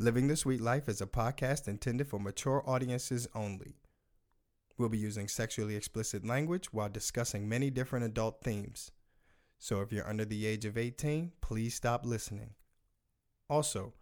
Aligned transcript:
Living 0.00 0.28
the 0.28 0.36
Sweet 0.36 0.60
Life 0.60 0.88
is 0.88 1.00
a 1.00 1.06
podcast 1.06 1.66
intended 1.66 2.06
for 2.06 2.20
mature 2.20 2.62
audiences 2.64 3.26
only. 3.34 3.74
We'll 4.78 4.88
be 4.88 4.96
using 4.96 5.26
sexually 5.26 5.74
explicit 5.74 6.24
language 6.24 6.72
while 6.72 6.88
discussing 6.88 7.48
many 7.48 7.68
different 7.68 8.04
adult 8.04 8.40
themes. 8.44 8.92
So 9.58 9.80
if 9.80 9.90
you're 9.90 10.08
under 10.08 10.24
the 10.24 10.46
age 10.46 10.64
of 10.64 10.78
18, 10.78 11.32
please 11.40 11.74
stop 11.74 12.06
listening. 12.06 12.50
Also, 13.50 13.94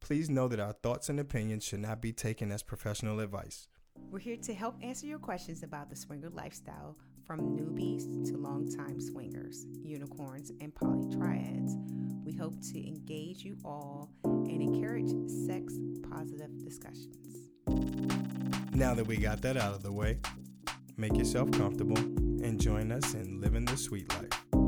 please 0.00 0.28
know 0.28 0.48
that 0.48 0.58
our 0.58 0.72
thoughts 0.72 1.08
and 1.10 1.20
opinions 1.20 1.62
should 1.62 1.78
not 1.78 2.02
be 2.02 2.12
taken 2.12 2.50
as 2.50 2.64
professional 2.64 3.20
advice. 3.20 3.68
We're 4.10 4.18
here 4.18 4.38
to 4.38 4.52
help 4.52 4.74
answer 4.82 5.06
your 5.06 5.20
questions 5.20 5.62
about 5.62 5.90
the 5.90 5.96
swinger 5.96 6.30
lifestyle 6.30 6.96
from 7.24 7.38
newbies 7.56 8.28
to 8.30 8.36
longtime 8.36 9.00
swingers, 9.00 9.64
unicorns, 9.84 10.50
and 10.60 10.74
poly 10.74 11.08
triads. 11.16 11.76
We 12.26 12.32
hope 12.32 12.60
to 12.72 12.88
engage 12.88 13.44
you 13.44 13.56
all 13.64 14.10
and 14.24 14.60
encourage 14.60 15.10
sex 15.46 15.74
positive 16.10 16.58
discussions. 16.64 17.50
Now 18.74 18.94
that 18.94 19.06
we 19.06 19.16
got 19.16 19.42
that 19.42 19.56
out 19.56 19.74
of 19.74 19.84
the 19.84 19.92
way, 19.92 20.18
make 20.96 21.16
yourself 21.16 21.52
comfortable 21.52 21.98
and 21.98 22.60
join 22.60 22.90
us 22.90 23.14
in 23.14 23.40
living 23.40 23.64
the 23.64 23.76
sweet 23.76 24.12
life. 24.12 24.65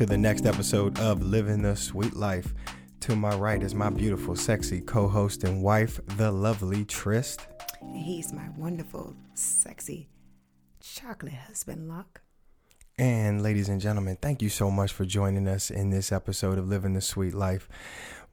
To 0.00 0.06
the 0.06 0.16
next 0.16 0.46
episode 0.46 0.98
of 0.98 1.20
Living 1.22 1.60
the 1.60 1.76
Sweet 1.76 2.16
Life. 2.16 2.54
To 3.00 3.14
my 3.14 3.36
right 3.36 3.62
is 3.62 3.74
my 3.74 3.90
beautiful, 3.90 4.34
sexy 4.34 4.80
co 4.80 5.06
host 5.06 5.44
and 5.44 5.62
wife, 5.62 6.00
the 6.16 6.32
lovely 6.32 6.86
Trist. 6.86 7.46
And 7.82 7.94
he's 7.94 8.32
my 8.32 8.48
wonderful, 8.56 9.14
sexy 9.34 10.08
chocolate 10.80 11.34
husband, 11.34 11.86
Locke. 11.86 12.22
And 12.96 13.42
ladies 13.42 13.68
and 13.68 13.78
gentlemen, 13.78 14.16
thank 14.22 14.40
you 14.40 14.48
so 14.48 14.70
much 14.70 14.90
for 14.90 15.04
joining 15.04 15.46
us 15.46 15.70
in 15.70 15.90
this 15.90 16.12
episode 16.12 16.56
of 16.56 16.66
Living 16.66 16.94
the 16.94 17.02
Sweet 17.02 17.34
Life. 17.34 17.68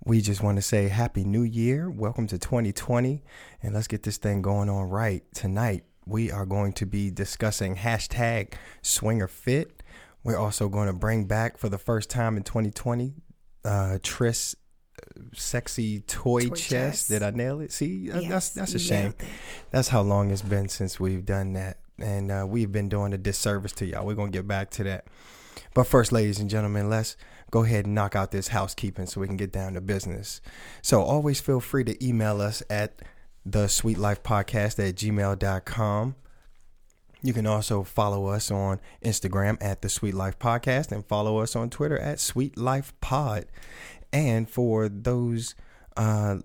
We 0.06 0.22
just 0.22 0.42
want 0.42 0.56
to 0.56 0.62
say 0.62 0.88
Happy 0.88 1.26
New 1.26 1.44
Year. 1.44 1.90
Welcome 1.90 2.28
to 2.28 2.38
2020. 2.38 3.26
And 3.62 3.74
let's 3.74 3.88
get 3.88 4.04
this 4.04 4.16
thing 4.16 4.42
going 4.42 4.70
on 4.70 4.90
right. 4.90 5.22
Tonight, 5.34 5.84
we 6.06 6.32
are 6.32 6.46
going 6.46 6.72
to 6.72 6.86
be 6.86 7.12
discussing 7.12 7.76
hashtag 7.76 8.54
swinger 8.82 9.28
fit. 9.28 9.77
We're 10.28 10.38
also 10.38 10.68
going 10.68 10.88
to 10.88 10.94
bring 10.94 11.24
back 11.24 11.58
for 11.58 11.70
the 11.70 11.78
first 11.78 12.10
time 12.10 12.36
in 12.36 12.44
2020 12.44 13.14
uh, 13.64 13.98
Tris 14.04 14.56
sexy 15.34 16.02
toy, 16.02 16.50
Toy 16.50 16.56
chest. 16.56 16.70
chest. 16.70 17.10
Did 17.10 17.24
I 17.24 17.32
nail 17.32 17.62
it? 17.62 17.72
See, 17.72 18.12
Uh, 18.12 18.22
that's 18.28 18.50
that's 18.50 18.74
a 18.74 18.80
shame. 18.80 19.14
That's 19.72 19.88
how 19.88 20.02
long 20.02 20.32
it's 20.32 20.42
been 20.42 20.68
since 20.68 21.00
we've 21.00 21.26
done 21.26 21.54
that. 21.54 21.78
And 21.98 22.30
uh, 22.30 22.46
we've 22.46 22.74
been 22.74 22.90
doing 22.90 23.14
a 23.14 23.18
disservice 23.18 23.72
to 23.74 23.86
y'all. 23.86 24.06
We're 24.06 24.16
going 24.16 24.32
to 24.34 24.38
get 24.38 24.48
back 24.48 24.70
to 24.72 24.84
that. 24.84 25.06
But 25.74 25.86
first, 25.86 26.12
ladies 26.12 26.40
and 26.40 26.50
gentlemen, 26.50 26.90
let's 26.90 27.16
go 27.50 27.64
ahead 27.64 27.86
and 27.86 27.96
knock 27.96 28.14
out 28.14 28.32
this 28.32 28.50
housekeeping 28.50 29.06
so 29.06 29.22
we 29.22 29.28
can 29.28 29.38
get 29.38 29.54
down 29.54 29.76
to 29.76 29.82
business. 29.82 30.42
So 30.82 31.02
always 31.02 31.40
feel 31.40 31.62
free 31.62 31.86
to 31.86 32.06
email 32.06 32.42
us 32.42 32.62
at 32.70 33.02
the 33.46 33.68
sweet 33.68 33.98
life 33.98 34.24
podcast 34.24 34.78
at 34.86 34.96
gmail.com. 34.96 36.16
You 37.22 37.34
can 37.34 37.48
also 37.48 37.84
follow 37.84 38.28
us 38.28 38.52
on 38.52 38.80
Instagram 39.04 39.58
at 39.60 39.82
the 39.82 39.90
Sweet 39.90 40.14
Life 40.14 40.38
Podcast 40.38 40.92
and 40.92 41.06
follow 41.06 41.40
us 41.40 41.56
on 41.56 41.70
Twitter 41.70 41.98
at 41.98 42.20
Sweet 42.20 42.58
Life 42.58 42.94
Pod. 43.02 43.46
And 44.14 44.50
for 44.50 44.88
those 44.88 45.56
uh, 45.96 46.38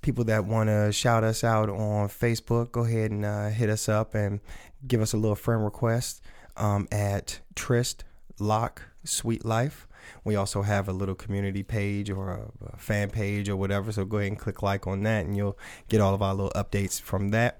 people 0.00 0.24
that 0.24 0.46
want 0.46 0.68
to 0.68 0.90
shout 0.90 1.22
us 1.22 1.44
out 1.44 1.68
on 1.68 2.08
Facebook, 2.08 2.72
go 2.72 2.84
ahead 2.84 3.10
and 3.10 3.24
uh, 3.24 3.48
hit 3.48 3.68
us 3.68 3.88
up 3.88 4.14
and 4.14 4.40
give 4.86 5.00
us 5.00 5.12
a 5.12 5.16
little 5.16 5.36
friend 5.36 5.62
request 5.62 6.22
um, 6.56 6.88
at 6.90 7.40
Trist 7.54 8.04
Locke 8.38 8.82
Sweet 9.04 9.44
Life. 9.44 9.86
We 10.24 10.36
also 10.36 10.62
have 10.62 10.88
a 10.88 10.92
little 10.92 11.14
community 11.14 11.62
page 11.62 12.10
or 12.10 12.30
a, 12.30 12.74
a 12.74 12.76
fan 12.76 13.10
page 13.10 13.48
or 13.48 13.56
whatever. 13.56 13.92
So 13.92 14.04
go 14.04 14.18
ahead 14.18 14.32
and 14.32 14.38
click 14.38 14.62
like 14.62 14.86
on 14.86 15.02
that, 15.04 15.26
and 15.26 15.36
you'll 15.36 15.58
get 15.88 16.00
all 16.00 16.14
of 16.14 16.22
our 16.22 16.34
little 16.34 16.52
updates 16.52 17.00
from 17.00 17.30
that. 17.30 17.58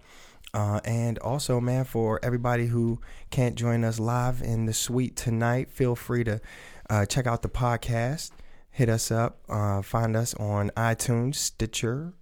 Uh, 0.55 0.81
and 0.85 1.19
also, 1.19 1.61
man, 1.61 1.85
for 1.85 2.21
everybody 2.23 2.67
who 2.67 3.01
can't 3.31 3.57
join 3.57 3.85
us 3.85 3.99
live 3.99 4.41
in 4.41 4.67
the 4.67 4.73
suite 4.73 5.17
tonight, 5.17 5.71
feel 5.71 5.97
free 5.97 6.25
to 6.25 6.41
uh, 6.89 7.05
check 7.05 7.27
out 7.27 7.43
the 7.43 7.49
podcast. 7.49 8.31
Hit 8.71 8.89
us 8.89 9.11
up. 9.11 9.41
Uh, 9.49 9.83
find 9.83 10.17
us 10.17 10.33
on 10.35 10.71
iTunes, 10.77 11.35
Stitcher, 11.35 12.15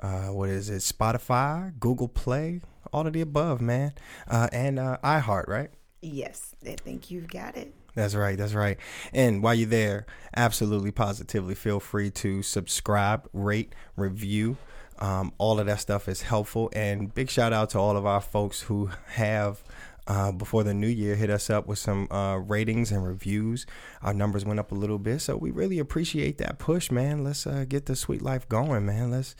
uh, 0.00 0.26
what 0.26 0.48
is 0.48 0.70
it? 0.70 0.82
Spotify, 0.82 1.78
Google 1.78 2.08
Play, 2.08 2.60
all 2.92 3.06
of 3.06 3.12
the 3.12 3.20
above, 3.20 3.60
man. 3.60 3.92
Uh, 4.28 4.48
and 4.52 4.78
uh, 4.78 4.98
iHeart, 5.02 5.48
right? 5.48 5.70
Yes, 6.00 6.54
I 6.66 6.76
think 6.76 7.10
you've 7.10 7.28
got 7.28 7.56
it. 7.56 7.74
That's 7.94 8.14
right. 8.14 8.36
That's 8.36 8.54
right. 8.54 8.76
And 9.12 9.42
while 9.42 9.54
you're 9.54 9.68
there, 9.68 10.06
absolutely 10.36 10.90
positively 10.90 11.54
feel 11.54 11.78
free 11.78 12.10
to 12.10 12.42
subscribe, 12.42 13.28
rate, 13.32 13.72
review. 13.96 14.56
Um, 14.98 15.32
all 15.38 15.58
of 15.60 15.66
that 15.66 15.80
stuff 15.80 16.08
is 16.08 16.22
helpful. 16.22 16.70
And 16.74 17.12
big 17.14 17.30
shout 17.30 17.52
out 17.52 17.70
to 17.70 17.78
all 17.78 17.96
of 17.96 18.06
our 18.06 18.20
folks 18.20 18.62
who 18.62 18.90
have. 19.08 19.62
Uh, 20.06 20.30
before 20.30 20.62
the 20.64 20.74
new 20.74 20.86
year, 20.86 21.16
hit 21.16 21.30
us 21.30 21.48
up 21.48 21.66
with 21.66 21.78
some 21.78 22.06
uh, 22.12 22.36
ratings 22.36 22.92
and 22.92 23.06
reviews. 23.06 23.64
Our 24.02 24.12
numbers 24.12 24.44
went 24.44 24.60
up 24.60 24.70
a 24.70 24.74
little 24.74 24.98
bit, 24.98 25.20
so 25.20 25.34
we 25.38 25.50
really 25.50 25.78
appreciate 25.78 26.36
that 26.36 26.58
push, 26.58 26.90
man. 26.90 27.24
Let's 27.24 27.46
uh, 27.46 27.64
get 27.66 27.86
the 27.86 27.96
sweet 27.96 28.20
life 28.20 28.46
going, 28.46 28.84
man. 28.84 29.10
Let's 29.10 29.34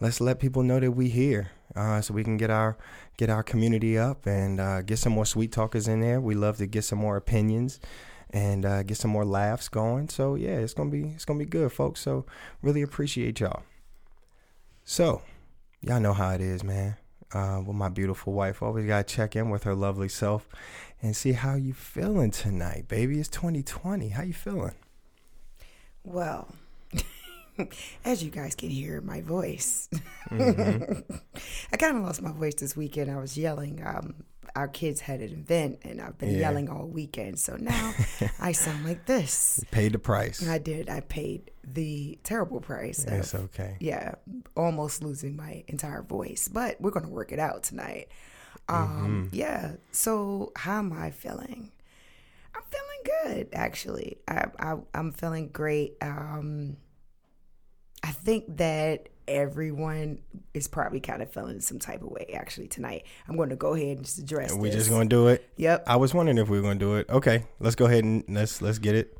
let's 0.00 0.18
let 0.18 0.40
people 0.40 0.62
know 0.62 0.80
that 0.80 0.92
we 0.92 1.10
here, 1.10 1.50
uh, 1.74 2.00
so 2.00 2.14
we 2.14 2.24
can 2.24 2.38
get 2.38 2.48
our 2.48 2.78
get 3.18 3.28
our 3.28 3.42
community 3.42 3.98
up 3.98 4.24
and 4.24 4.58
uh, 4.58 4.80
get 4.80 4.98
some 4.98 5.12
more 5.12 5.26
sweet 5.26 5.52
talkers 5.52 5.86
in 5.86 6.00
there. 6.00 6.18
We 6.18 6.34
love 6.34 6.56
to 6.58 6.66
get 6.66 6.84
some 6.84 6.98
more 6.98 7.18
opinions 7.18 7.78
and 8.30 8.64
uh, 8.64 8.82
get 8.82 8.96
some 8.96 9.10
more 9.10 9.24
laughs 9.24 9.68
going. 9.68 10.08
So 10.08 10.34
yeah, 10.34 10.56
it's 10.56 10.74
gonna 10.74 10.90
be 10.90 11.08
it's 11.14 11.24
gonna 11.24 11.38
be 11.38 11.44
good, 11.44 11.72
folks. 11.72 12.00
So 12.00 12.26
really 12.62 12.82
appreciate 12.82 13.40
y'all. 13.40 13.62
So 14.88 15.20
y'all 15.82 15.98
know 15.98 16.12
how 16.12 16.30
it 16.30 16.40
is, 16.40 16.62
man. 16.62 16.96
Uh, 17.32 17.60
with 17.66 17.74
my 17.76 17.88
beautiful 17.88 18.32
wife, 18.32 18.62
always 18.62 18.86
gotta 18.86 19.02
check 19.02 19.34
in 19.34 19.50
with 19.50 19.64
her 19.64 19.74
lovely 19.74 20.08
self 20.08 20.48
and 21.02 21.14
see 21.16 21.32
how 21.32 21.56
you 21.56 21.74
feeling 21.74 22.30
tonight, 22.30 22.86
baby. 22.86 23.18
It's 23.18 23.28
2020. 23.28 24.10
How 24.10 24.22
you 24.22 24.32
feeling? 24.32 24.76
Well, 26.04 26.46
as 28.04 28.22
you 28.22 28.30
guys 28.30 28.54
can 28.54 28.70
hear 28.70 29.00
my 29.00 29.20
voice, 29.22 29.88
Mm-hmm. 30.30 31.14
I 31.72 31.76
kind 31.76 31.96
of 31.96 32.04
lost 32.04 32.22
my 32.22 32.30
voice 32.32 32.54
this 32.54 32.76
weekend. 32.76 33.10
I 33.10 33.16
was 33.16 33.36
yelling. 33.36 33.82
Um, 33.84 34.14
our 34.56 34.66
kids 34.68 35.00
had 35.00 35.20
an 35.20 35.32
event, 35.32 35.78
and 35.82 36.00
I've 36.00 36.16
been 36.18 36.30
Yeah. 36.30 36.38
yelling 36.48 36.68
all 36.68 36.86
weekend. 36.86 37.38
So 37.38 37.56
now 37.56 37.94
I 38.40 38.52
sound 38.52 38.84
like 38.84 39.06
this. 39.06 39.62
Paid 39.70 39.92
the 39.92 39.98
price. 39.98 40.46
I 40.46 40.58
did. 40.58 40.88
I 40.88 41.00
paid 41.00 41.50
the 41.62 42.18
terrible 42.24 42.60
price. 42.60 43.04
of- 43.04 43.34
okay. 43.34 43.76
yeah, 43.80 44.14
almost 44.56 45.02
losing 45.04 45.36
my 45.36 45.62
entire 45.68 46.02
voice, 46.02 46.48
but 46.48 46.80
we're 46.80 46.90
gonna 46.90 47.08
work 47.08 47.30
it 47.32 47.38
out 47.38 47.62
tonight. 47.62 48.08
Um, 48.68 49.28
yeah. 49.32 49.74
So 49.92 50.50
how 50.56 50.78
am 50.78 50.92
I 50.92 51.10
feeling? 51.10 51.70
I'm 52.54 52.62
feeling 52.70 53.34
good, 53.36 53.48
actually. 53.52 54.18
I, 54.26 54.46
I 54.58 54.76
I'm 54.94 55.12
feeling 55.12 55.48
great. 55.48 55.96
Um, 56.00 56.78
I 58.02 58.10
think 58.12 58.56
that 58.56 59.08
everyone 59.28 60.18
is 60.54 60.68
probably 60.68 61.00
kind 61.00 61.22
of 61.22 61.32
feeling 61.32 61.60
some 61.60 61.78
type 61.78 62.02
of 62.02 62.08
way 62.08 62.30
actually 62.34 62.68
tonight. 62.68 63.04
I'm 63.28 63.36
going 63.36 63.50
to 63.50 63.56
go 63.56 63.74
ahead 63.74 63.96
and 63.96 64.04
just 64.04 64.18
address. 64.18 64.52
We 64.52 64.68
this. 64.68 64.78
just 64.78 64.90
gonna 64.90 65.06
do 65.06 65.28
it. 65.28 65.48
Yep. 65.56 65.84
I 65.86 65.96
was 65.96 66.14
wondering 66.14 66.38
if 66.38 66.48
we 66.48 66.58
were 66.58 66.62
gonna 66.62 66.78
do 66.78 66.96
it. 66.96 67.08
Okay, 67.08 67.44
let's 67.60 67.76
go 67.76 67.86
ahead 67.86 68.04
and 68.04 68.24
let's 68.28 68.62
let's 68.62 68.78
get 68.78 68.94
it. 68.94 69.16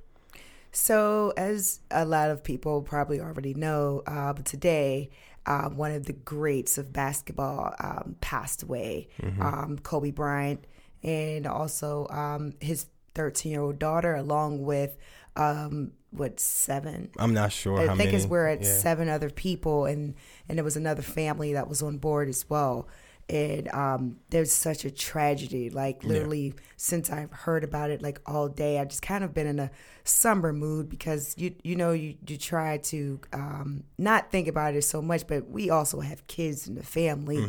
So, 0.72 1.32
as 1.38 1.80
a 1.90 2.04
lot 2.04 2.30
of 2.30 2.44
people 2.44 2.82
probably 2.82 3.20
already 3.20 3.54
know, 3.54 4.02
uh, 4.06 4.34
but 4.34 4.44
today, 4.44 5.10
uh, 5.46 5.70
one 5.70 5.92
of 5.92 6.04
the 6.04 6.12
greats 6.12 6.76
of 6.76 6.92
basketball 6.92 7.74
um, 7.80 8.16
passed 8.20 8.62
away, 8.62 9.08
um, 9.40 9.78
Kobe 9.82 10.10
Bryant, 10.10 10.66
and 11.02 11.46
also 11.46 12.06
um, 12.08 12.52
his 12.60 12.86
13 13.14 13.52
year 13.52 13.62
old 13.62 13.78
daughter, 13.78 14.14
along 14.14 14.64
with 14.64 14.96
um, 15.36 15.92
what 16.16 16.40
seven? 16.40 17.10
I'm 17.18 17.34
not 17.34 17.52
sure 17.52 17.78
I 17.78 17.94
think 17.96 18.12
it's 18.12 18.26
we're 18.26 18.46
at 18.48 18.62
yeah. 18.62 18.78
seven 18.78 19.08
other 19.08 19.30
people, 19.30 19.84
and 19.86 20.14
and 20.48 20.58
there 20.58 20.64
was 20.64 20.76
another 20.76 21.02
family 21.02 21.52
that 21.54 21.68
was 21.68 21.82
on 21.82 21.98
board 21.98 22.28
as 22.28 22.48
well. 22.48 22.88
And 23.28 23.66
um, 23.74 24.18
there's 24.30 24.52
such 24.52 24.84
a 24.84 24.90
tragedy. 24.90 25.68
Like 25.68 26.04
literally, 26.04 26.54
since 26.76 27.10
I've 27.10 27.32
heard 27.32 27.64
about 27.64 27.90
it, 27.90 28.00
like 28.00 28.20
all 28.24 28.48
day, 28.48 28.78
I've 28.78 28.88
just 28.88 29.02
kind 29.02 29.24
of 29.24 29.34
been 29.34 29.48
in 29.48 29.58
a 29.58 29.70
somber 30.04 30.52
mood 30.52 30.88
because 30.88 31.34
you 31.36 31.54
you 31.64 31.74
know 31.74 31.90
you 31.92 32.14
you 32.28 32.36
try 32.36 32.78
to 32.78 33.20
um, 33.32 33.82
not 33.98 34.30
think 34.30 34.46
about 34.46 34.74
it 34.74 34.82
so 34.82 35.02
much, 35.02 35.26
but 35.26 35.50
we 35.50 35.70
also 35.70 36.00
have 36.00 36.26
kids 36.28 36.68
in 36.68 36.76
the 36.76 36.84
family. 36.84 37.44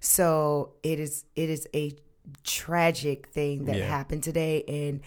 So 0.00 0.72
it 0.82 0.98
is 0.98 1.24
it 1.36 1.48
is 1.48 1.68
a 1.74 1.94
tragic 2.42 3.28
thing 3.28 3.66
that 3.66 3.76
Yeah. 3.76 3.86
happened 3.86 4.22
today 4.22 4.64
and 4.66 5.00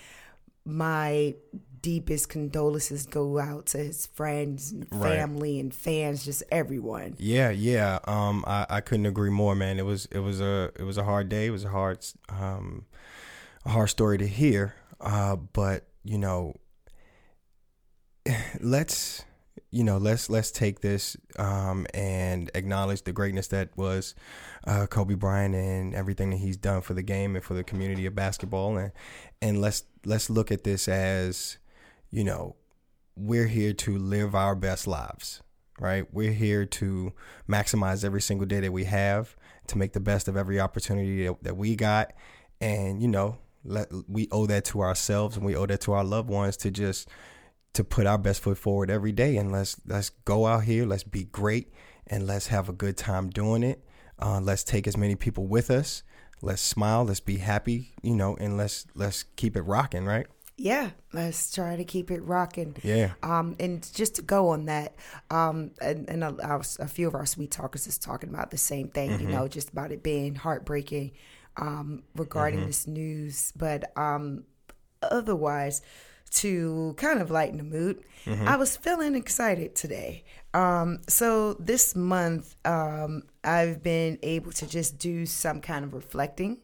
my 0.65 1.36
deepest 1.84 2.30
condolences 2.30 3.06
go 3.06 3.38
out 3.38 3.68
to 3.68 3.78
his 3.78 4.08
friends 4.08 4.72
and 4.72 4.88
Right. 4.90 5.18
family 5.18 5.60
and 5.60 5.72
fans, 5.76 6.26
just 6.26 6.42
everyone. 6.52 7.16
Yeah, 7.20 7.52
yeah. 7.52 8.00
Um, 8.06 8.44
I, 8.48 8.66
I 8.70 8.82
couldn't 8.82 9.06
agree 9.06 9.30
more, 9.30 9.54
man. 9.54 9.78
It 9.78 9.86
was 9.86 10.08
it 10.08 10.20
was 10.20 10.42
a 10.42 10.72
it 10.80 10.84
was 10.84 10.98
a 10.98 11.04
hard 11.04 11.30
day. 11.30 11.46
It 11.46 11.52
was 11.52 11.66
a 11.66 11.70
hard 11.70 12.04
um, 12.30 12.86
a 13.66 13.70
hard 13.70 13.90
story 13.92 14.18
to 14.18 14.28
hear. 14.28 14.74
Uh, 15.00 15.36
but 15.36 15.86
you 16.04 16.18
know, 16.18 16.56
let's 18.62 19.24
you 19.70 19.84
know 19.84 19.98
let's 19.98 20.30
let's 20.30 20.52
take 20.52 20.82
this 20.82 21.18
um 21.38 21.86
and 21.94 22.50
acknowledge 22.56 23.04
the 23.04 23.12
greatness 23.12 23.48
that 23.48 23.76
was 23.76 24.16
uh, 24.66 24.86
Kobe 24.88 25.16
Bryant 25.16 25.56
and 25.56 25.94
everything 25.94 26.30
that 26.30 26.38
he's 26.38 26.58
done 26.58 26.82
for 26.82 26.94
the 26.94 27.02
game 27.04 27.36
and 27.36 27.44
for 27.44 27.54
the 27.56 27.64
community 27.64 28.06
of 28.06 28.16
basketball 28.16 28.78
and 28.78 28.92
and 29.42 29.62
let's 29.62 29.84
let's 30.06 30.30
look 30.30 30.52
at 30.52 30.64
this 30.64 30.88
as 30.88 31.58
you 32.13 32.24
know 32.24 32.56
we're 33.15 33.48
here 33.48 33.74
to 33.74 33.98
live 33.98 34.33
our 34.33 34.56
best 34.56 34.88
lives 34.88 35.42
right? 35.80 36.06
We're 36.13 36.31
here 36.31 36.65
to 36.65 37.13
maximize 37.50 38.06
every 38.06 38.21
single 38.21 38.45
day 38.45 38.60
that 38.62 38.71
we 38.71 38.86
have 38.86 39.36
to 39.68 39.77
make 39.77 39.94
the 39.94 40.00
best 40.00 40.27
of 40.27 40.38
every 40.38 40.60
opportunity 40.60 41.27
that, 41.42 41.57
we 41.57 41.75
got. 41.75 42.13
And 42.62 43.01
you 43.01 43.07
know 43.07 43.39
let 43.65 43.89
we 44.07 44.27
owe 44.31 44.45
that 44.45 44.65
to 44.65 44.81
ourselves 44.81 45.36
and 45.36 45.45
we 45.45 45.56
owe 45.56 45.65
that 45.65 45.81
to 45.81 45.94
our 45.94 46.04
loved 46.04 46.30
ones 46.30 46.57
to 46.57 46.71
just 46.71 47.10
to 47.74 47.83
put 47.83 48.06
our 48.06 48.18
best 48.18 48.42
foot 48.42 48.57
forward 48.57 48.89
every 48.89 49.12
day. 49.12 49.38
And 49.38 49.51
let's 49.51 49.80
let's 49.86 50.10
go 50.10 50.45
out 50.45 50.63
here. 50.63 50.86
Let's 50.86 51.04
be 51.04 51.25
great 51.25 51.74
and 52.07 52.27
let's 52.27 52.48
have 52.48 52.69
a 52.69 52.74
good 52.74 52.98
time 52.98 53.30
doing 53.30 53.63
it. 53.63 53.83
Uh, 54.19 54.39
let's 54.39 54.63
take 54.63 54.88
as 54.88 54.95
many 54.95 55.15
people 55.15 55.48
with 55.48 55.71
us. 55.71 56.04
Let's 56.42 56.62
smile. 56.62 57.04
Let's 57.06 57.19
be 57.19 57.38
happy 57.38 57.95
you 58.01 58.15
know 58.15 58.36
and 58.36 58.57
let's 58.57 58.86
let's 58.95 59.24
keep 59.24 59.56
it 59.56 59.62
rocking 59.62 60.06
right 60.06 60.27
Yeah, 60.56 60.92
let's 61.14 61.52
try 61.54 61.76
to 61.76 61.84
keep 61.84 62.12
it 62.12 62.22
rocking. 62.24 62.76
yeah 62.84 63.14
Um, 63.24 63.56
and 63.60 63.88
just 63.94 64.16
to 64.16 64.22
go 64.22 64.50
on 64.50 64.66
that, 64.66 64.96
um, 65.32 65.72
and, 65.82 66.08
and 66.10 66.24
a, 66.24 66.62
a 66.80 66.88
few 66.88 67.08
of 67.08 67.16
our 67.16 67.26
sweet 67.26 67.50
talkers 67.52 67.88
is 67.88 67.98
talking 67.98 68.30
about 68.30 68.52
the 68.52 68.58
same 68.58 68.88
thing, 68.90 69.10
Mm-hmm. 69.12 69.22
you 69.24 69.28
know, 69.30 69.48
just 69.48 69.70
about 69.72 69.92
it 69.92 70.04
being 70.04 70.36
heartbreaking 70.36 71.12
um, 71.58 72.04
regarding 72.16 72.60
Mm-hmm. 72.60 72.68
this 72.68 72.86
news. 72.88 73.52
But 73.56 73.98
um, 73.98 74.44
otherwise, 75.02 75.82
to 76.36 76.94
kind 76.98 77.20
of 77.22 77.30
lighten 77.32 77.58
the 77.58 77.64
mood, 77.64 78.04
Mm-hmm. 78.26 78.48
I 78.48 78.56
was 78.56 78.78
feeling 78.78 79.16
excited 79.16 79.76
today. 79.76 80.24
Um, 80.54 81.00
so 81.10 81.56
this 81.56 81.94
month, 81.94 82.56
um, 82.64 83.24
I've 83.44 83.84
been 83.84 84.18
able 84.24 84.52
to 84.54 84.66
just 84.68 84.98
do 84.98 85.26
some 85.26 85.60
kind 85.60 85.84
of 85.84 85.94
reflecting. 85.94 86.60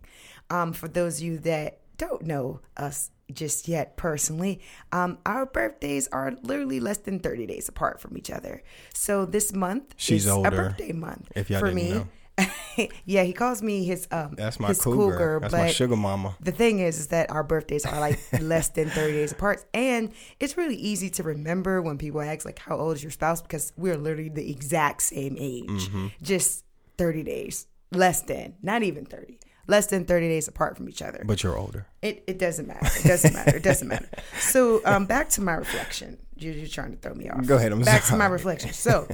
Um, 0.49 0.71
for 0.71 0.87
those 0.87 1.17
of 1.17 1.23
you 1.23 1.37
that 1.39 1.79
don't 1.97 2.21
know 2.21 2.61
us 2.77 3.11
just 3.33 3.67
yet 3.67 3.97
personally, 3.97 4.59
um, 4.91 5.17
our 5.25 5.45
birthdays 5.45 6.07
are 6.09 6.33
literally 6.43 6.79
less 6.79 6.97
than 6.97 7.19
30 7.19 7.45
days 7.47 7.69
apart 7.69 7.99
from 8.01 8.17
each 8.17 8.29
other. 8.31 8.61
So 8.93 9.25
this 9.25 9.53
month 9.53 9.93
She's 9.97 10.25
is 10.25 10.31
older, 10.31 10.47
a 10.47 10.51
birthday 10.51 10.91
month 10.91 11.31
if 11.35 11.49
y'all 11.49 11.59
for 11.59 11.71
me. 11.71 11.89
know. 11.91 12.07
yeah, 13.05 13.23
he 13.23 13.33
calls 13.33 13.61
me 13.61 13.83
his 13.83 14.07
um 14.11 14.33
that's 14.37 14.61
my 14.61 14.69
his 14.69 14.79
cougar, 14.81 15.39
that's 15.41 15.51
but 15.51 15.57
my 15.59 15.71
sugar 15.71 15.97
mama 15.97 16.37
the 16.39 16.53
thing 16.53 16.79
is, 16.79 16.97
is 16.97 17.07
that 17.07 17.29
our 17.29 17.43
birthdays 17.43 17.85
are 17.85 17.99
like 17.99 18.17
less 18.39 18.69
than 18.69 18.89
30 18.89 19.11
days 19.11 19.31
apart. 19.33 19.65
And 19.73 20.13
it's 20.39 20.55
really 20.55 20.77
easy 20.77 21.09
to 21.11 21.23
remember 21.23 21.81
when 21.81 21.97
people 21.97 22.21
ask, 22.21 22.45
like, 22.45 22.59
how 22.59 22.77
old 22.77 22.95
is 22.95 23.03
your 23.03 23.11
spouse? 23.11 23.41
Because 23.41 23.73
we're 23.75 23.97
literally 23.97 24.29
the 24.29 24.49
exact 24.49 25.01
same 25.01 25.35
age, 25.37 25.67
Mm-hmm. 25.67 26.07
just 26.21 26.63
30 26.97 27.23
days, 27.23 27.67
less 27.91 28.21
than, 28.21 28.55
not 28.61 28.83
even 28.83 29.03
30, 29.03 29.37
less 29.69 29.87
than 29.87 30.03
30 30.05 30.27
days 30.27 30.47
apart 30.47 30.75
from 30.75 30.89
each 30.89 31.01
other. 31.01 31.23
but 31.25 31.43
you're 31.43 31.57
older 31.57 31.85
It, 32.01 32.23
it 32.27 32.39
doesn't 32.39 32.67
matter. 32.67 32.87
It 32.99 33.07
doesn't 33.07 33.33
matter. 33.33 33.57
It 33.57 33.63
doesn't 33.63 33.87
matter. 33.87 34.09
So 34.39 34.81
um, 34.85 35.05
back 35.05 35.29
to 35.29 35.41
my 35.41 35.53
reflection. 35.53 36.17
You're, 36.35 36.53
you're 36.53 36.67
trying 36.67 36.91
to 36.91 36.97
throw 36.97 37.13
me 37.13 37.29
off. 37.29 37.45
Go 37.45 37.55
ahead, 37.57 37.71
I'm 37.71 37.81
back 37.81 38.03
to 38.05 38.15
my 38.15 38.25
reflection. 38.25 38.73
So 38.73 39.07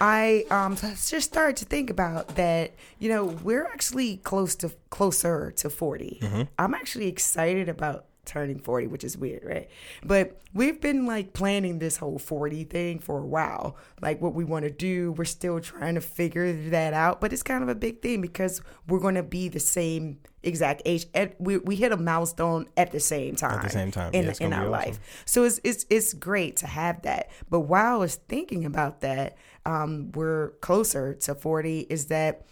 I 0.00 0.46
um, 0.50 0.76
just 0.76 1.22
started 1.22 1.56
to 1.58 1.64
think 1.64 1.90
about 1.90 2.36
that. 2.36 2.72
You 2.98 3.08
know, 3.10 3.24
we're 3.24 3.66
actually 3.66 4.18
close 4.18 4.54
to 4.56 4.70
closer 4.90 5.50
to 5.56 5.68
40. 5.68 6.18
Mm-hmm. 6.22 6.42
I'm 6.58 6.74
actually 6.74 7.08
excited 7.08 7.68
about 7.68 8.06
turning 8.28 8.58
40, 8.58 8.86
which 8.86 9.02
is 9.02 9.16
weird, 9.16 9.44
right? 9.44 9.68
But 10.04 10.40
we've 10.54 10.80
been 10.80 11.06
like 11.06 11.32
planning 11.32 11.78
this 11.78 11.96
whole 11.96 12.18
40 12.18 12.64
thing 12.64 12.98
for 13.00 13.18
a 13.18 13.26
while. 13.26 13.76
Like 14.00 14.20
what 14.20 14.34
we 14.34 14.44
want 14.44 14.64
to 14.64 14.70
do, 14.70 15.12
we're 15.12 15.24
still 15.24 15.60
trying 15.60 15.94
to 15.96 16.00
figure 16.00 16.52
that 16.70 16.92
out, 16.92 17.20
but 17.20 17.32
it's 17.32 17.42
kind 17.42 17.62
of 17.62 17.68
a 17.68 17.74
big 17.74 18.02
thing 18.02 18.20
because 18.20 18.60
we're 18.86 19.00
going 19.00 19.16
to 19.16 19.22
be 19.22 19.48
the 19.48 19.60
same 19.60 20.18
exact 20.42 20.82
age. 20.84 21.06
At, 21.14 21.40
we, 21.40 21.58
we 21.58 21.76
hit 21.76 21.90
a 21.90 21.96
milestone 21.96 22.68
at 22.76 22.92
the 22.92 23.00
same 23.00 23.34
time. 23.34 23.58
At 23.58 23.64
the 23.64 23.70
same 23.70 23.90
time. 23.90 24.12
In, 24.12 24.26
Yeah, 24.26 24.34
in 24.40 24.52
our 24.52 24.60
awesome. 24.60 24.70
life. 24.70 25.22
So 25.24 25.44
it's, 25.44 25.60
it's, 25.64 25.86
it's 25.90 26.12
great 26.12 26.56
to 26.58 26.66
have 26.66 27.02
that. 27.02 27.30
But 27.50 27.60
while 27.60 27.94
I 27.94 27.98
was 27.98 28.16
thinking 28.16 28.64
about 28.64 29.00
that, 29.00 29.36
um, 29.64 30.12
we're 30.12 30.50
closer 30.60 31.14
to 31.14 31.34
40 31.34 31.80
is 31.90 32.06
that 32.06 32.46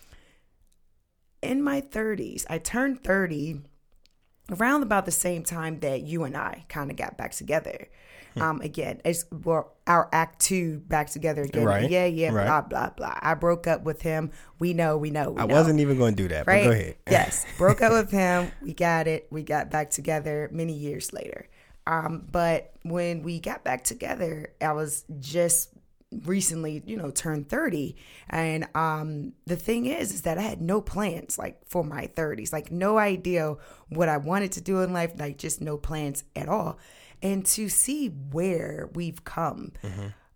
in 1.42 1.62
my 1.62 1.80
30s, 1.80 2.44
I 2.50 2.58
turned 2.58 3.04
30 3.04 3.62
around 4.50 4.82
about 4.82 5.04
the 5.04 5.12
same 5.12 5.42
time 5.42 5.80
that 5.80 6.02
you 6.02 6.24
and 6.24 6.36
I 6.36 6.64
kind 6.68 6.90
of 6.90 6.96
got 6.96 7.16
back 7.16 7.32
together. 7.32 7.88
Hmm. 8.34 8.42
Um, 8.42 8.60
again, 8.60 9.00
it's 9.04 9.24
well, 9.30 9.72
our 9.86 10.08
act 10.12 10.40
two 10.40 10.80
back 10.80 11.08
together 11.10 11.42
again. 11.42 11.64
Right, 11.64 11.90
Yeah, 11.90 12.04
yeah, 12.06 12.32
right. 12.32 12.46
blah 12.46 12.60
blah 12.62 12.90
blah. 12.90 13.18
I 13.20 13.34
broke 13.34 13.66
up 13.66 13.82
with 13.82 14.02
him. 14.02 14.30
We 14.58 14.74
know, 14.74 14.96
we 14.96 15.10
know, 15.10 15.30
we 15.30 15.40
i 15.40 15.46
know. 15.46 15.54
wasn't 15.54 15.80
even 15.80 15.98
going 15.98 16.14
to 16.16 16.22
do 16.22 16.28
that 16.28 16.46
right. 16.46 16.64
but 16.64 16.70
go 16.70 16.72
ahead 16.72 16.96
yes, 17.10 17.46
broke 17.58 17.82
up 17.82 17.92
with 17.92 18.10
him. 18.10 18.52
We 18.62 18.74
got 18.74 19.06
it. 19.06 19.26
We 19.30 19.42
got 19.42 19.70
back 19.70 19.90
together 19.90 20.48
many 20.52 20.74
years 20.74 21.12
later. 21.12 21.48
Um, 21.86 22.26
but 22.30 22.72
when 22.82 23.22
we 23.22 23.38
got 23.38 23.62
back 23.64 23.84
together, 23.84 24.52
I 24.60 24.72
was 24.72 25.04
just 25.20 25.70
recently, 26.24 26.82
you 26.86 26.96
know, 26.96 27.10
turned 27.10 27.48
30. 27.48 27.96
And 28.30 28.68
um 28.74 29.32
the 29.46 29.56
thing 29.56 29.86
is 29.86 30.12
is 30.12 30.22
that 30.22 30.38
I 30.38 30.42
had 30.42 30.60
no 30.60 30.80
plans 30.80 31.38
like 31.38 31.60
for 31.66 31.84
my 31.84 32.06
30s. 32.14 32.52
Like 32.52 32.70
no 32.70 32.98
idea 32.98 33.56
what 33.88 34.08
I 34.08 34.16
wanted 34.16 34.52
to 34.52 34.60
do 34.60 34.82
in 34.82 34.92
life, 34.92 35.12
like 35.18 35.38
just 35.38 35.60
no 35.60 35.76
plans 35.76 36.24
at 36.34 36.48
all. 36.48 36.78
And 37.22 37.44
to 37.46 37.68
see 37.68 38.08
where 38.08 38.88
we've 38.94 39.24
come 39.24 39.72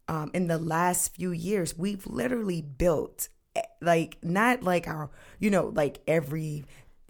um 0.09 0.31
in 0.35 0.49
the 0.49 0.59
last 0.59 1.15
few 1.15 1.31
years, 1.31 1.77
we've 1.79 2.07
literally 2.07 2.63
built 2.63 3.29
eh, 3.55 3.63
like 3.81 4.19
not 4.23 4.63
like 4.63 4.89
our, 4.89 5.11
you 5.39 5.51
know, 5.51 5.73
like 5.75 6.01
every 6.09 6.65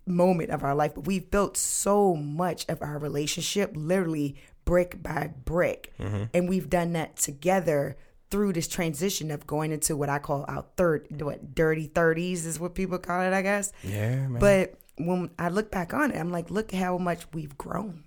moment 0.07 0.51
of 0.51 0.63
our 0.65 0.75
life, 0.75 0.95
but 0.95 1.07
we've 1.07 1.31
built 1.31 1.57
so 1.57 2.15
much 2.15 2.67
of 2.69 2.83
our 2.83 2.99
relationship 2.99 3.73
literally 3.75 4.37
brick 4.65 5.03
by 5.03 5.33
brick. 5.45 5.93
And 6.35 6.49
we've 6.49 6.69
done 6.69 6.93
that 6.93 7.17
together 7.17 7.97
through 8.31 8.53
this 8.53 8.69
transition 8.69 9.31
of 9.31 9.47
going 9.47 9.73
into 9.73 9.97
what 9.97 10.09
I 10.09 10.19
call 10.19 10.45
our 10.49 10.65
third, 10.77 11.21
what, 11.21 11.55
dirty 11.55 11.89
30s 11.89 12.47
is 12.47 12.61
what 12.61 12.75
people 12.75 12.99
call 12.99 13.23
it, 13.23 13.33
I 13.33 13.43
guess. 13.43 13.73
yeah 13.83 14.29
man 14.29 14.39
But 14.39 14.75
when 14.97 15.31
I 15.39 15.49
look 15.49 15.71
back 15.71 15.95
on 15.95 16.11
it, 16.13 16.19
I'm 16.19 16.31
like, 16.31 16.51
look 16.51 16.73
how 16.73 16.99
much 16.99 17.25
we've 17.33 17.57
grown. 17.57 18.05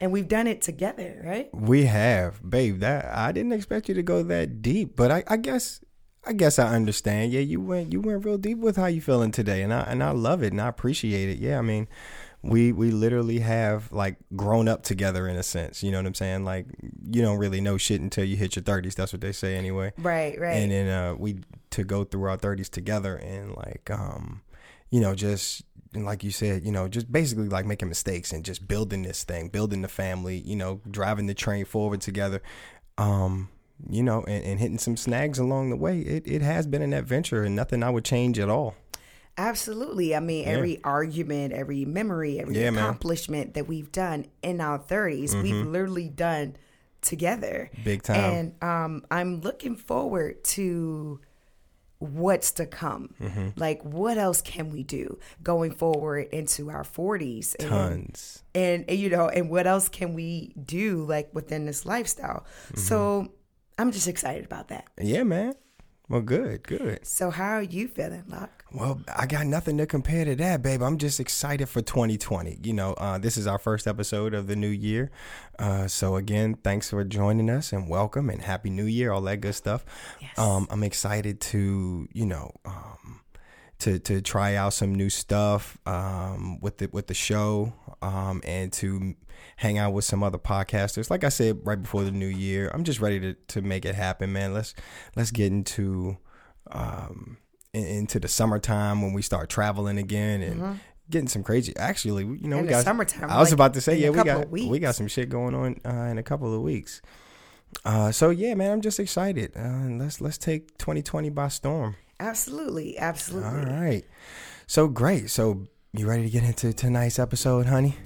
And 0.00 0.12
we've 0.12 0.28
done 0.28 0.46
it 0.46 0.60
together, 0.60 1.22
right? 1.24 1.48
We 1.54 1.86
have, 1.86 2.48
babe. 2.48 2.80
That 2.80 3.06
I 3.16 3.32
didn't 3.32 3.52
expect 3.52 3.88
you 3.88 3.94
to 3.94 4.02
go 4.02 4.22
that 4.24 4.60
deep, 4.60 4.96
but 4.96 5.10
I, 5.10 5.24
I 5.28 5.36
guess, 5.36 5.80
I 6.26 6.32
guess 6.32 6.58
I 6.58 6.74
understand. 6.74 7.32
Yeah, 7.32 7.40
you 7.40 7.60
went, 7.60 7.92
you 7.92 8.00
went 8.00 8.24
real 8.24 8.36
deep 8.36 8.58
with 8.58 8.76
how 8.76 8.86
you 8.86 9.00
feeling 9.00 9.30
today, 9.30 9.62
and 9.62 9.72
I 9.72 9.82
and 9.82 10.02
I 10.02 10.10
love 10.10 10.42
it 10.42 10.52
and 10.52 10.60
I 10.60 10.68
appreciate 10.68 11.28
it. 11.28 11.38
Yeah, 11.38 11.58
I 11.58 11.62
mean, 11.62 11.86
we 12.44 12.72
we 12.72 12.90
literally 12.90 13.38
have 13.38 13.90
like 13.90 14.16
grown 14.36 14.68
up 14.68 14.82
together 14.82 15.26
in 15.26 15.36
a 15.36 15.42
sense. 15.42 15.82
You 15.82 15.90
know 15.90 15.98
what 15.98 16.06
I'm 16.06 16.14
saying? 16.14 16.44
Like 16.44 16.66
you 17.10 17.22
don't 17.22 17.38
really 17.38 17.60
know 17.60 17.78
shit 17.78 18.00
until 18.00 18.24
you 18.24 18.36
hit 18.36 18.54
your 18.54 18.62
30s. 18.62 18.94
That's 18.94 19.12
what 19.12 19.22
they 19.22 19.32
say 19.32 19.56
anyway. 19.56 19.92
Right, 19.98 20.38
right. 20.38 20.56
And 20.56 20.70
then 20.70 20.88
uh, 20.88 21.14
we 21.14 21.40
to 21.70 21.84
go 21.84 22.04
through 22.04 22.24
our 22.24 22.36
30s 22.36 22.68
together 22.68 23.16
and 23.16 23.56
like 23.56 23.90
um, 23.90 24.42
you 24.90 25.00
know, 25.00 25.14
just 25.14 25.62
and 25.94 26.04
like 26.04 26.22
you 26.22 26.30
said, 26.30 26.64
you 26.64 26.72
know, 26.72 26.86
just 26.86 27.10
basically 27.10 27.48
like 27.48 27.64
making 27.64 27.88
mistakes 27.88 28.32
and 28.32 28.44
just 28.44 28.68
building 28.68 29.02
this 29.02 29.24
thing, 29.24 29.48
building 29.48 29.80
the 29.80 29.88
family, 29.88 30.38
you 30.38 30.56
know, 30.56 30.80
driving 30.90 31.26
the 31.26 31.34
train 31.34 31.64
forward 31.64 32.00
together. 32.02 32.42
Um, 32.98 33.48
you 33.88 34.02
know, 34.02 34.22
and, 34.28 34.44
and 34.44 34.60
hitting 34.60 34.78
some 34.78 34.96
snags 34.96 35.38
along 35.38 35.70
the 35.70 35.76
way. 35.76 36.00
It 36.00 36.24
it 36.26 36.42
has 36.42 36.66
been 36.66 36.82
an 36.82 36.92
adventure 36.92 37.42
and 37.42 37.56
nothing 37.56 37.82
I 37.82 37.90
would 37.90 38.04
change 38.04 38.38
at 38.38 38.50
all. 38.50 38.74
Absolutely. 39.36 40.14
I 40.14 40.20
mean, 40.20 40.46
every 40.46 40.82
argument, 40.84 41.52
every 41.52 41.84
memory, 41.84 42.40
every 42.40 42.54
Yeah, 42.54 42.70
man. 42.70 42.74
Mm-hmm. 42.74 42.84
accomplishment 42.84 43.54
that 43.54 43.66
we've 43.66 43.90
done 43.90 44.26
in 44.42 44.60
our 44.60 44.78
30s, 44.78 45.40
we've 45.42 45.66
literally 45.66 46.08
done 46.08 46.56
together. 47.02 47.70
Big 47.84 48.02
time. 48.02 48.20
And 48.20 48.62
um, 48.62 49.04
I'm 49.10 49.40
looking 49.40 49.76
forward 49.76 50.44
to 50.44 51.20
what's 51.98 52.52
to 52.52 52.66
come. 52.66 53.14
Mm-hmm. 53.20 53.48
Like, 53.56 53.82
what 53.82 54.18
else 54.18 54.40
can 54.40 54.70
we 54.70 54.82
do 54.82 55.18
going 55.42 55.72
forward 55.72 56.28
into 56.32 56.70
our 56.70 56.84
40s? 56.84 57.54
And, 57.58 57.68
Tons. 57.68 58.42
and, 58.54 58.84
and, 58.88 58.98
you 58.98 59.10
know, 59.10 59.28
and 59.28 59.50
what 59.50 59.66
else 59.66 59.88
can 59.88 60.14
we 60.14 60.54
do 60.64 61.04
like 61.04 61.30
within 61.34 61.66
this 61.66 61.84
lifestyle? 61.86 62.44
Mm-hmm. 62.68 62.80
So 62.80 63.32
I'm 63.78 63.90
just 63.90 64.06
excited 64.08 64.44
about 64.44 64.68
that. 64.68 64.86
Yeah, 65.00 65.24
man. 65.24 65.54
Well, 66.08 66.20
good, 66.20 66.62
good. 66.64 67.06
So, 67.06 67.30
how 67.30 67.52
are 67.52 67.62
you 67.62 67.88
feeling, 67.88 68.24
Locke? 68.28 68.63
Well, 68.74 69.00
I 69.16 69.26
got 69.26 69.46
nothing 69.46 69.78
to 69.78 69.86
compare 69.86 70.24
to 70.24 70.34
that, 70.34 70.60
babe. 70.60 70.82
I'm 70.82 70.98
just 70.98 71.20
excited 71.20 71.68
for 71.68 71.80
2020. 71.80 72.58
You 72.64 72.72
know, 72.72 72.94
uh, 72.94 73.18
this 73.18 73.36
is 73.36 73.46
our 73.46 73.58
first 73.58 73.86
episode 73.86 74.34
of 74.34 74.48
the 74.48 74.56
new 74.56 74.68
year. 74.68 75.12
Uh, 75.60 75.86
so, 75.86 76.16
again, 76.16 76.54
thanks 76.54 76.90
for 76.90 77.04
joining 77.04 77.48
us 77.50 77.72
and 77.72 77.88
welcome 77.88 78.28
and 78.28 78.42
Happy 78.42 78.70
New 78.70 78.86
Year, 78.86 79.12
all 79.12 79.20
that 79.22 79.40
good 79.40 79.54
stuff. 79.54 79.84
Yes. 80.20 80.36
Um, 80.36 80.66
I'm 80.70 80.82
excited 80.82 81.40
to, 81.40 82.08
you 82.12 82.26
know, 82.26 82.50
um, 82.64 83.20
to, 83.78 84.00
to 84.00 84.20
try 84.20 84.56
out 84.56 84.72
some 84.72 84.92
new 84.92 85.08
stuff 85.08 85.78
um, 85.86 86.58
with 86.60 86.78
the 86.78 86.88
with 86.90 87.06
the 87.06 87.14
show 87.14 87.74
um, 88.02 88.42
and 88.44 88.72
to 88.72 89.14
hang 89.56 89.78
out 89.78 89.92
with 89.92 90.04
some 90.04 90.24
other 90.24 90.38
podcasters. 90.38 91.10
Like 91.10 91.22
I 91.22 91.28
said 91.28 91.60
right 91.62 91.80
before 91.80 92.02
the 92.02 92.10
new 92.10 92.26
year, 92.26 92.72
I'm 92.74 92.82
just 92.82 92.98
ready 92.98 93.20
to, 93.20 93.34
to 93.34 93.62
make 93.62 93.84
it 93.84 93.94
happen, 93.94 94.32
man. 94.32 94.52
Let's 94.52 94.74
let's 95.14 95.30
get 95.30 95.52
into 95.52 96.16
um, 96.72 97.36
in- 97.74 97.84
into 97.86 98.18
the 98.20 98.28
summertime 98.28 99.02
when 99.02 99.12
we 99.12 99.22
start 99.22 99.48
traveling 99.50 99.98
again 99.98 100.42
and 100.42 100.80
getting 101.10 101.28
some 101.28 101.42
crazy. 101.42 101.74
Actually, 101.76 102.24
you 102.24 102.48
know, 102.48 102.58
In 102.58 102.64
we 102.64 102.70
got. 102.70 102.84
summertime, 102.84 103.28
I 103.30 103.38
was 103.38 103.48
like, 103.50 103.54
about 103.54 103.74
to 103.74 103.80
say, 103.80 103.96
yeah, 103.98 104.10
we 104.10 104.22
got 104.22 104.48
we 104.50 104.78
got 104.78 104.94
some 104.94 105.08
shit 105.08 105.28
going 105.28 105.54
on 105.54 105.80
uh, 105.84 106.10
in 106.10 106.18
a 106.18 106.22
couple 106.22 106.54
of 106.54 106.62
weeks. 106.62 107.02
Uh, 107.84 108.12
so 108.12 108.30
yeah, 108.30 108.54
man, 108.54 108.70
I'm 108.70 108.80
just 108.80 109.00
excited. 109.00 109.52
Uh, 109.56 109.88
let's 109.98 110.20
let's 110.20 110.38
take 110.38 110.78
2020 110.78 111.28
by 111.30 111.48
storm. 111.48 111.96
Absolutely, 112.20 112.96
absolutely. 112.96 113.50
All 113.70 113.80
right. 113.80 114.04
So 114.66 114.86
great. 114.88 115.28
So 115.30 115.66
you 115.92 116.06
ready 116.08 116.22
to 116.22 116.30
get 116.30 116.44
into 116.44 116.72
tonight's 116.72 117.18
episode, 117.18 117.66
honey? 117.66 117.96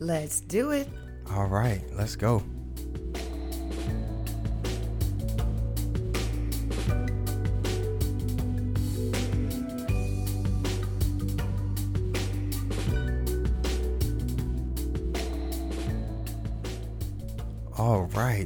Let's 0.00 0.40
do 0.40 0.70
it. 0.72 0.88
All 1.30 1.46
right, 1.46 1.82
let's 1.94 2.16
go. 2.16 2.42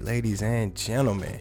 Ladies 0.02 0.42
and 0.42 0.75
gentlemen. 0.75 1.40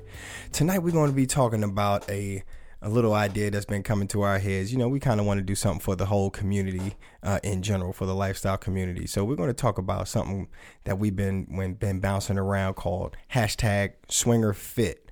Tonight 0.52 0.80
we're 0.80 0.92
going 0.92 1.10
to 1.10 1.16
be 1.16 1.26
talking 1.26 1.64
about 1.64 2.10
a 2.10 2.44
a 2.84 2.90
little 2.90 3.14
idea 3.14 3.52
that's 3.52 3.66
been 3.66 3.84
coming 3.84 4.08
to 4.08 4.22
our 4.22 4.40
heads. 4.40 4.72
You 4.72 4.80
know, 4.80 4.88
we 4.88 5.00
kind 5.00 5.20
of 5.20 5.26
want 5.26 5.38
to 5.38 5.44
do 5.44 5.54
something 5.54 5.80
for 5.80 5.96
the 5.96 6.08
whole 6.08 6.32
community 6.32 6.96
uh, 7.22 7.40
in 7.44 7.62
general, 7.62 7.94
for 7.94 8.08
the 8.08 8.16
lifestyle 8.16 8.58
community. 8.58 9.06
So 9.06 9.24
we're 9.24 9.36
going 9.36 9.50
to 9.50 9.54
talk 9.54 9.78
about 9.78 10.08
something 10.08 10.48
that 10.86 10.98
we've 10.98 11.16
been 11.16 11.48
when 11.50 11.74
been 11.74 12.00
bouncing 12.00 12.38
around 12.38 12.76
called 12.76 13.18
hashtag 13.34 13.94
Swinger 14.10 14.54
Fit. 14.54 15.12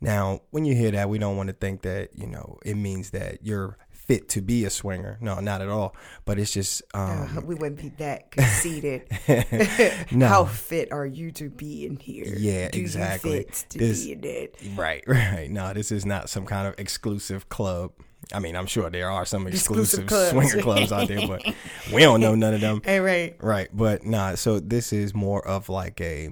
Now, 0.00 0.42
when 0.50 0.66
you 0.66 0.74
hear 0.74 0.90
that, 0.90 1.08
we 1.08 1.18
don't 1.18 1.38
want 1.38 1.48
to 1.48 1.54
think 1.54 1.82
that 1.82 2.10
you 2.16 2.26
know 2.26 2.58
it 2.64 2.74
means 2.74 3.10
that 3.10 3.44
you're 3.44 3.78
fit 4.06 4.28
to 4.30 4.40
be 4.40 4.64
a 4.64 4.70
swinger. 4.70 5.18
No, 5.20 5.40
not 5.40 5.60
at 5.60 5.68
all. 5.68 5.94
But 6.24 6.38
it's 6.38 6.52
just 6.52 6.82
um, 6.94 7.36
Uh, 7.36 7.40
we 7.42 7.54
wouldn't 7.54 7.80
be 7.80 7.88
that 7.98 8.30
conceited. 8.36 9.02
No. 10.12 10.28
How 10.28 10.44
fit 10.44 10.92
are 10.92 11.06
you 11.06 11.32
to 11.32 11.50
be 11.50 11.84
in 11.86 11.96
here? 11.96 12.24
Yeah, 12.36 12.68
Do 12.70 12.78
exactly. 12.80 13.30
You 13.38 13.42
fit 13.44 13.64
to 13.70 13.78
This- 13.78 14.04
be 14.04 14.12
in 14.12 14.24
it? 14.24 14.56
Right, 14.76 15.02
right. 15.08 15.50
No, 15.50 15.72
this 15.72 15.90
is 15.92 16.06
not 16.06 16.28
some 16.30 16.46
kind 16.46 16.68
of 16.68 16.74
exclusive 16.78 17.48
club. 17.48 17.92
I 18.32 18.38
mean, 18.40 18.56
I'm 18.56 18.66
sure 18.66 18.90
there 18.90 19.10
are 19.10 19.24
some 19.24 19.46
exclusive, 19.46 20.04
Exclusive 20.04 20.06
clubs. 20.32 20.50
swinger 20.50 20.62
clubs 20.62 20.92
out 20.92 21.06
there, 21.08 21.26
but 21.28 21.44
we 21.92 22.02
don't 22.02 22.20
know 22.20 22.34
none 22.34 22.54
of 22.54 22.60
them. 22.60 22.80
Hey, 22.84 22.98
right. 22.98 23.36
Right, 23.40 23.68
but 23.72 24.04
nah. 24.04 24.34
So 24.34 24.58
this 24.58 24.92
is 24.92 25.14
more 25.14 25.46
of 25.46 25.68
like 25.68 26.00
a, 26.00 26.30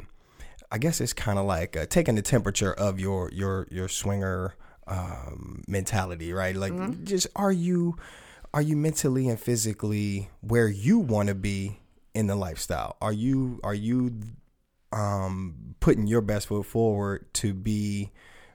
I 0.73 0.79
guess 0.79 1.01
it's 1.01 1.13
kind 1.13 1.39
of 1.39 1.45
like 1.47 1.77
uh, 1.77 1.87
taking 1.87 2.17
the 2.17 2.23
temperature 2.23 2.73
of 2.73 2.99
your 2.99 3.31
your 3.33 3.69
your 3.71 3.89
swinger 3.89 4.57
um, 4.87 5.63
mentality, 5.67 6.33
right? 6.33 6.57
Like, 6.57 7.05
just 7.05 7.27
are 7.37 7.53
you 7.53 7.97
are 8.53 8.63
you 8.63 8.77
mentally 8.77 9.29
and 9.29 9.39
physically 9.39 10.31
where 10.41 10.69
you 10.69 10.99
want 10.99 11.29
to 11.29 11.35
be 11.35 11.79
in 12.15 12.27
the 12.27 12.37
lifestyle? 12.37 12.97
Are 13.01 13.13
you 13.13 13.61
are 13.65 13.75
you 13.75 14.13
um, 14.93 15.75
putting 15.81 16.07
your 16.07 16.21
best 16.21 16.49
foot 16.49 16.67
forward 16.67 17.33
to 17.35 17.53
be 17.53 18.11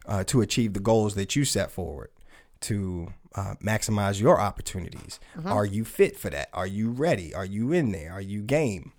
uh, 0.06 0.24
to 0.26 0.42
achieve 0.42 0.74
the 0.74 0.80
goals 0.80 1.16
that 1.16 1.36
you 1.36 1.46
set 1.46 1.72
forward 1.72 2.10
to 2.62 3.14
uh, 3.36 3.56
maximize 3.64 4.20
your 4.20 4.40
opportunities? 4.40 5.20
Are 5.46 5.66
you 5.66 5.84
fit 5.84 6.18
for 6.18 6.30
that? 6.30 6.50
Are 6.54 6.68
you 6.68 6.92
ready? 6.92 7.34
Are 7.34 7.46
you 7.46 7.72
in 7.72 7.92
there? 7.92 8.14
Are 8.14 8.22
you 8.22 8.42
game? 8.42 8.94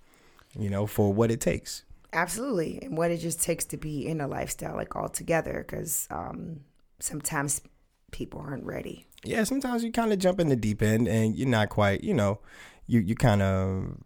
You 0.57 0.69
know 0.69 0.85
for 0.85 1.13
what 1.13 1.31
it 1.31 1.39
takes. 1.39 1.83
Absolutely. 2.13 2.79
And 2.81 2.97
what 2.97 3.09
it 3.11 3.17
just 3.17 3.41
takes 3.41 3.65
to 3.65 3.77
be 3.77 4.05
in 4.05 4.19
a 4.19 4.27
lifestyle 4.27 4.75
like 4.75 4.95
altogether, 4.95 5.65
because 5.65 6.07
um, 6.11 6.59
sometimes 7.01 7.61
people 8.11 8.39
aren't 8.41 8.65
ready. 8.65 9.05
yeah 9.23 9.43
sometimes 9.43 9.83
you 9.83 9.91
kind 9.91 10.11
of 10.13 10.19
jump 10.19 10.39
in 10.39 10.47
the 10.49 10.55
deep 10.55 10.81
end 10.81 11.07
and 11.07 11.35
you're 11.35 11.47
not 11.47 11.69
quite 11.69 12.03
you 12.03 12.13
know 12.13 12.39
you 12.87 12.99
you 12.99 13.15
kind 13.15 13.41
of 13.41 13.97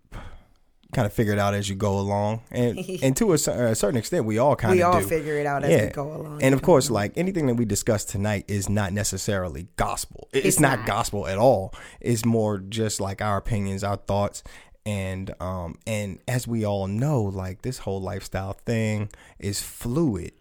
kind 0.94 1.06
of 1.06 1.12
figure 1.12 1.34
it 1.34 1.40
out 1.40 1.54
as 1.54 1.68
you 1.68 1.75
go 1.75 1.98
along 2.00 2.42
and 2.52 2.80
and 3.04 3.18
to 3.18 3.32
a, 3.32 3.34
a 3.34 3.75
certain 3.75 3.98
extent 3.98 4.24
we 4.25 4.38
all 4.38 4.56
kind 4.56 4.72
of 4.74 4.78
We 4.78 4.84
all 4.84 5.02
do. 5.02 5.08
figure 5.08 5.38
it 5.38 5.46
out 5.46 5.64
as 5.64 5.82
we 5.88 5.90
go 5.92 6.14
along. 6.16 6.42
And 6.42 6.54
of 6.54 6.62
course, 6.62 6.90
like 6.90 7.18
anything 7.18 7.48
that 7.48 7.56
we 7.56 7.66
discuss 7.66 8.06
tonight 8.06 8.46
is 8.48 8.70
not 8.70 8.94
necessarily 8.94 9.68
gospel. 9.75 10.30
It's, 10.32 10.46
It's 10.46 10.60
not, 10.60 10.80
not. 10.80 10.88
gospel 10.88 11.28
at 11.28 11.38
all. 11.38 11.74
It's 12.00 12.24
more 12.24 12.60
just 12.60 13.02
like 13.02 13.22
our 13.22 13.36
opinions, 13.38 13.84
our 13.84 13.98
thoughts, 13.98 14.42
and 14.86 15.34
um 15.42 15.80
and 15.88 16.20
as 16.30 16.48
we 16.48 16.64
all 16.64 16.88
know, 16.88 17.22
like 17.24 17.64
this 17.64 17.80
whole 17.80 18.00
lifestyle 18.02 18.54
thing 18.54 19.10
is 19.40 19.60
fluid, 19.62 20.32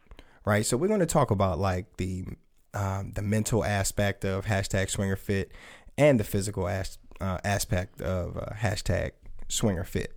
right? 0.45 0.65
So 0.67 0.77
we're 0.77 0.89
going 0.95 1.01
to 1.01 1.07
talk 1.07 1.31
about 1.33 1.59
like 1.59 1.97
the 1.97 2.27
um, 2.75 3.13
the 3.15 3.23
mental 3.23 3.65
aspect 3.65 4.25
of 4.25 4.47
hashtag 4.47 4.91
Swinger 4.91 5.17
Fit 5.17 5.53
and 5.97 6.19
the 6.21 6.25
physical 6.25 6.69
as, 6.69 6.99
uh, 7.21 7.39
aspect 7.45 8.01
of 8.01 8.37
uh, 8.37 8.47
hashtag 8.57 9.13
Swinger 9.49 9.85
Fit. 9.85 10.13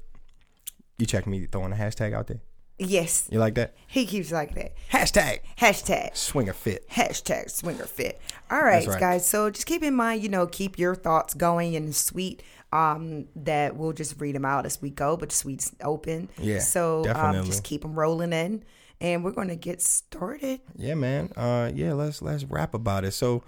You 0.98 1.06
check 1.06 1.28
me 1.28 1.46
throwing 1.46 1.72
a 1.72 1.76
hashtag 1.76 2.14
out 2.14 2.28
there. 2.28 2.42
yes, 2.80 3.28
You 3.32 3.40
like 3.40 3.54
that? 3.56 3.76
he 3.88 4.06
keeps 4.06 4.32
like 4.32 4.56
that. 4.56 4.74
Hashtag 4.92 5.40
Hashtag. 5.60 6.16
Swinger 6.18 6.54
Fit. 6.54 6.90
Hashtag 6.90 7.50
swinger 7.52 7.86
fit. 7.86 8.20
All 8.50 8.64
right, 8.64 8.86
right. 8.88 9.00
guys. 9.00 9.26
So 9.28 9.50
just 9.52 9.66
keep 9.68 9.84
in 9.84 9.94
mind, 9.96 10.24
you 10.24 10.30
know, 10.30 10.48
keep 10.48 10.80
your 10.80 10.96
thoughts 10.96 11.34
going 11.34 11.76
and 11.76 11.96
sweet. 11.96 12.42
Um, 12.74 13.28
that 13.38 13.78
we'll 13.78 13.94
just 13.94 14.20
read 14.20 14.36
them 14.36 14.44
out 14.44 14.66
as 14.66 14.82
we 14.82 14.90
go, 14.90 15.16
but 15.16 15.30
the 15.30 15.36
sweet's 15.36 15.72
open. 15.82 16.28
Yeah, 16.38 16.60
So 16.60 17.10
um, 17.16 17.46
just 17.46 17.64
keep 17.64 17.82
them 17.82 17.98
rolling 17.98 18.34
in, 18.34 18.64
and 19.02 19.24
we're 19.24 19.32
gonna 19.32 19.56
get 19.56 19.82
started. 19.82 20.62
Yeah, 20.76 20.96
man. 20.96 21.32
Uh, 21.36 21.72
yeah, 21.74 21.94
let's 21.94 22.22
let's 22.22 22.44
rap 22.46 22.74
about 22.74 23.04
it. 23.06 23.12
So, 23.12 23.44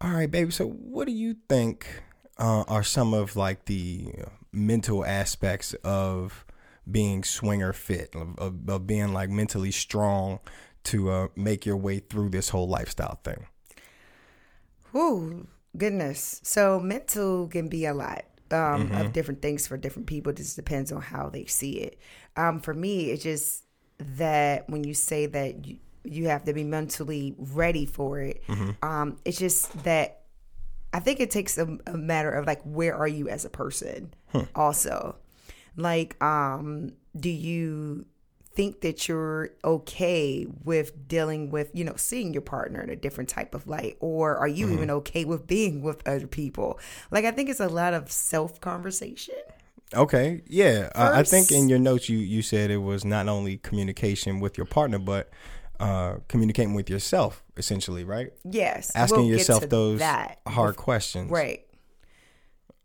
all 0.00 0.10
right, 0.12 0.30
baby. 0.30 0.50
So, 0.50 0.66
what 0.68 1.06
do 1.06 1.12
you 1.12 1.36
think 1.48 2.02
uh, 2.38 2.64
are 2.68 2.82
some 2.82 3.14
of 3.14 3.36
like 3.36 3.66
the 3.66 4.12
mental 4.52 5.04
aspects 5.04 5.74
of 5.84 6.44
being 6.90 7.22
swinger 7.22 7.72
fit, 7.72 8.14
of, 8.14 8.38
of, 8.38 8.68
of 8.68 8.86
being 8.86 9.12
like 9.12 9.30
mentally 9.30 9.70
strong 9.70 10.40
to 10.84 11.10
uh, 11.10 11.28
make 11.36 11.64
your 11.66 11.76
way 11.76 11.98
through 12.00 12.30
this 12.30 12.48
whole 12.50 12.68
lifestyle 12.68 13.20
thing? 13.22 13.46
Whew, 14.92 15.46
goodness. 15.76 16.40
So 16.42 16.80
mental 16.80 17.46
can 17.48 17.68
be 17.68 17.84
a 17.86 17.94
lot 17.94 18.24
um, 18.50 18.90
Mm-hmm. 18.90 18.94
of 18.94 19.12
different 19.12 19.42
things 19.42 19.66
for 19.66 19.76
different 19.76 20.08
people. 20.08 20.32
Just 20.32 20.56
depends 20.56 20.90
on 20.90 21.00
how 21.02 21.28
they 21.28 21.44
see 21.46 21.72
it. 21.78 21.98
Um, 22.36 22.60
for 22.60 22.74
me, 22.74 23.10
it 23.10 23.18
just 23.20 23.64
that 24.16 24.68
when 24.68 24.84
you 24.84 24.94
say 24.94 25.26
that 25.26 25.66
you, 25.66 25.78
you 26.04 26.28
have 26.28 26.44
to 26.44 26.52
be 26.52 26.64
mentally 26.64 27.34
ready 27.38 27.86
for 27.86 28.20
it, 28.20 28.42
Mm-hmm. 28.48 28.70
um, 28.82 29.16
it's 29.24 29.38
just 29.38 29.84
that 29.84 30.22
I 30.92 30.98
think 31.00 31.20
it 31.20 31.30
takes 31.30 31.56
a, 31.58 31.78
a 31.86 31.96
matter 31.96 32.32
of 32.32 32.46
like 32.46 32.62
where 32.62 32.94
are 32.96 33.06
you 33.08 33.28
as 33.28 33.44
a 33.44 33.50
person, 33.50 34.12
also. 34.56 35.16
Like, 35.76 36.20
um, 36.22 36.92
do 37.18 37.30
you 37.30 38.06
think 38.54 38.80
that 38.80 39.06
you're 39.08 39.50
okay 39.62 40.44
with 40.64 41.06
dealing 41.06 41.50
with, 41.50 41.70
you 41.72 41.84
know, 41.84 41.94
seeing 41.96 42.32
your 42.32 42.42
partner 42.42 42.80
in 42.80 42.90
a 42.90 42.96
different 42.96 43.30
type 43.30 43.54
of 43.54 43.68
light? 43.68 43.96
Or 44.00 44.36
are 44.36 44.48
you 44.48 44.68
even 44.72 44.90
okay 44.90 45.24
with 45.24 45.46
being 45.46 45.80
with 45.82 46.06
other 46.08 46.26
people? 46.26 46.80
Like, 47.12 47.24
I 47.24 47.30
think 47.30 47.48
it's 47.48 47.60
a 47.60 47.68
lot 47.68 47.94
of 47.94 48.10
self 48.10 48.60
conversation. 48.60 49.36
Okay, 49.94 50.42
yeah. 50.46 50.90
Uh, 50.94 51.12
I 51.14 51.22
think 51.24 51.50
in 51.50 51.68
your 51.68 51.78
notes 51.78 52.08
you 52.08 52.18
you 52.18 52.42
said 52.42 52.70
it 52.70 52.78
was 52.78 53.04
not 53.04 53.28
only 53.28 53.56
communication 53.58 54.40
with 54.40 54.56
your 54.56 54.66
partner, 54.66 54.98
but 54.98 55.30
uh, 55.80 56.16
communicating 56.28 56.74
with 56.74 56.88
yourself, 56.88 57.42
essentially, 57.56 58.04
right? 58.04 58.32
Yes. 58.44 58.94
Asking 58.94 59.20
we'll 59.20 59.28
yourself 59.28 59.68
those 59.68 59.98
that. 59.98 60.40
hard 60.46 60.76
questions, 60.76 61.30
Right. 61.30 61.66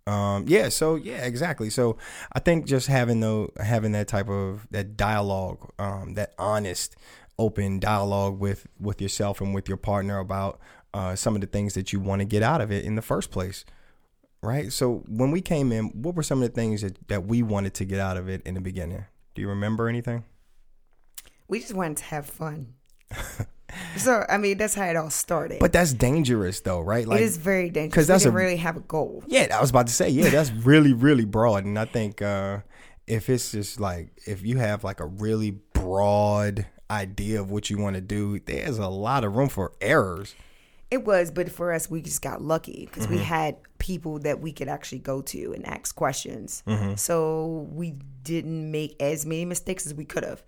Um, 0.07 0.45
yeah, 0.47 0.69
so 0.69 0.95
yeah, 0.95 1.25
exactly. 1.25 1.69
So 1.71 1.97
I 2.31 2.39
think 2.39 2.67
just 2.67 2.87
having 2.87 3.21
the 3.21 3.49
having 3.59 3.91
that 3.93 4.07
type 4.07 4.29
of 4.29 4.67
that 4.71 4.95
dialogue, 4.97 5.71
um, 5.79 6.13
that 6.13 6.33
honest, 6.37 6.95
open 7.39 7.79
dialogue 7.79 8.39
with 8.39 8.67
with 8.79 9.01
yourself 9.01 9.41
and 9.41 9.53
with 9.53 9.67
your 9.67 9.77
partner 9.77 10.19
about 10.19 10.59
uh, 10.93 11.15
some 11.15 11.33
of 11.35 11.41
the 11.41 11.47
things 11.47 11.73
that 11.73 11.91
you 11.91 11.99
want 11.99 12.19
to 12.19 12.25
get 12.25 12.43
out 12.43 12.61
of 12.61 12.71
it 12.71 12.85
in 12.85 12.95
the 12.95 13.01
first 13.01 13.31
place, 13.31 13.65
right? 14.45 14.71
So 14.71 15.03
when 15.07 15.31
we 15.31 15.41
came 15.41 15.71
in, 15.71 15.85
what 16.01 16.15
were 16.15 16.23
some 16.23 16.41
of 16.41 16.49
the 16.49 16.53
things 16.55 16.81
that 16.81 16.97
that 17.07 17.25
we 17.25 17.41
wanted 17.43 17.73
to 17.75 17.85
get 17.85 17.99
out 17.99 18.17
of 18.17 18.29
it 18.29 18.41
in 18.45 18.53
the 18.53 18.61
beginning? 18.61 19.05
Do 19.33 19.41
you 19.41 19.49
remember 19.49 19.89
anything? 19.89 20.23
We 21.47 21.59
just 21.59 21.73
wanted 21.73 21.97
to 21.97 22.03
have 22.05 22.25
fun. 22.25 22.73
So 23.97 24.23
I 24.29 24.37
mean, 24.37 24.57
that's 24.57 24.73
how 24.75 24.85
it 24.85 24.95
all 24.95 25.09
started. 25.09 25.59
But 25.59 25.73
that's 25.73 25.91
dangerous, 25.91 26.61
though, 26.61 26.79
right? 26.79 27.05
Like 27.05 27.19
it 27.19 27.23
is 27.23 27.35
very 27.35 27.69
dangerous 27.69 27.93
'cause 27.93 28.07
that's 28.07 28.23
a- 28.23 28.31
really 28.31 28.55
have 28.57 28.77
a 28.77 28.81
goal. 28.81 29.21
Yeah, 29.27 29.47
I 29.53 29.59
was 29.59 29.69
about 29.69 29.87
to 29.87 29.93
say, 29.93 30.07
yeah, 30.09 30.29
that's 30.29 30.49
really, 30.65 30.93
really 30.93 31.25
broad. 31.25 31.65
And 31.65 31.77
I 31.77 31.83
think 31.83 32.21
uh, 32.21 32.59
if 33.05 33.29
it's 33.29 33.51
just 33.51 33.79
like, 33.81 34.11
if 34.27 34.45
you 34.45 34.59
have 34.59 34.85
like 34.85 35.01
a 35.01 35.05
really 35.05 35.51
broad 35.73 36.65
idea 36.89 37.41
of 37.41 37.51
what 37.51 37.69
you 37.69 37.77
want 37.77 37.95
to 37.95 38.01
do, 38.01 38.39
there's 38.39 38.77
a 38.77 38.87
lot 38.87 39.25
of 39.25 39.35
room 39.35 39.49
for 39.49 39.73
errors. 39.81 40.35
It 40.91 41.03
was, 41.05 41.31
but 41.31 41.51
for 41.51 41.73
us, 41.73 41.89
we 41.89 42.01
just 42.01 42.21
got 42.21 42.41
lucky 42.41 42.85
because 42.85 43.05
Mm-hmm. 43.07 43.15
we 43.15 43.21
had 43.23 43.57
people 43.79 44.19
that 44.19 44.39
we 44.39 44.51
could 44.51 44.67
actually 44.67 44.99
go 44.99 45.21
to 45.23 45.53
and 45.53 45.65
ask 45.65 45.95
questions. 45.95 46.63
Mm-hmm. 46.67 46.95
So 46.95 47.67
we 47.71 47.95
didn't 48.23 48.71
make 48.71 48.95
as 49.01 49.25
many 49.25 49.45
mistakes 49.45 49.85
as 49.85 49.93
we 49.93 50.05
could 50.05 50.23
have, 50.23 50.43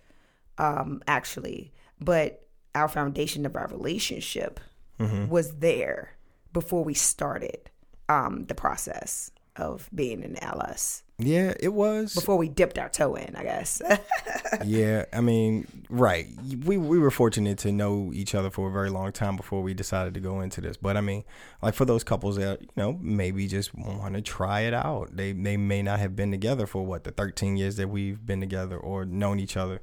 um, 0.58 1.02
actually. 1.06 1.72
But 2.00 2.46
our 2.74 2.88
foundation 2.88 3.46
of 3.46 3.56
our 3.56 3.66
relationship 3.68 4.60
Mm-hmm. 5.00 5.28
was 5.28 5.58
there 5.58 6.16
before 6.52 6.82
we 6.82 6.92
started 6.94 7.70
um, 8.08 8.46
the 8.46 8.54
process 8.56 9.30
of 9.54 9.88
being 9.94 10.24
in 10.24 10.36
LS. 10.42 11.04
Yeah, 11.20 11.52
it 11.58 11.72
was. 11.72 12.14
Before 12.14 12.36
we 12.38 12.48
dipped 12.48 12.78
our 12.78 12.88
toe 12.88 13.16
in, 13.16 13.34
I 13.34 13.42
guess. 13.42 13.82
yeah, 14.64 15.04
I 15.12 15.20
mean, 15.20 15.66
right. 15.88 16.28
We 16.64 16.78
we 16.78 17.00
were 17.00 17.10
fortunate 17.10 17.58
to 17.58 17.72
know 17.72 18.12
each 18.14 18.36
other 18.36 18.50
for 18.50 18.68
a 18.68 18.72
very 18.72 18.88
long 18.88 19.10
time 19.10 19.36
before 19.36 19.60
we 19.60 19.74
decided 19.74 20.14
to 20.14 20.20
go 20.20 20.40
into 20.40 20.60
this. 20.60 20.76
But 20.76 20.96
I 20.96 21.00
mean, 21.00 21.24
like 21.60 21.74
for 21.74 21.84
those 21.84 22.04
couples 22.04 22.36
that 22.36 22.60
you 22.62 22.68
know 22.76 22.92
maybe 23.02 23.48
just 23.48 23.74
want 23.74 24.14
to 24.14 24.22
try 24.22 24.60
it 24.60 24.74
out, 24.74 25.16
they 25.16 25.32
they 25.32 25.56
may 25.56 25.82
not 25.82 25.98
have 25.98 26.14
been 26.14 26.30
together 26.30 26.68
for 26.68 26.86
what 26.86 27.02
the 27.02 27.10
13 27.10 27.56
years 27.56 27.74
that 27.76 27.88
we've 27.88 28.24
been 28.24 28.38
together 28.38 28.76
or 28.76 29.04
known 29.04 29.40
each 29.40 29.56
other. 29.56 29.82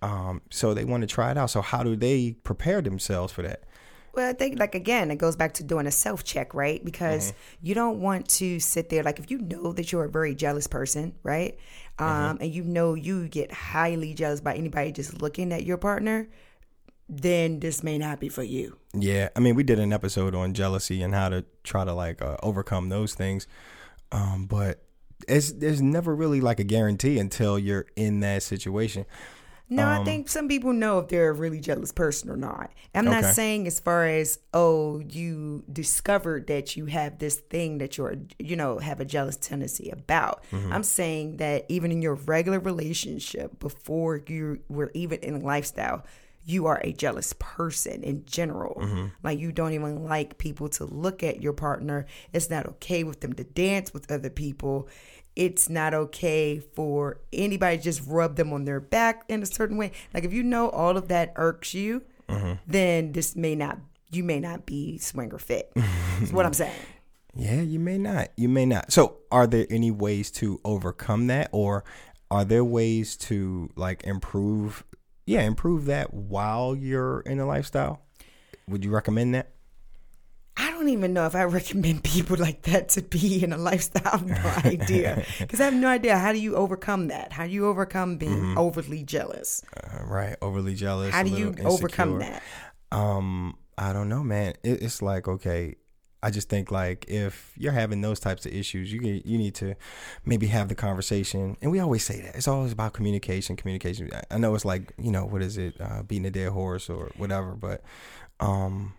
Um, 0.00 0.40
so 0.48 0.72
they 0.72 0.86
want 0.86 1.02
to 1.02 1.06
try 1.06 1.30
it 1.30 1.36
out. 1.36 1.50
So 1.50 1.60
how 1.60 1.82
do 1.82 1.94
they 1.94 2.36
prepare 2.42 2.80
themselves 2.80 3.34
for 3.34 3.42
that? 3.42 3.64
Well, 4.14 4.28
I 4.28 4.32
think 4.32 4.58
like 4.58 4.74
again, 4.74 5.10
it 5.10 5.16
goes 5.16 5.36
back 5.36 5.54
to 5.54 5.64
doing 5.64 5.86
a 5.86 5.90
self 5.90 6.24
check, 6.24 6.54
right? 6.54 6.84
Because 6.84 7.32
you 7.62 7.74
don't 7.74 8.00
want 8.00 8.28
to 8.30 8.58
sit 8.60 8.88
there 8.88 9.02
like 9.02 9.18
if 9.18 9.30
you 9.30 9.38
know 9.38 9.72
that 9.72 9.92
you're 9.92 10.04
a 10.04 10.10
very 10.10 10.34
jealous 10.34 10.66
person, 10.66 11.14
right? 11.22 11.58
Um, 11.98 12.38
and 12.40 12.52
you 12.52 12.64
know 12.64 12.94
you 12.94 13.28
get 13.28 13.52
highly 13.52 14.14
jealous 14.14 14.40
by 14.40 14.54
anybody 14.54 14.90
just 14.90 15.20
looking 15.20 15.52
at 15.52 15.64
your 15.64 15.76
partner, 15.76 16.28
then 17.10 17.60
this 17.60 17.82
may 17.82 17.98
not 17.98 18.20
be 18.20 18.28
for 18.28 18.42
you. 18.42 18.78
Yeah, 18.94 19.28
I 19.36 19.40
mean, 19.40 19.54
we 19.54 19.64
did 19.64 19.78
an 19.78 19.92
episode 19.92 20.34
on 20.34 20.54
jealousy 20.54 21.02
and 21.02 21.14
how 21.14 21.28
to 21.28 21.44
try 21.62 21.84
to 21.84 21.92
like 21.92 22.22
uh, 22.22 22.36
overcome 22.42 22.88
those 22.88 23.14
things. 23.14 23.46
Um, 24.12 24.46
but 24.46 24.82
it's 25.28 25.52
there's 25.52 25.82
never 25.82 26.14
really 26.14 26.40
like 26.40 26.60
a 26.60 26.64
guarantee 26.64 27.18
until 27.18 27.58
you're 27.58 27.86
in 27.96 28.20
that 28.20 28.42
situation. 28.42 29.04
No, 29.72 29.86
Um, 29.86 30.00
I 30.00 30.04
think 30.04 30.28
some 30.28 30.48
people 30.48 30.72
know 30.72 30.98
if 30.98 31.08
they're 31.08 31.30
a 31.30 31.32
really 31.32 31.60
jealous 31.60 31.92
person 31.92 32.28
or 32.28 32.36
not. 32.36 32.72
I'm 32.92 33.04
not 33.04 33.24
saying 33.34 33.68
as 33.68 33.78
far 33.78 34.04
as 34.04 34.40
oh, 34.52 34.98
you 34.98 35.62
discovered 35.72 36.48
that 36.48 36.76
you 36.76 36.86
have 36.86 37.20
this 37.20 37.36
thing 37.36 37.78
that 37.78 37.96
you're 37.96 38.16
you 38.38 38.56
know 38.56 38.78
have 38.78 38.98
a 39.00 39.04
jealous 39.04 39.36
tendency 39.36 39.88
about. 39.90 40.42
Mm-hmm. 40.50 40.72
I'm 40.72 40.82
saying 40.82 41.36
that 41.36 41.66
even 41.68 41.92
in 41.92 42.02
your 42.02 42.14
regular 42.16 42.58
relationship, 42.58 43.60
before 43.60 44.20
you 44.26 44.58
were 44.68 44.90
even 44.92 45.20
in 45.20 45.34
a 45.36 45.38
lifestyle, 45.38 46.04
you 46.44 46.66
are 46.66 46.80
a 46.82 46.92
jealous 46.92 47.32
person 47.38 48.02
in 48.02 48.24
general. 48.24 48.80
Mm-hmm. 48.80 49.06
Like 49.22 49.38
you 49.38 49.52
don't 49.52 49.72
even 49.72 50.04
like 50.04 50.38
people 50.38 50.68
to 50.70 50.84
look 50.84 51.22
at 51.22 51.42
your 51.42 51.52
partner. 51.52 52.06
It's 52.32 52.50
not 52.50 52.66
okay 52.66 53.04
with 53.04 53.20
them 53.20 53.32
to 53.34 53.44
dance 53.44 53.92
with 53.92 54.10
other 54.10 54.30
people. 54.30 54.88
It's 55.36 55.68
not 55.68 55.94
okay 55.94 56.58
for 56.58 57.20
anybody 57.32 57.76
to 57.78 57.82
just 57.82 58.02
rub 58.06 58.36
them 58.36 58.52
on 58.52 58.64
their 58.64 58.80
back 58.80 59.24
in 59.28 59.42
a 59.42 59.46
certain 59.46 59.76
way. 59.76 59.92
Like 60.12 60.24
if 60.24 60.32
you 60.32 60.42
know 60.42 60.68
all 60.70 60.96
of 60.96 61.08
that 61.08 61.32
irks 61.36 61.74
you, 61.74 62.02
Mm-hmm. 62.28 62.52
then 62.68 63.10
this 63.10 63.34
may 63.34 63.56
not 63.56 63.78
you 64.12 64.22
may 64.22 64.38
not 64.38 64.64
be 64.64 64.98
swinger 64.98 65.38
fit. 65.38 65.72
That's 65.74 66.32
what 66.32 66.46
I'm 66.46 66.54
saying. 66.54 66.72
Yeah, 67.34 67.60
you 67.60 67.78
may 67.78 67.96
not. 67.96 68.30
You 68.36 68.48
may 68.48 68.66
not. 68.66 68.90
So, 68.92 69.18
are 69.30 69.46
there 69.46 69.64
any 69.70 69.92
ways 69.92 70.32
to 70.32 70.60
overcome 70.64 71.28
that, 71.28 71.48
or 71.52 71.84
are 72.28 72.44
there 72.44 72.64
ways 72.64 73.16
to 73.18 73.70
like 73.76 74.02
improve? 74.02 74.82
Yeah, 75.30 75.42
improve 75.42 75.84
that 75.86 76.12
while 76.12 76.74
you're 76.74 77.20
in 77.20 77.38
a 77.38 77.46
lifestyle. 77.46 78.00
Would 78.66 78.84
you 78.84 78.90
recommend 78.90 79.34
that? 79.36 79.50
I 80.56 80.70
don't 80.72 80.88
even 80.88 81.12
know 81.12 81.24
if 81.26 81.34
I 81.36 81.44
recommend 81.60 82.02
people 82.02 82.36
like 82.36 82.62
that 82.62 82.88
to 82.90 83.02
be 83.02 83.42
in 83.44 83.52
a 83.52 83.56
lifestyle. 83.56 84.18
No 84.26 84.52
idea. 84.64 85.24
Because 85.38 85.60
I 85.60 85.66
have 85.66 85.74
no 85.74 85.88
idea. 85.88 86.18
How 86.18 86.32
do 86.32 86.38
you 86.40 86.56
overcome 86.56 87.08
that? 87.08 87.32
How 87.32 87.46
do 87.46 87.52
you 87.52 87.66
overcome 87.68 88.16
being 88.18 88.32
Mm-hmm. 88.32 88.58
overly 88.58 89.04
jealous? 89.04 89.62
Uh, 89.76 90.04
right, 90.04 90.36
overly 90.42 90.74
jealous. 90.74 91.14
How 91.14 91.22
do 91.22 91.30
you 91.30 91.50
little 91.50 91.72
overcome 91.74 92.18
that? 92.18 92.42
Um, 92.90 93.56
I 93.78 93.92
don't 93.92 94.08
know, 94.08 94.24
man. 94.24 94.54
It, 94.64 94.82
it's 94.82 95.00
like 95.00 95.28
okay. 95.28 95.76
I 96.22 96.30
just 96.30 96.48
think 96.50 96.70
like 96.70 97.06
if 97.08 97.52
you're 97.56 97.72
having 97.72 98.02
those 98.02 98.20
types 98.20 98.44
of 98.44 98.52
issues, 98.52 98.92
you 98.92 99.00
get, 99.00 99.24
you 99.24 99.38
need 99.38 99.54
to 99.56 99.74
maybe 100.26 100.48
have 100.48 100.68
the 100.68 100.74
conversation. 100.74 101.56
And 101.62 101.70
we 101.70 101.78
always 101.80 102.04
say 102.04 102.20
that 102.20 102.34
it's 102.36 102.46
always 102.48 102.72
about 102.72 102.92
communication. 102.92 103.56
Communication. 103.56 104.10
I- 104.12 104.34
I 104.34 104.38
know 104.38 104.54
it's 104.54 104.64
like 104.66 104.92
you 104.98 105.10
know 105.10 105.24
what 105.24 105.42
is 105.42 105.56
it, 105.56 105.80
uh, 105.80 106.02
beating 106.02 106.26
a 106.26 106.30
dead 106.30 106.50
horse 106.50 106.90
or 106.90 107.10
whatever, 107.16 107.52
but 107.54 107.82
um, 108.38 108.92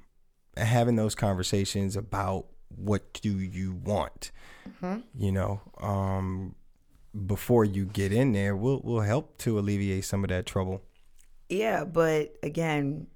having 0.57 0.95
those 0.95 1.13
conversations 1.15 1.95
about 1.95 2.47
what 2.75 3.13
do 3.21 3.37
you 3.37 3.73
want, 3.83 4.31
you 5.15 5.31
know, 5.31 5.61
um, 5.79 6.55
before 7.27 7.65
you 7.65 7.85
get 7.85 8.11
in 8.13 8.31
there, 8.31 8.55
will 8.55 8.81
will 8.81 9.01
help 9.01 9.37
to 9.39 9.59
alleviate 9.59 10.05
some 10.05 10.23
of 10.23 10.29
that 10.29 10.45
trouble. 10.45 10.81
Yeah, 11.49 11.83
but 11.83 12.35
again, 12.41 13.07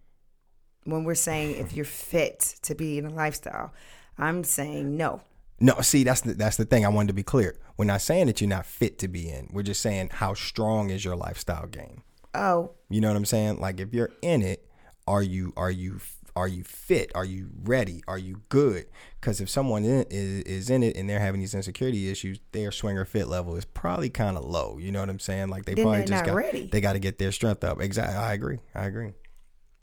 when 0.83 1.03
we're 1.05 1.15
saying 1.15 1.55
if 1.55 1.73
you're 1.73 1.85
fit 1.85 2.55
to 2.63 2.75
be 2.75 2.97
in 2.97 3.05
a 3.05 3.09
lifestyle, 3.09 3.73
I'm 4.17 4.43
saying 4.43 4.95
no. 4.97 5.21
No, 5.59 5.79
see, 5.81 6.03
that's 6.03 6.21
the 6.21 6.33
that's 6.33 6.57
the 6.57 6.65
thing. 6.65 6.85
I 6.85 6.89
wanted 6.89 7.07
to 7.07 7.13
be 7.13 7.23
clear. 7.23 7.55
We're 7.77 7.85
not 7.85 8.01
saying 8.01 8.27
that 8.27 8.41
you're 8.41 8.49
not 8.49 8.65
fit 8.65 8.99
to 8.99 9.07
be 9.07 9.29
in. 9.29 9.49
We're 9.53 9.63
just 9.63 9.81
saying 9.81 10.09
how 10.13 10.33
strong 10.33 10.89
is 10.89 11.03
your 11.05 11.15
lifestyle 11.15 11.67
game. 11.67 12.03
Oh, 12.33 12.71
You 12.89 12.99
know 12.99 13.07
what 13.07 13.15
I'm 13.17 13.25
saying? 13.25 13.59
Like 13.61 13.79
if 13.79 13.93
you're 13.93 14.11
in 14.21 14.41
it, 14.41 14.67
are 15.07 15.23
you 15.23 15.53
are 15.55 15.71
you 15.71 15.99
are 16.35 16.49
you 16.49 16.63
fit? 16.65 17.13
Are 17.15 17.23
you 17.23 17.49
ready? 17.63 18.03
Are 18.09 18.17
you 18.17 18.41
good? 18.49 18.87
Because 19.21 19.39
if 19.39 19.49
someone 19.49 19.85
in, 19.85 20.05
is 20.09 20.43
is 20.43 20.69
in 20.69 20.83
it 20.83 20.97
and 20.97 21.09
they're 21.09 21.19
having 21.21 21.39
these 21.39 21.55
insecurity 21.55 22.09
issues, 22.11 22.39
their 22.51 22.73
swinger 22.73 23.05
fit 23.05 23.29
level 23.29 23.55
is 23.55 23.63
probably 23.63 24.09
kind 24.09 24.35
of 24.37 24.43
low. 24.43 24.77
You 24.77 24.91
know 24.91 24.99
what 24.99 25.09
I'm 25.09 25.19
saying? 25.19 25.47
Like 25.47 25.63
they 25.63 25.75
Then 25.75 25.85
probably 25.85 26.03
just 26.03 26.25
got 26.25 26.35
ready. 26.35 26.67
they 26.69 26.81
got 26.81 26.93
to 26.93 26.99
get 26.99 27.17
their 27.17 27.31
strength 27.31 27.63
up. 27.63 27.79
Exactly. 27.79 28.17
I 28.17 28.33
agree. 28.33 28.59
I 28.73 28.85
agree. 28.85 29.13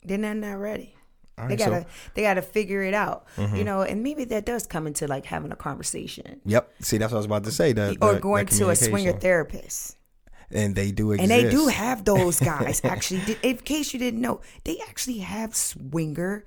then 0.03 0.21
they're 0.21 0.35
not 0.35 0.59
ready. 0.59 0.95
All 1.37 1.47
They 1.47 1.55
right, 1.55 1.59
gotta 1.59 1.85
they 2.13 2.21
gotta 2.21 2.41
figure 2.41 2.83
it 2.83 2.93
out. 2.93 3.25
You 3.37 3.43
mm-hmm. 3.43 3.63
know, 3.63 3.81
and 3.81 4.03
maybe 4.03 4.23
that 4.25 4.45
does 4.45 4.67
come 4.67 4.85
into 4.85 5.07
like 5.07 5.25
having 5.25 5.51
a 5.51 5.55
conversation. 5.55 6.41
Yep. 6.45 6.73
See, 6.81 6.97
that's 6.97 7.11
what 7.11 7.17
I 7.17 7.19
was 7.19 7.25
about 7.25 7.43
to 7.45 7.51
say. 7.51 7.73
The, 7.73 7.97
or 8.01 8.19
going 8.19 8.45
to 8.45 8.69
a 8.69 8.75
swinger 8.75 9.13
therapist. 9.13 9.97
and 10.51 10.75
they 10.75 10.91
do 10.91 11.11
exist. 11.11 11.31
And 11.31 11.45
they 11.45 11.49
do 11.49 11.67
have 11.67 12.05
those 12.05 12.39
guys. 12.39 12.81
actually, 12.83 13.37
in 13.41 13.57
case 13.57 13.93
you 13.93 13.99
didn't 13.99 14.21
know, 14.21 14.41
they 14.63 14.77
actually 14.87 15.19
have 15.19 15.55
swinger 15.55 16.45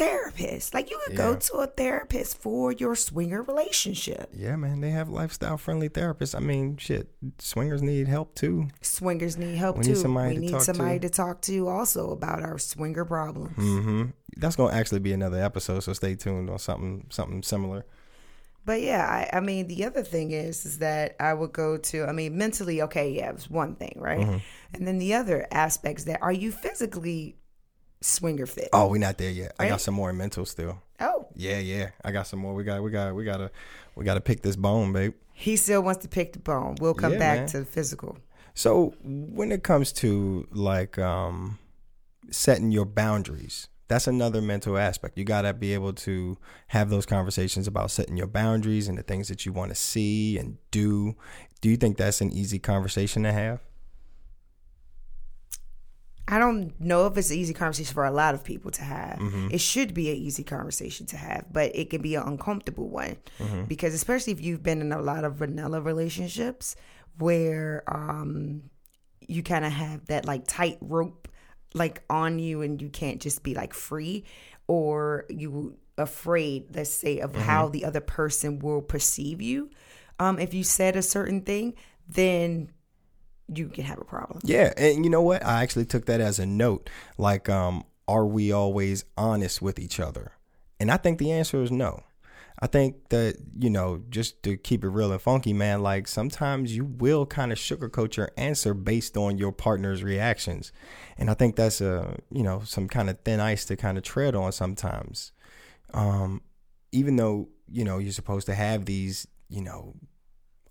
therapists. 0.00 0.72
Like 0.74 0.90
you 0.90 0.98
could 1.06 1.16
go 1.16 1.36
to 1.36 1.54
a 1.58 1.66
therapist 1.66 2.38
for 2.40 2.72
your 2.72 2.94
swinger 2.96 3.42
relationship. 3.42 4.30
Yeah, 4.34 4.56
man, 4.56 4.80
they 4.80 4.90
have 4.90 5.08
lifestyle 5.08 5.56
friendly 5.56 5.88
therapists. 5.88 6.34
I 6.34 6.40
mean, 6.40 6.76
shit, 6.76 7.08
swingers 7.38 7.82
need 7.82 8.08
help 8.08 8.34
too. 8.34 8.68
Swingers 8.80 9.36
need 9.36 9.56
help 9.56 9.78
We 9.78 9.84
too. 9.84 9.90
need 9.90 9.98
somebody 9.98 10.38
we 10.38 10.46
to 10.48 10.52
need 10.54 10.62
somebody 10.62 10.98
to. 11.00 11.08
to. 11.08 11.14
talk 11.14 11.40
to 11.42 11.68
also 11.68 12.10
about 12.10 12.42
our 12.42 12.58
swinger 12.58 13.04
problems. 13.04 13.54
hmm 13.56 14.04
That's 14.36 14.56
gonna 14.56 14.74
actually 14.74 15.00
be 15.00 15.12
another 15.12 15.42
episode, 15.42 15.80
so 15.80 15.92
stay 15.92 16.14
tuned 16.14 16.50
on 16.50 16.58
something 16.58 17.06
something 17.10 17.42
similar. 17.42 17.84
But 18.64 18.82
yeah, 18.82 19.06
I, 19.06 19.38
I 19.38 19.40
mean, 19.40 19.68
the 19.68 19.84
other 19.86 20.02
thing 20.02 20.32
is, 20.32 20.66
is 20.66 20.78
that 20.78 21.16
I 21.18 21.32
would 21.32 21.52
go 21.52 21.78
to. 21.78 22.04
I 22.04 22.12
mean, 22.12 22.36
mentally, 22.36 22.82
okay, 22.82 23.10
yeah, 23.10 23.30
it's 23.30 23.48
one 23.48 23.74
thing, 23.74 23.94
right? 23.96 24.20
Mm-hmm. 24.20 24.36
And 24.74 24.86
then 24.86 24.98
the 24.98 25.14
other 25.14 25.46
aspects 25.50 26.04
that 26.04 26.20
are 26.22 26.30
you 26.32 26.52
physically 26.52 27.36
swinger 28.00 28.46
fit? 28.46 28.68
Oh, 28.72 28.88
we're 28.88 28.98
not 28.98 29.18
there 29.18 29.30
yet. 29.30 29.54
I 29.58 29.68
got 29.68 29.80
some 29.80 29.94
more 29.94 30.12
mental 30.12 30.44
still. 30.44 30.80
Oh, 31.00 31.28
Yeah, 31.34 31.58
yeah. 31.58 31.90
I 32.04 32.12
got 32.12 32.26
some 32.26 32.38
more. 32.40 32.54
We 32.54 32.64
got 32.64 32.82
we 32.82 32.90
got 32.90 33.14
we 33.14 33.24
gotta 33.24 33.50
we 33.94 34.04
gotta 34.04 34.20
pick 34.20 34.42
this 34.42 34.56
bone, 34.56 34.92
babe. 34.92 35.14
he 35.32 35.56
still 35.56 35.82
wants 35.82 36.02
to 36.02 36.08
pick 36.08 36.32
the 36.32 36.38
bone. 36.38 36.76
We'll 36.80 36.94
come 36.94 37.12
Yeah, 37.14 37.18
back 37.18 37.38
man. 37.40 37.48
to 37.48 37.58
the 37.60 37.64
physical. 37.64 38.18
So 38.54 38.94
when 39.04 39.52
it 39.52 39.62
comes 39.62 39.92
to 39.94 40.46
like 40.50 40.98
um 40.98 41.58
setting 42.30 42.70
your 42.70 42.84
boundaries, 42.84 43.68
that's 43.88 44.06
another 44.06 44.40
mental 44.42 44.76
aspect. 44.78 45.16
You 45.18 45.24
gotta 45.24 45.52
be 45.54 45.72
able 45.74 45.92
to 45.94 46.36
have 46.68 46.90
those 46.90 47.06
conversations 47.06 47.66
about 47.66 47.90
setting 47.90 48.16
your 48.16 48.26
boundaries 48.26 48.88
and 48.88 48.96
the 48.98 49.02
things 49.02 49.28
that 49.28 49.46
you 49.46 49.52
want 49.52 49.70
to 49.70 49.74
see 49.74 50.38
and 50.38 50.58
do. 50.70 51.14
Do 51.60 51.68
you 51.70 51.76
think 51.76 51.96
that's 51.96 52.20
an 52.20 52.30
easy 52.30 52.58
conversation 52.58 53.22
to 53.24 53.32
have? 53.32 53.60
I 56.30 56.38
don't 56.38 56.72
know 56.80 57.06
if 57.06 57.16
it's 57.16 57.30
an 57.30 57.36
easy 57.36 57.52
conversation 57.54 57.92
for 57.92 58.04
a 58.04 58.10
lot 58.10 58.34
of 58.34 58.44
people 58.44 58.70
to 58.72 58.82
have. 58.82 59.18
Mm-hmm. 59.18 59.48
It 59.50 59.60
should 59.60 59.92
be 59.94 60.10
an 60.10 60.16
easy 60.16 60.44
conversation 60.44 61.06
to 61.06 61.16
have, 61.16 61.46
but 61.52 61.74
it 61.74 61.90
can 61.90 62.00
be 62.02 62.14
an 62.14 62.22
uncomfortable 62.22 62.88
one 62.88 63.16
Mm-hmm. 63.38 63.64
because, 63.64 63.94
especially 63.94 64.32
if 64.32 64.40
you've 64.40 64.62
been 64.62 64.80
in 64.80 64.92
a 64.92 65.00
lot 65.02 65.24
of 65.24 65.34
vanilla 65.36 65.80
relationships 65.80 66.76
where 67.18 67.82
um, 67.88 68.62
you 69.26 69.42
kind 69.42 69.64
of 69.64 69.72
have 69.72 70.06
that 70.06 70.24
like 70.24 70.44
tight 70.46 70.78
rope 70.80 71.28
like 71.74 72.02
on 72.10 72.38
you 72.38 72.62
and 72.62 72.80
you 72.82 72.88
can't 72.88 73.20
just 73.20 73.42
be 73.42 73.54
like 73.54 73.72
free 73.74 74.24
or 74.66 75.24
you 75.28 75.76
afraid 75.98 76.64
let's 76.74 76.90
say 76.90 77.18
of 77.20 77.34
how 77.34 77.68
the 77.68 77.84
other 77.84 78.00
person 78.00 78.58
will 78.58 78.80
perceive 78.80 79.40
you 79.42 79.68
um 80.18 80.38
if 80.38 80.54
you 80.54 80.64
said 80.64 80.96
a 80.96 81.02
certain 81.02 81.42
thing 81.42 81.74
then 82.08 82.70
you 83.52 83.68
can 83.68 83.84
have 83.84 83.98
a 83.98 84.04
problem 84.04 84.40
Yeah, 84.44 84.72
and 84.76 85.04
you 85.04 85.10
know 85.10 85.22
what? 85.22 85.44
I 85.44 85.62
actually 85.62 85.86
took 85.86 86.06
that 86.06 86.20
as 86.20 86.38
a 86.38 86.46
note. 86.46 86.88
Like, 87.18 87.48
um, 87.48 87.84
are 88.06 88.26
we 88.26 88.52
always 88.52 89.04
honest 89.16 89.62
with 89.62 89.78
each 89.78 90.00
other? 90.00 90.32
And 90.78 90.90
I 90.90 90.96
think 90.96 91.18
the 91.18 91.32
answer 91.32 91.62
is 91.62 91.70
no. 91.70 92.02
I 92.62 92.66
think 92.66 93.08
that, 93.08 93.36
you 93.58 93.70
know, 93.70 94.02
just 94.10 94.42
to 94.42 94.56
keep 94.56 94.84
it 94.84 94.88
real 94.88 95.12
and 95.12 95.20
funky, 95.20 95.54
man, 95.54 95.82
like 95.82 96.06
sometimes 96.06 96.76
you 96.76 96.84
will 96.84 97.24
kind 97.24 97.52
of 97.52 97.58
sugarcoat 97.58 98.16
your 98.16 98.30
answer 98.36 98.74
based 98.74 99.16
on 99.16 99.38
your 99.38 99.50
partner's 99.50 100.02
reactions. 100.02 100.70
And 101.16 101.30
I 101.30 101.34
think 101.34 101.56
that's 101.56 101.80
a, 101.80 102.18
you 102.30 102.42
know, 102.42 102.60
some 102.64 102.86
kind 102.86 103.08
of 103.08 103.18
thin 103.20 103.40
ice 103.40 103.64
to 103.66 103.76
kind 103.76 103.96
of 103.96 104.04
tread 104.04 104.34
on 104.34 104.52
sometimes. 104.52 105.32
Um, 105.94 106.42
even 106.92 107.16
though, 107.16 107.48
you 107.66 107.84
know, 107.84 107.98
you're 107.98 108.12
supposed 108.12 108.46
to 108.46 108.54
have 108.54 108.84
these, 108.84 109.26
you 109.48 109.62
know, 109.62 109.94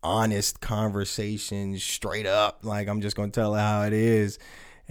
honest 0.03 0.61
conversations 0.61 1.83
straight 1.83 2.25
up. 2.25 2.59
Like 2.63 2.87
I'm 2.87 3.01
just 3.01 3.15
gonna 3.15 3.31
tell 3.31 3.53
her 3.53 3.59
how 3.59 3.83
it 3.83 3.93
is. 3.93 4.39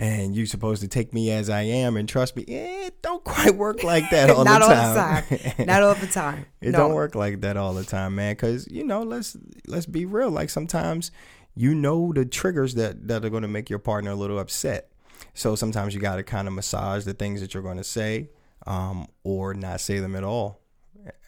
And 0.00 0.36
you're 0.36 0.46
supposed 0.46 0.80
to 0.82 0.88
take 0.88 1.12
me 1.12 1.32
as 1.32 1.50
I 1.50 1.62
am 1.62 1.96
and 1.96 2.08
trust 2.08 2.36
me. 2.36 2.44
It 2.44 3.02
don't 3.02 3.24
quite 3.24 3.56
work 3.56 3.82
like 3.82 4.10
that 4.10 4.30
all 4.36 4.44
not 4.44 4.60
the 4.60 4.66
all 4.66 4.94
time. 4.94 5.24
the 5.28 5.38
time 5.38 5.66
not 5.66 5.82
all 5.82 5.94
the 5.96 6.06
time 6.06 6.46
it 6.60 6.70
no 6.70 6.78
don't 6.78 6.94
work 6.94 7.16
like 7.16 7.40
that 7.40 7.56
all 7.56 7.74
the 7.74 7.84
time, 7.84 8.14
man. 8.14 8.36
Cause 8.36 8.68
you 8.70 8.84
know, 8.84 9.02
let's 9.02 9.36
let's 9.66 9.86
be 9.86 10.04
real. 10.04 10.30
Like 10.30 10.50
sometimes 10.50 11.10
you 11.56 11.74
know 11.74 12.12
the 12.12 12.24
triggers 12.24 12.74
that 12.76 13.08
that 13.08 13.24
are 13.24 13.30
gonna 13.30 13.48
make 13.48 13.68
your 13.68 13.80
partner 13.80 14.12
a 14.12 14.14
little 14.16 14.38
upset. 14.38 14.90
So 15.34 15.56
sometimes 15.56 15.94
you 15.94 16.00
gotta 16.00 16.22
kind 16.22 16.46
of 16.46 16.54
massage 16.54 17.04
the 17.04 17.14
things 17.14 17.40
that 17.40 17.54
you're 17.54 17.62
gonna 17.64 17.82
say, 17.82 18.30
um, 18.68 19.08
or 19.24 19.52
not 19.54 19.80
say 19.80 19.98
them 19.98 20.14
at 20.14 20.22
all. 20.22 20.60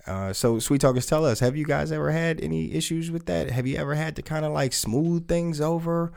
Uh, 0.06 0.32
so 0.32 0.58
sweet 0.58 0.80
talkers 0.80 1.06
tell 1.06 1.24
us 1.24 1.40
have 1.40 1.56
you 1.56 1.64
guys 1.64 1.92
ever 1.92 2.10
had 2.10 2.40
any 2.40 2.72
issues 2.72 3.10
with 3.10 3.26
that? 3.26 3.50
Have 3.50 3.66
you 3.66 3.76
ever 3.76 3.94
had 3.94 4.16
to 4.16 4.22
kind 4.22 4.44
of 4.44 4.52
like 4.52 4.72
smooth 4.72 5.28
things 5.28 5.60
over 5.60 6.12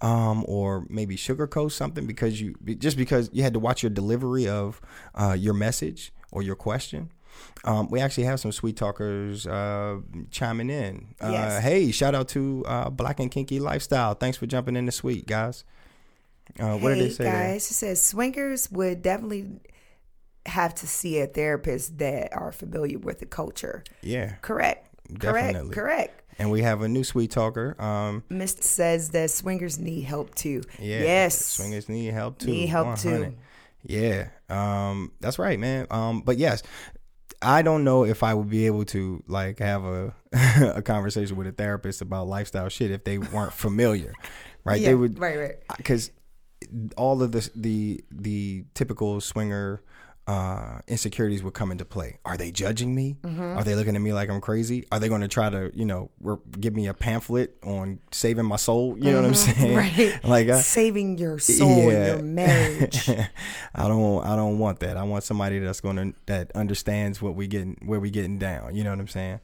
um, 0.00 0.44
or 0.48 0.86
maybe 0.88 1.16
sugarcoat 1.16 1.72
something 1.72 2.06
because 2.06 2.40
you 2.40 2.54
just 2.78 2.96
because 2.96 3.28
you 3.32 3.42
had 3.42 3.52
to 3.52 3.58
watch 3.60 3.82
your 3.82 3.90
delivery 3.90 4.48
of 4.48 4.80
uh, 5.14 5.36
your 5.38 5.54
message 5.54 6.12
or 6.32 6.42
your 6.42 6.56
question? 6.56 7.12
Um, 7.64 7.88
we 7.90 8.00
actually 8.00 8.24
have 8.24 8.40
some 8.40 8.50
sweet 8.52 8.76
talkers 8.78 9.46
uh, 9.46 9.98
chiming 10.30 10.70
in. 10.70 11.14
Uh, 11.20 11.28
Yes. 11.32 11.62
hey 11.62 11.90
shout 11.92 12.14
out 12.14 12.28
to 12.28 12.64
uh, 12.66 12.88
black 12.90 13.20
and 13.20 13.30
kinky 13.30 13.60
lifestyle. 13.60 14.14
Thanks 14.14 14.38
for 14.38 14.46
jumping 14.46 14.76
in 14.76 14.86
the 14.86 14.92
suite 14.92 15.26
guys. 15.26 15.64
Uh, 16.58 16.78
what 16.78 16.92
hey 16.94 16.98
did 17.00 17.10
they 17.10 17.14
say 17.14 17.24
there? 17.24 17.32
guys 17.52 17.70
it 17.70 17.74
says 17.74 18.00
swingers 18.00 18.70
would 18.70 19.02
definitely 19.02 19.60
have 20.46 20.74
to 20.76 20.86
see 20.86 21.18
a 21.20 21.26
therapist 21.26 21.98
that 21.98 22.32
are 22.36 22.52
familiar 22.52 22.98
with 22.98 23.18
the 23.18 23.26
culture 23.26 23.82
yeah 24.02 24.34
correct 24.42 24.88
Definitely. 25.12 25.74
correct 25.74 25.74
correct 25.74 26.22
and 26.38 26.50
we 26.50 26.62
have 26.62 26.82
a 26.82 26.88
new 26.88 27.04
sweet 27.04 27.30
talker 27.30 27.74
um, 27.80 28.22
Mr. 28.30 28.62
says 28.62 29.10
that 29.10 29.30
swingers 29.30 29.78
need 29.78 30.02
help 30.02 30.34
too. 30.34 30.62
Yeah. 30.78 31.00
Yes. 31.00 31.42
Swingers 31.42 31.88
need 31.88 32.12
help 32.12 32.38
too. 32.38 32.48
Need 32.48 32.66
help 32.66 32.98
too. 32.98 33.34
Yeah. 33.82 34.28
Um, 34.50 35.12
that's 35.20 35.38
right, 35.38 35.58
man. 35.58 35.86
Um, 35.90 36.20
but 36.20 36.36
yes, 36.36 36.62
I 37.40 37.62
don't 37.62 37.84
know 37.84 38.04
if 38.04 38.22
I 38.22 38.34
would 38.34 38.50
be 38.50 38.66
able 38.66 38.84
to 38.86 39.22
like 39.26 39.60
have 39.60 39.84
a 39.84 40.14
a 40.74 40.82
conversation 40.82 41.36
with 41.36 41.46
a 41.46 41.52
therapist 41.52 42.02
about 42.02 42.26
lifestyle 42.28 42.68
shit 42.68 42.90
if 42.90 43.04
they 43.04 43.16
weren't 43.18 43.52
familiar. 43.54 44.12
Right? 44.64 44.80
Yeah, 44.80 44.88
They 44.88 44.94
would 44.96 45.18
right, 45.20 45.38
right. 45.38 45.54
because 45.76 46.10
all 46.96 47.22
of 47.22 47.30
the 47.32 47.48
the 47.54 48.04
the 48.10 48.64
typical 48.74 49.20
swinger 49.20 49.80
uh, 50.26 50.80
insecurities 50.88 51.42
would 51.42 51.54
come 51.54 51.70
into 51.70 51.84
play. 51.84 52.18
Are 52.24 52.36
they 52.36 52.50
judging 52.50 52.94
me? 52.94 53.16
Mm-hmm. 53.22 53.58
Are 53.58 53.62
they 53.62 53.76
looking 53.76 53.94
at 53.94 54.02
me 54.02 54.12
like 54.12 54.28
I'm 54.28 54.40
crazy? 54.40 54.84
Are 54.90 54.98
they 54.98 55.08
going 55.08 55.20
to 55.20 55.28
try 55.28 55.50
to, 55.50 55.70
you 55.72 55.84
know, 55.84 56.10
re- 56.20 56.36
give 56.58 56.74
me 56.74 56.88
a 56.88 56.94
pamphlet 56.94 57.56
on 57.62 58.00
saving 58.10 58.44
my 58.44 58.56
soul? 58.56 58.98
You 58.98 59.12
know 59.12 59.22
what 59.22 59.28
I'm 59.28 59.34
saying? 59.34 59.56
Mm-hmm. 59.56 59.76
Right. 59.76 60.20
Like, 60.24 60.48
I, 60.48 60.60
Saving 60.60 61.18
your 61.18 61.38
soul 61.38 61.90
in 61.90 62.06
your 62.06 62.22
marriage. 62.22 63.08
I 63.74 63.88
don't, 63.88 64.24
I 64.24 64.34
don't 64.34 64.58
want 64.58 64.80
that. 64.80 64.96
I 64.96 65.04
want 65.04 65.22
somebody 65.22 65.60
that's 65.60 65.80
going 65.80 65.96
to 65.96 66.18
that 66.26 66.50
understands 66.54 67.22
what 67.22 67.34
we 67.36 67.46
getting, 67.46 67.76
where 67.84 68.00
we 68.00 68.10
getting 68.10 68.38
down. 68.38 68.74
You 68.74 68.82
know 68.82 68.90
what 68.90 68.98
I'm 68.98 69.08
saying? 69.08 69.40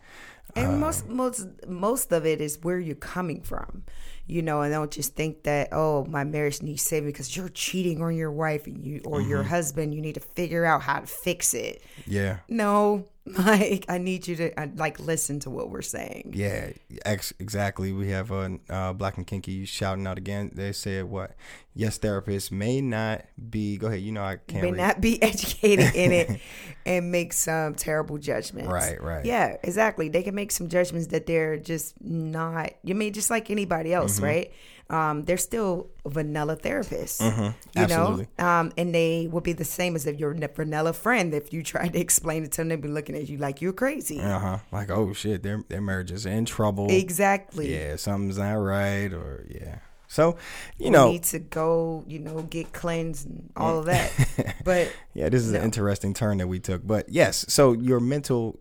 And 0.55 0.81
most 0.81 1.09
most 1.09 1.47
most 1.66 2.12
of 2.12 2.27
it 2.27 2.40
is 2.40 2.59
where 2.62 2.79
you're 2.79 2.95
coming 2.95 3.40
from, 3.42 3.85
you 4.26 4.42
know. 4.42 4.62
And 4.62 4.72
don't 4.72 4.90
just 4.90 5.14
think 5.14 5.42
that 5.44 5.68
oh 5.72 6.04
my 6.06 6.24
marriage 6.24 6.62
needs 6.62 6.82
saving 6.82 7.08
because 7.11 7.37
you're 7.37 7.48
cheating 7.48 8.02
on 8.02 8.14
your 8.16 8.30
wife 8.32 8.66
and 8.66 8.85
you 8.85 9.00
or 9.04 9.20
Mm-hmm. 9.20 9.30
your 9.30 9.42
husband. 9.42 9.94
You 9.94 10.00
need 10.00 10.14
to 10.14 10.20
figure 10.20 10.64
out 10.64 10.82
how 10.82 11.00
to 11.00 11.06
fix 11.06 11.54
it. 11.54 11.82
Yeah. 12.06 12.38
No, 12.48 13.06
like 13.26 13.85
I 13.88 13.98
need 13.98 14.26
you 14.26 14.37
to 14.37 14.61
uh, 14.61 14.66
like 14.76 14.98
listen 14.98 15.38
to 15.40 15.50
what 15.50 15.70
we're 15.70 15.82
saying. 15.82 16.32
Yeah, 16.35 16.70
ex- 17.04 17.32
exactly. 17.38 17.92
We 17.92 18.11
have 18.11 18.30
a 18.30 18.58
uh, 18.68 18.92
Black 18.94 19.16
and 19.16 19.26
Kinky 19.26 19.64
shouting 19.64 20.06
out 20.06 20.18
again. 20.18 20.50
They 20.54 20.72
said 20.72 21.04
what? 21.04 21.32
Yes, 21.74 21.98
therapists 21.98 22.52
may 22.52 22.80
not 22.82 23.24
be. 23.50 23.78
Go 23.78 23.87
ahead. 23.87 24.00
You 24.00 24.12
know 24.12 24.22
I 24.22 24.37
can't. 24.46 24.62
May 24.62 24.72
read. 24.72 24.78
not 24.78 25.00
be 25.00 25.22
educated 25.22 25.94
in 25.94 26.12
it 26.12 26.40
and 26.87 27.11
make 27.11 27.32
some 27.32 27.74
terrible 27.74 28.18
judgments. 28.18 28.70
Right, 28.70 29.02
right. 29.02 29.24
Yeah, 29.24 29.56
exactly. 29.62 30.08
They 30.11 30.22
can 30.22 30.35
make 30.35 30.52
some 30.52 30.68
judgments 30.68 31.08
that 31.08 31.24
they're 31.26 31.56
just 31.56 31.94
not. 32.02 32.72
You 32.82 32.94
mean 32.94 33.12
just 33.14 33.30
like 33.30 33.50
anybody 33.50 33.92
else, 33.94 34.16
Mm-hmm. 34.16 34.24
right? 34.24 34.52
Um, 34.90 35.24
they're 35.24 35.38
still 35.38 35.88
vanilla 36.04 36.54
therapists. 36.58 37.22
You 37.24 37.30
Mm-hmm. 37.30 37.78
absolutely. 37.78 38.28
know, 38.38 38.44
um, 38.46 38.72
and 38.76 38.94
they 38.94 39.26
will 39.32 39.40
be 39.40 39.54
the 39.54 39.64
same 39.64 39.96
as 39.96 40.06
if 40.06 40.20
you're 40.20 40.35
vanilla 40.35 40.92
friend. 40.92 41.32
If 41.32 41.54
you 41.54 41.62
tried 41.62 41.94
to 41.94 41.98
explain 42.00 42.44
it 42.44 42.52
to 42.52 42.56
them, 42.58 42.68
they'd 42.68 42.82
be 42.82 42.88
looking 42.88 43.16
at 43.16 43.30
you 43.30 43.38
like 43.38 43.62
you're 43.62 43.72
crazy. 43.72 44.20
Uh 44.20 44.38
huh. 44.38 44.58
Like 44.70 44.90
oh 44.90 45.14
shit, 45.14 45.42
their 45.42 45.64
their 45.70 45.80
marriage 45.80 46.11
is 46.11 46.26
in 46.26 46.44
trouble. 46.44 46.88
Exactly. 46.90 47.72
Yeah, 47.74 47.96
something's 47.96 48.37
not 48.37 48.52
right, 48.56 49.11
or 49.14 49.46
yeah. 49.48 49.78
So, 50.12 50.37
you 50.79 50.87
You 50.87 50.90
know, 50.90 51.11
need 51.11 51.22
to 51.25 51.38
go, 51.38 52.05
you 52.07 52.18
know, 52.18 52.42
get 52.42 52.72
cleansed 52.75 53.27
and 53.27 53.51
all 53.57 53.79
of 53.79 53.87
that. 53.87 54.12
but 54.64 54.92
yeah, 55.14 55.31
this 55.31 55.42
is 55.42 55.53
No. 55.53 55.59
an 55.61 55.64
interesting 55.64 56.12
turn 56.12 56.37
that 56.38 56.48
we 56.48 56.61
took. 56.61 56.87
But 56.87 57.09
yes, 57.09 57.46
so 57.48 57.72
your 57.72 57.98
mental, 57.98 58.59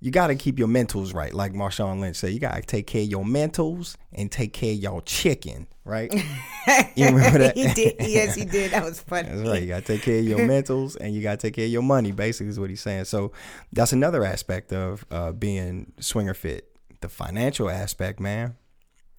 you 0.00 0.10
got 0.10 0.26
to 0.26 0.34
keep 0.34 0.58
your 0.58 0.68
mentals 0.68 1.14
right. 1.14 1.32
Like 1.32 1.54
Marshawn 1.54 2.00
Lynch 2.00 2.16
said, 2.16 2.32
you 2.34 2.38
got 2.38 2.54
to 2.56 2.60
take 2.60 2.86
care 2.86 3.00
of 3.02 3.08
your 3.08 3.24
mentals 3.24 3.96
and 4.12 4.30
take 4.30 4.52
care 4.52 4.72
of 4.72 4.78
your 4.78 5.00
chicken, 5.00 5.68
right? 5.86 6.12
you 6.94 7.06
remember 7.06 7.38
that? 7.38 7.56
he 7.56 7.72
did. 7.72 7.94
Yes, 8.00 8.34
he 8.34 8.44
did. 8.44 8.72
That 8.72 8.84
was 8.84 9.00
funny. 9.00 9.28
That's 9.32 9.48
right. 9.48 9.62
You 9.62 9.68
got 9.68 9.86
to 9.86 9.86
take 9.86 10.02
care 10.02 10.18
of 10.18 10.24
your 10.26 10.40
mentals 10.40 10.96
and 11.00 11.14
you 11.14 11.22
got 11.22 11.40
to 11.40 11.46
take 11.46 11.54
care 11.54 11.64
of 11.64 11.70
your 11.70 11.82
money, 11.82 12.12
basically, 12.12 12.50
is 12.50 12.60
what 12.60 12.68
he's 12.68 12.82
saying. 12.82 13.06
So 13.06 13.32
that's 13.72 13.94
another 13.94 14.22
aspect 14.22 14.70
of 14.70 15.06
uh, 15.10 15.32
being 15.32 15.92
swinger 15.98 16.34
fit. 16.34 16.76
The 17.00 17.08
financial 17.08 17.70
aspect, 17.70 18.20
man. 18.20 18.56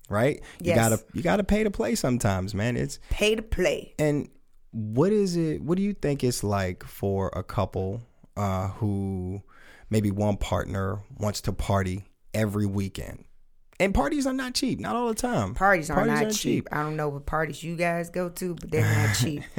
Right? 0.09 0.41
You 0.61 0.67
Yes. 0.73 0.77
gotta 0.77 1.03
you 1.13 1.21
gotta 1.23 1.43
pay 1.43 1.63
to 1.63 1.71
play 1.71 1.95
sometimes, 1.95 2.53
man. 2.53 2.77
It's 2.77 2.99
Pay 3.09 3.35
to 3.35 3.41
play. 3.41 3.93
and 3.99 4.29
what 4.71 5.11
is 5.11 5.35
it 5.37 5.61
what 5.61 5.77
do 5.77 5.83
you 5.83 5.93
think 5.93 6.23
it's 6.23 6.43
like 6.43 6.83
for 6.83 7.29
a 7.33 7.41
couple 7.43 8.01
uh 8.37 8.67
who 8.67 9.41
maybe 9.89 10.11
one 10.11 10.35
partner 10.37 10.99
wants 11.17 11.41
to 11.41 11.53
party 11.53 12.03
every 12.33 12.65
weekend? 12.65 13.23
And 13.77 13.93
parties 13.93 14.25
are 14.25 14.31
not 14.33 14.53
cheap, 14.53 14.79
not 14.79 14.95
all 14.95 15.09
the 15.09 15.13
time. 15.15 15.53
Parties 15.53 15.89
are 15.89 16.05
not 16.05 16.23
aren't 16.23 16.35
cheap. 16.37 16.65
I 16.71 16.81
don't 16.83 16.95
know 16.95 17.09
what 17.09 17.25
parties 17.25 17.61
you 17.61 17.75
guys 17.75 18.09
go 18.09 18.29
to, 18.29 18.55
but 18.55 18.71
they're 18.71 18.81
not 19.07 19.15
cheap. 19.15 19.43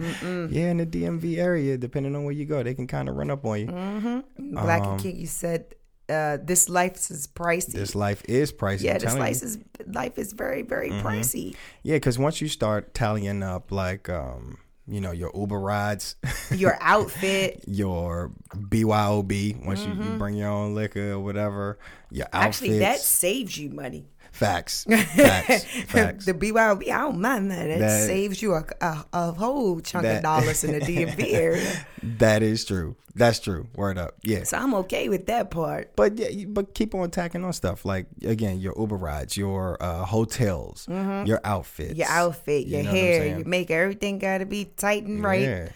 Yeah, 0.00 0.70
in 0.70 0.78
the 0.78 0.86
DMV 0.86 1.38
area, 1.38 1.76
depending 1.78 2.16
on 2.16 2.24
where 2.24 2.32
you 2.32 2.46
go, 2.46 2.62
they 2.64 2.74
can 2.74 2.86
kind 2.88 3.08
of 3.08 3.14
run 3.16 3.30
up 3.30 3.44
on 3.44 3.60
you. 3.60 4.24
Black 4.38 4.82
and 4.84 5.00
King, 5.00 5.16
you 5.16 5.26
said, 5.28 5.74
uh, 6.10 6.38
"This 6.42 6.68
life 6.68 7.10
is 7.10 7.26
pricey." 7.26 7.72
This 7.72 7.94
life 7.94 8.22
is 8.28 8.52
pricey. 8.52 8.82
yeah, 8.82 8.98
this 8.98 9.14
life 9.14 9.40
you. 9.40 9.46
is 9.48 9.58
life 9.86 10.18
is 10.18 10.32
very 10.32 10.62
very 10.62 10.90
pricey. 10.90 11.54
Yeah, 11.82 11.96
because 11.96 12.18
once 12.18 12.40
you 12.40 12.48
start 12.48 12.92
tallying 12.94 13.42
up, 13.42 13.70
like, 13.72 14.08
um, 14.08 14.58
you 14.86 15.00
know, 15.00 15.12
your 15.12 15.30
Uber 15.34 15.58
rides, 15.60 16.16
Your 16.50 16.76
outfit. 16.80 17.64
your 17.66 18.32
BYOB, 18.54 19.64
once 19.64 19.84
you, 19.84 19.92
you 19.92 20.18
bring 20.18 20.34
your 20.34 20.48
own 20.48 20.74
liquor 20.74 21.12
or 21.12 21.20
whatever, 21.20 21.78
your 22.10 22.26
outfits. 22.32 22.32
Mm-hmm. 22.32 22.46
Actually, 22.46 22.78
that 22.80 22.98
saves 22.98 23.56
you 23.56 23.70
money. 23.70 24.08
Facts, 24.40 24.84
facts, 24.88 25.64
facts. 25.86 26.24
the 26.26 26.32
BYOB, 26.34 26.82
I 26.90 26.98
don't 27.00 27.20
mind 27.20 27.50
that. 27.50 27.68
It 27.68 27.80
That- 27.80 28.06
saves 28.06 28.40
you 28.40 28.54
a, 28.54 28.64
a, 28.80 29.04
a 29.12 29.32
whole 29.32 29.80
chunk 29.80 30.04
That- 30.04 30.16
of 30.18 30.22
dollars 30.22 30.64
in 30.64 30.78
the 30.78 30.80
DMV 30.80 31.32
area. 31.32 31.86
that 32.02 32.42
is 32.42 32.64
true. 32.64 32.96
That's 33.14 33.40
true. 33.40 33.66
Word 33.74 33.98
up. 33.98 34.14
Yeah. 34.22 34.44
So 34.44 34.56
I'm 34.56 34.72
okay 34.74 35.08
with 35.08 35.26
that 35.26 35.50
part. 35.50 35.94
But 35.96 36.16
yeah, 36.16 36.44
but 36.48 36.74
keep 36.74 36.94
on 36.94 37.10
tacking 37.10 37.44
on 37.44 37.52
stuff 37.52 37.84
like 37.84 38.06
again 38.24 38.60
your 38.60 38.72
Uber 38.78 38.96
rides, 38.96 39.36
your 39.36 39.76
uh, 39.82 40.04
hotels, 40.04 40.86
your 40.88 41.40
outfits, 41.44 41.90
Mm-hmm. 41.90 41.98
Your 41.98 42.08
outfit, 42.08 42.66
your 42.66 42.82
know 42.84 42.88
what 42.90 42.96
I'm 42.98 43.04
hair, 43.04 43.26
your 43.38 43.44
make 43.46 43.70
everything 43.70 44.18
got 44.20 44.38
to 44.38 44.46
be 44.46 44.64
tight 44.76 45.04
and 45.04 45.22
right. 45.24 45.40
Yeah. 45.42 45.68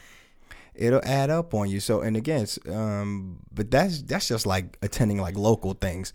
It'll 0.77 1.03
add 1.05 1.29
up 1.31 1.55
on 1.55 1.68
you. 1.68 1.81
So 1.81 2.00
and 2.00 2.16
again, 2.16 2.46
um, 2.70 3.40
but 3.53 3.70
that's 3.70 4.03
that's 4.03 4.29
just 4.29 4.46
like 4.46 4.79
attending 4.81 5.18
like 5.20 5.37
local 5.37 5.74
things. 5.74 6.12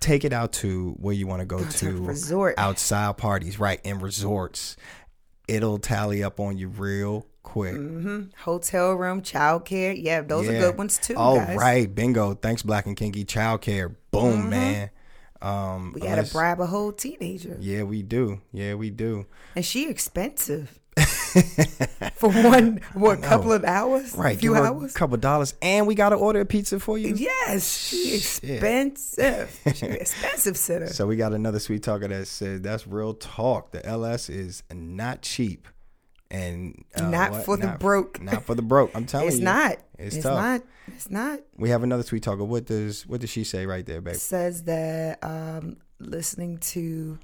Take 0.00 0.24
it 0.24 0.32
out 0.32 0.52
to 0.54 0.90
where 0.98 1.14
you 1.14 1.26
want 1.26 1.40
to 1.40 1.46
go 1.46 1.62
to 1.64 2.02
resort. 2.04 2.54
outside 2.58 3.16
parties, 3.16 3.58
right? 3.58 3.80
In 3.84 3.98
resorts. 4.00 4.76
it'll 5.48 5.78
tally 5.78 6.22
up 6.22 6.38
on 6.40 6.56
you 6.56 6.68
real 6.68 7.26
quick. 7.42 7.74
hmm 7.74 8.22
Hotel 8.38 8.92
room, 8.94 9.22
childcare. 9.22 9.94
Yeah, 10.00 10.20
those 10.22 10.48
are 10.48 10.52
good 10.58 10.78
ones 10.78 10.98
too. 10.98 11.14
Oh, 11.16 11.36
guys. 11.36 11.56
right. 11.56 11.92
Bingo. 11.94 12.34
Thanks, 12.34 12.62
Black 12.62 12.86
and 12.86 12.96
Kinky. 12.96 13.24
Childcare. 13.24 13.94
Boom, 14.10 14.48
man. 14.50 14.90
Um, 15.40 15.92
We 15.94 16.02
gotta 16.02 16.22
bribe 16.22 16.60
a 16.60 16.66
whole 16.66 16.92
teenager, 16.92 17.56
Yeah, 17.60 17.82
we 17.82 18.02
do. 18.02 18.40
Yeah, 18.52 18.74
we 18.74 18.90
do. 18.90 19.26
and 19.56 19.64
she 19.64 19.90
expensive 19.90 20.78
for 22.14 22.30
one 22.30 22.80
what 22.94 23.18
a 23.18 23.22
couple 23.22 23.52
of 23.52 23.64
hours, 23.64 24.14
Right. 24.14 24.36
a 24.36 24.38
few 24.38 24.54
hours. 24.54 24.94
A 24.94 24.98
couple 24.98 25.14
of 25.14 25.20
dollars. 25.20 25.54
And 25.62 25.86
we 25.86 25.94
got 25.94 26.10
to 26.10 26.16
order 26.16 26.40
a 26.40 26.44
pizza 26.44 26.78
for 26.80 26.98
you. 26.98 27.14
Yes, 27.14 27.88
she 27.88 28.14
expensive. 28.16 29.60
She 29.74 29.86
expensive 29.86 30.56
sitter. 30.56 30.88
So 30.88 31.06
we 31.06 31.16
got 31.16 31.32
another 31.32 31.58
sweet 31.58 31.82
talker 31.82 32.08
that 32.08 32.26
said 32.26 32.62
that's 32.62 32.86
real 32.86 33.14
talk. 33.14 33.72
The 33.72 33.84
LS 33.86 34.28
is 34.28 34.62
not 34.72 35.22
cheap, 35.22 35.68
and 36.30 36.84
uh, 36.96 37.08
Not 37.08 37.30
what? 37.32 37.44
for 37.44 37.56
the 37.56 37.76
broke. 37.78 38.20
Not 38.20 38.44
for 38.44 38.54
the 38.54 38.62
broke. 38.62 38.90
I'm 38.94 39.06
telling 39.06 39.28
it's 39.28 39.36
you, 39.36 39.42
it's 39.42 39.44
not. 39.44 39.72
It's, 39.98 40.16
It's, 40.16 40.24
tough. 40.24 40.34
not. 40.38 40.62
It's 40.88 41.10
not. 41.10 41.40
We 41.56 41.70
have 41.70 41.82
another 41.82 42.02
sweet 42.02 42.22
talker. 42.22 42.44
What 42.44 42.66
does 42.66 43.06
what 43.06 43.20
does 43.20 43.30
she 43.30 43.44
say 43.44 43.66
right 43.66 43.86
there, 43.86 44.00
babe? 44.00 44.16
Says 44.16 44.64
that 44.64 45.22
um, 45.22 45.76
listening 46.00 46.58
to 46.58 47.18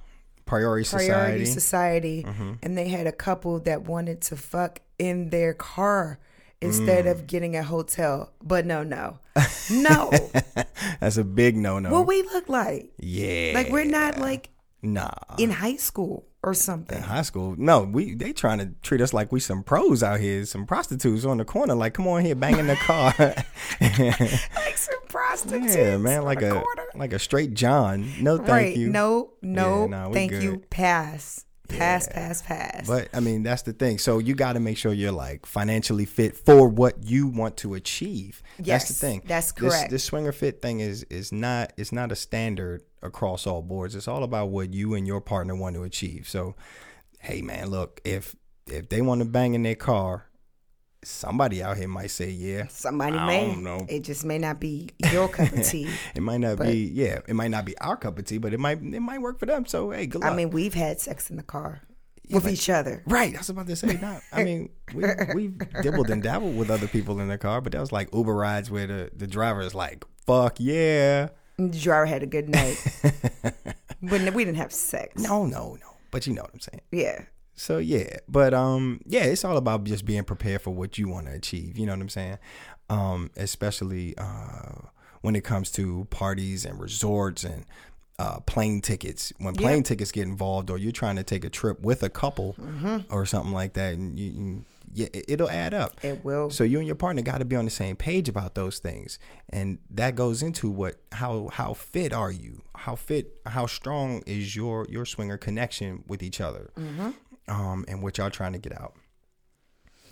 Priority 0.48 0.88
Priority 0.90 1.44
Society. 1.44 1.44
Society, 1.44 2.24
Mm-hmm. 2.26 2.52
and 2.62 2.76
they 2.78 2.88
had 2.88 3.06
a 3.06 3.12
couple 3.12 3.60
that 3.60 3.82
wanted 3.82 4.20
to 4.22 4.36
fuck 4.36 4.80
in 4.98 5.30
their 5.30 5.54
car 5.54 6.18
instead 6.60 7.04
Mm. 7.04 7.10
of 7.12 7.26
getting 7.28 7.54
a 7.56 7.62
hotel. 7.62 8.32
But 8.42 8.66
no, 8.66 8.82
no, 8.82 9.18
no. 9.70 10.10
That's 11.00 11.16
a 11.18 11.24
big 11.24 11.56
no 11.56 11.78
no. 11.78 11.90
what 11.90 12.06
we 12.06 12.22
look 12.22 12.48
like? 12.48 12.90
yeah. 12.98 13.52
Like 13.54 13.68
we're 13.70 13.84
not 13.84 14.18
like 14.18 14.50
nah. 14.82 15.10
in 15.38 15.50
high 15.50 15.76
school 15.76 16.24
or 16.42 16.54
something. 16.54 16.96
In 16.96 17.02
high 17.04 17.22
school, 17.22 17.54
no, 17.58 17.82
we 17.82 18.14
they 18.14 18.32
trying 18.32 18.58
to 18.58 18.70
treat 18.82 19.00
us 19.00 19.12
like 19.12 19.30
we 19.30 19.38
some 19.40 19.62
pros 19.62 20.02
out 20.02 20.18
here, 20.20 20.44
some 20.46 20.66
prostitutes 20.66 21.24
on 21.24 21.36
the 21.38 21.44
corner. 21.44 21.74
Like, 21.76 21.94
come 21.94 22.08
on 22.08 22.24
here, 22.24 22.34
banging 22.34 22.66
the 22.66 22.76
car. 22.76 23.12
Like 23.80 24.76
some 24.76 25.00
prostitutes. 25.08 25.76
yeah, 25.76 25.96
man, 25.96 26.24
like 26.24 26.42
a 26.42 26.50
corner. 26.50 26.84
Like 26.98 27.12
a 27.12 27.18
straight 27.18 27.54
John. 27.54 28.10
No, 28.20 28.36
thank 28.36 28.48
right. 28.48 28.76
you. 28.76 28.90
No, 28.90 29.32
no, 29.42 29.82
Yeah, 29.82 29.86
nah, 29.86 30.10
thank 30.12 30.32
you. 30.32 30.38
good. 30.56 30.70
Pass. 30.70 31.44
Pass, 31.68 32.08
pass, 32.08 32.40
pass. 32.40 32.86
But 32.86 33.08
I 33.12 33.20
mean, 33.20 33.42
that's 33.42 33.60
the 33.60 33.74
thing. 33.74 33.98
So 33.98 34.20
you 34.20 34.34
got 34.34 34.54
to 34.54 34.60
make 34.60 34.78
sure 34.78 34.90
you're 34.90 35.12
like 35.12 35.44
financially 35.44 36.06
fit 36.06 36.34
for 36.34 36.66
what 36.66 37.02
you 37.04 37.26
want 37.26 37.58
to 37.58 37.74
achieve. 37.74 38.42
that's 38.58 38.88
the 38.88 38.94
thing. 38.94 39.20
that's 39.26 39.52
This, 39.52 39.74
correct. 39.74 39.90
this 39.90 40.02
swinger 40.02 40.32
fit 40.32 40.62
thing 40.62 40.80
is 40.80 41.02
is 41.10 41.30
not 41.30 41.74
it's 41.76 41.92
not 41.92 42.10
a 42.10 42.16
standard 42.16 42.84
across 43.02 43.46
all 43.46 43.60
boards. 43.60 43.94
It's 43.94 44.08
all 44.08 44.22
about 44.24 44.48
what 44.48 44.72
you 44.72 44.94
and 44.94 45.06
your 45.06 45.20
partner 45.20 45.54
want 45.54 45.76
to 45.76 45.82
achieve. 45.82 46.26
So, 46.26 46.56
hey 47.20 47.42
man, 47.42 47.68
look 47.68 48.00
if 48.02 48.34
if 48.66 48.88
they 48.88 49.02
want 49.02 49.18
to 49.20 49.26
bang 49.26 49.52
in 49.52 49.62
their 49.62 49.74
car, 49.74 50.24
somebody 51.02 51.62
out 51.62 51.76
here 51.76 51.88
might 51.88 52.10
say 52.10 52.30
yeah. 52.30 52.66
Somebody 52.68 53.16
I 53.16 53.26
may. 53.26 53.46
don't 53.46 53.62
know. 53.62 53.86
It 53.88 54.04
just 54.04 54.24
may 54.24 54.38
not 54.38 54.60
be 54.60 54.90
your 55.12 55.28
cup 55.28 55.52
of 55.52 55.64
tea. 55.68 55.88
It 56.14 56.22
might 56.22 56.38
not 56.38 56.58
be 56.58 56.90
yeah. 56.92 57.20
It 57.26 57.34
might 57.34 57.50
not 57.50 57.64
be 57.64 57.76
our 57.78 57.96
cup 57.96 58.18
of 58.18 58.24
tea, 58.24 58.38
but 58.38 58.52
it 58.52 58.60
might 58.60 58.82
it 58.82 59.00
might 59.00 59.20
work 59.20 59.38
for 59.38 59.46
them. 59.46 59.66
So 59.66 59.90
hey, 59.90 60.06
good 60.06 60.22
luck. 60.22 60.32
I 60.32 60.36
mean, 60.36 60.50
we've 60.50 60.74
had 60.74 61.00
sex 61.00 61.30
in 61.30 61.36
the 61.36 61.42
car 61.42 61.82
with 62.30 62.44
but- 62.44 62.52
each 62.52 62.68
other. 62.68 63.02
Right, 63.06 63.34
I 63.34 63.38
was 63.38 63.48
about 63.50 63.66
to 63.68 63.76
say 63.76 63.96
that. 63.96 64.22
I 64.32 64.44
mean, 64.44 64.70
we 64.94 65.04
we 65.34 65.48
dibbled 65.82 66.10
and 66.10 66.22
dabbled 66.22 66.56
with 66.56 66.70
other 66.70 66.88
people 66.88 67.20
in 67.20 67.28
the 67.28 67.38
car, 67.38 67.60
but 67.60 67.72
that 67.72 67.80
was 67.80 67.92
like 67.92 68.12
Uber 68.14 68.34
rides 68.34 68.70
where 68.70 68.86
the, 68.86 69.10
the 69.14 69.26
driver 69.26 69.60
is 69.60 69.74
like, 69.74 70.04
"Fuck 70.26 70.56
yeah!" 70.58 71.28
The 71.58 71.68
driver 71.68 72.06
had 72.06 72.22
a 72.22 72.26
good 72.26 72.48
night. 72.48 72.76
but 74.00 74.34
we 74.34 74.44
didn't 74.44 74.58
have 74.58 74.72
sex. 74.72 75.20
No, 75.20 75.44
no, 75.44 75.76
no. 75.80 75.86
But 76.10 76.26
you 76.26 76.32
know 76.32 76.42
what 76.42 76.52
I'm 76.54 76.60
saying. 76.60 76.80
Yeah. 76.92 77.22
So 77.58 77.78
yeah, 77.78 78.18
but 78.28 78.54
um, 78.54 79.00
yeah, 79.04 79.24
it's 79.24 79.44
all 79.44 79.56
about 79.56 79.84
just 79.84 80.04
being 80.04 80.24
prepared 80.24 80.62
for 80.62 80.70
what 80.70 80.96
you 80.96 81.08
want 81.08 81.26
to 81.26 81.32
achieve. 81.32 81.76
You 81.76 81.86
know 81.86 81.92
what 81.92 82.00
I'm 82.02 82.08
saying? 82.08 82.38
Um, 82.88 83.30
especially 83.36 84.16
uh, 84.16 84.86
when 85.22 85.34
it 85.36 85.42
comes 85.44 85.70
to 85.72 86.06
parties 86.10 86.64
and 86.64 86.78
resorts 86.80 87.42
and 87.44 87.64
uh, 88.18 88.40
plane 88.40 88.80
tickets. 88.80 89.32
When 89.38 89.54
plane 89.54 89.82
tickets 89.82 90.12
get 90.12 90.22
involved, 90.22 90.70
or 90.70 90.78
you're 90.78 90.92
trying 90.92 91.16
to 91.16 91.22
take 91.22 91.44
a 91.44 91.50
trip 91.50 91.80
with 91.80 92.02
a 92.02 92.08
couple 92.08 92.56
or 93.10 93.26
something 93.26 93.52
like 93.52 93.74
that, 93.74 93.94
and 93.94 94.18
you, 94.18 94.30
you 94.30 94.64
yeah, 94.94 95.06
it- 95.12 95.24
it'll 95.28 95.50
add 95.50 95.74
up. 95.74 96.02
It 96.04 96.24
will. 96.24 96.50
So 96.50 96.64
you 96.64 96.78
and 96.78 96.86
your 96.86 96.96
partner 96.96 97.22
got 97.22 97.38
to 97.38 97.44
be 97.44 97.54
on 97.56 97.64
the 97.64 97.70
same 97.70 97.94
page 97.96 98.28
about 98.28 98.54
those 98.54 98.78
things, 98.78 99.18
and 99.50 99.78
that 99.90 100.14
goes 100.14 100.42
into 100.42 100.70
what 100.70 100.96
how 101.12 101.48
how 101.52 101.74
fit 101.74 102.12
are 102.12 102.30
you? 102.32 102.62
How 102.74 102.94
fit? 102.96 103.34
How 103.46 103.66
strong 103.66 104.22
is 104.26 104.56
your 104.56 104.86
your 104.88 105.04
swinger 105.04 105.36
connection 105.36 106.04
with 106.08 106.22
each 106.22 106.40
other? 106.40 106.70
Um, 107.48 107.84
and 107.88 108.02
what 108.02 108.18
y'all 108.18 108.30
trying 108.30 108.52
to 108.52 108.58
get 108.58 108.78
out? 108.78 108.94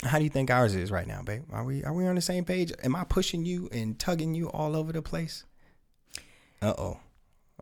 How 0.05 0.19
do 0.19 0.25
you 0.25 0.31
think 0.31 0.51
ours 0.51 0.75
is 0.75 0.91
right 0.91 1.07
now, 1.07 1.23
babe? 1.23 1.45
Are 1.53 1.65
we 1.65 1.83
are 1.85 1.93
we 1.93 2.07
on 2.07 2.15
the 2.15 2.21
same 2.21 2.45
page? 2.45 2.73
Am 2.83 2.95
I 2.95 3.05
pushing 3.05 3.45
you 3.45 3.69
and 3.73 3.99
tugging 3.99 4.35
you 4.35 4.49
all 4.51 4.77
over 4.77 4.93
the 4.93 5.03
place? 5.03 5.45
Uh 6.61 6.75
oh. 6.77 7.01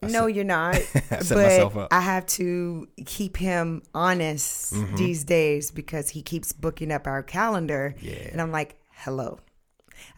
no, 0.03 0.27
you're 0.27 0.45
not. 0.45 0.75
I 1.11 1.21
set 1.21 1.73
but. 1.73 1.93
I 1.93 2.01
have 2.01 2.27
to 2.27 2.89
keep 3.07 3.37
him 3.37 3.83
honest 3.95 4.75
Mm-hmm. 4.75 4.97
these 4.97 5.25
days 5.25 5.71
because 5.71 6.09
he 6.11 6.23
keeps 6.23 6.53
booking 6.53 6.91
up 6.93 7.07
our 7.07 7.23
calendar. 7.23 7.95
Yeah. 8.01 8.29
And 8.33 8.41
I'm 8.41 8.51
like, 8.53 8.77
hello, 8.91 9.39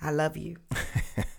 I 0.00 0.10
love 0.10 0.36
you. 0.36 0.56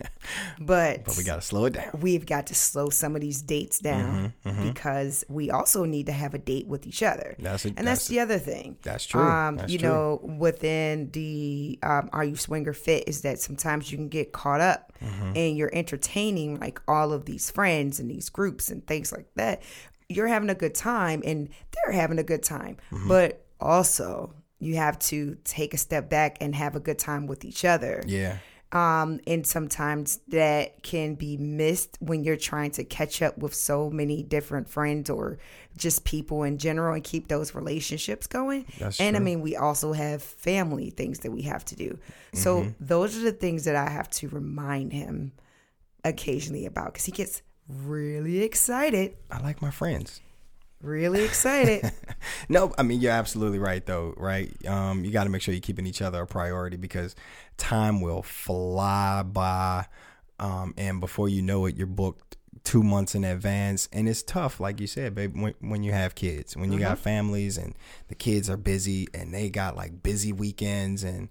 but, 0.59 1.05
But 1.05 1.17
we 1.17 1.23
got 1.23 1.35
to 1.35 1.41
slow 1.41 1.65
it 1.65 1.73
down. 1.73 1.89
we've 1.99 2.25
got 2.25 2.47
to 2.47 2.55
slow 2.55 2.89
some 2.89 3.15
of 3.15 3.21
these 3.21 3.41
dates 3.41 3.79
down 3.79 4.33
Mm-hmm, 4.45 4.67
because 4.69 5.23
we 5.29 5.51
also 5.51 5.85
need 5.85 6.05
to 6.07 6.11
have 6.11 6.33
a 6.33 6.37
date 6.37 6.67
with 6.67 6.87
each 6.87 7.03
other. 7.03 7.35
That's 7.39 7.65
a- 7.65 7.69
and 7.69 7.77
that's, 7.77 8.07
that's- 8.07 8.07
the 8.07 8.19
other 8.19 8.37
thing. 8.39 8.77
that's 8.83 9.05
true. 9.05 9.21
Um, 9.21 9.57
That's 9.57 9.71
you 9.71 9.79
true. 9.79 9.87
know, 9.89 10.35
within 10.37 11.11
the 11.11 11.79
um, 11.83 12.09
Are 12.13 12.23
You 12.23 12.35
Swinger 12.35 12.73
Fit 12.73 13.03
is 13.07 13.21
that 13.21 13.39
sometimes 13.39 13.91
you 13.91 13.97
can 13.97 14.09
get 14.09 14.31
caught 14.31 14.61
up 14.61 14.83
Mm-hmm. 14.97 15.33
and 15.35 15.55
you're 15.55 15.69
entertaining 15.73 16.59
like 16.59 16.81
all 16.87 17.13
of 17.13 17.25
these 17.25 17.51
friends 17.51 17.99
and 17.99 18.09
these 18.09 18.29
groups 18.29 18.71
and 18.71 18.85
things 18.87 19.11
like 19.11 19.27
that. 19.35 19.61
You're 20.09 20.25
having 20.25 20.49
a 20.49 20.55
good 20.55 20.73
time 20.73 21.21
and 21.23 21.49
they're 21.71 21.93
having 21.93 22.17
a 22.17 22.23
good 22.23 22.41
time. 22.41 22.77
Mm-hmm. 22.91 23.07
But 23.07 23.45
also, 23.59 24.33
you 24.57 24.77
have 24.77 24.97
to 24.99 25.37
take 25.43 25.75
a 25.75 25.77
step 25.77 26.09
back 26.09 26.37
and 26.41 26.55
have 26.55 26.75
a 26.75 26.79
good 26.79 26.97
time 26.97 27.27
with 27.27 27.45
each 27.45 27.63
other 27.63 28.03
Yeah. 28.07 28.37
Um, 28.71 29.19
and 29.25 29.47
sometimes 29.47 30.19
that 30.27 30.83
can 30.83 31.15
be 31.15 31.37
missed 31.37 31.97
when 32.01 32.23
you're 32.23 32.35
trying 32.35 32.71
to 32.71 32.83
catch 32.83 33.21
up 33.21 33.37
with 33.37 33.53
so 33.53 33.89
many 33.89 34.23
different 34.23 34.67
friends 34.67 35.09
or 35.09 35.37
just 35.77 36.03
people 36.03 36.43
in 36.43 36.57
general 36.57 36.93
and 36.93 37.03
keep 37.03 37.27
those 37.29 37.55
relationships 37.55 38.27
going. 38.27 38.65
That's 38.79 38.99
and 38.99 39.15
I 39.15 39.19
mean, 39.19 39.41
we 39.41 39.55
also 39.55 39.93
have 39.93 40.21
family 40.21 40.89
things 40.89 41.19
that 41.19 41.31
we 41.31 41.43
have 41.43 41.63
to 41.65 41.75
do. 41.75 41.97
So 42.33 42.61
Mm-hmm. 42.63 42.71
those 42.79 43.15
are 43.17 43.21
the 43.21 43.31
things 43.31 43.63
that 43.65 43.75
I 43.75 43.89
have 43.89 44.09
to 44.11 44.27
remind 44.29 44.91
him 44.91 45.31
occasionally 46.03 46.65
about 46.65 46.93
because 46.93 47.05
he 47.05 47.11
gets 47.11 47.41
really 47.69 48.43
excited, 48.43 49.15
I 49.31 49.39
like 49.39 49.61
my 49.61 49.71
friends. 49.71 50.21
Really 50.81 51.23
excited. 51.23 51.91
No, 52.49 52.73
I 52.77 52.83
mean 52.83 52.99
you're 52.99 53.11
absolutely 53.11 53.59
right 53.59 53.85
though, 53.85 54.13
right? 54.17 54.51
Um, 54.65 55.03
you 55.05 55.11
got 55.11 55.25
to 55.25 55.29
make 55.29 55.41
sure 55.41 55.53
you're 55.53 55.61
keeping 55.61 55.85
each 55.85 56.01
other 56.01 56.21
a 56.21 56.27
priority 56.27 56.77
because 56.77 57.15
time 57.57 58.01
will 58.01 58.21
fly 58.21 59.23
by, 59.23 59.85
um, 60.39 60.73
and 60.77 60.99
before 60.99 61.29
you 61.29 61.41
know 61.41 61.65
it, 61.65 61.75
you're 61.75 61.87
booked 61.87 62.37
two 62.63 62.83
months 62.83 63.15
in 63.15 63.23
advance, 63.23 63.87
and 63.93 64.09
it's 64.09 64.23
tough, 64.23 64.59
like 64.59 64.81
you 64.81 64.87
said, 64.87 65.15
babe. 65.15 65.35
When, 65.37 65.53
when 65.59 65.83
you 65.83 65.91
have 65.93 66.15
kids, 66.15 66.55
when 66.57 66.71
you 66.71 66.79
got 66.79 66.99
families, 66.99 67.57
and 67.57 67.75
the 68.07 68.15
kids 68.15 68.49
are 68.49 68.57
busy, 68.57 69.07
and 69.13 69.33
they 69.33 69.49
got 69.49 69.75
like 69.75 70.03
busy 70.03 70.33
weekends, 70.33 71.03
and 71.03 71.29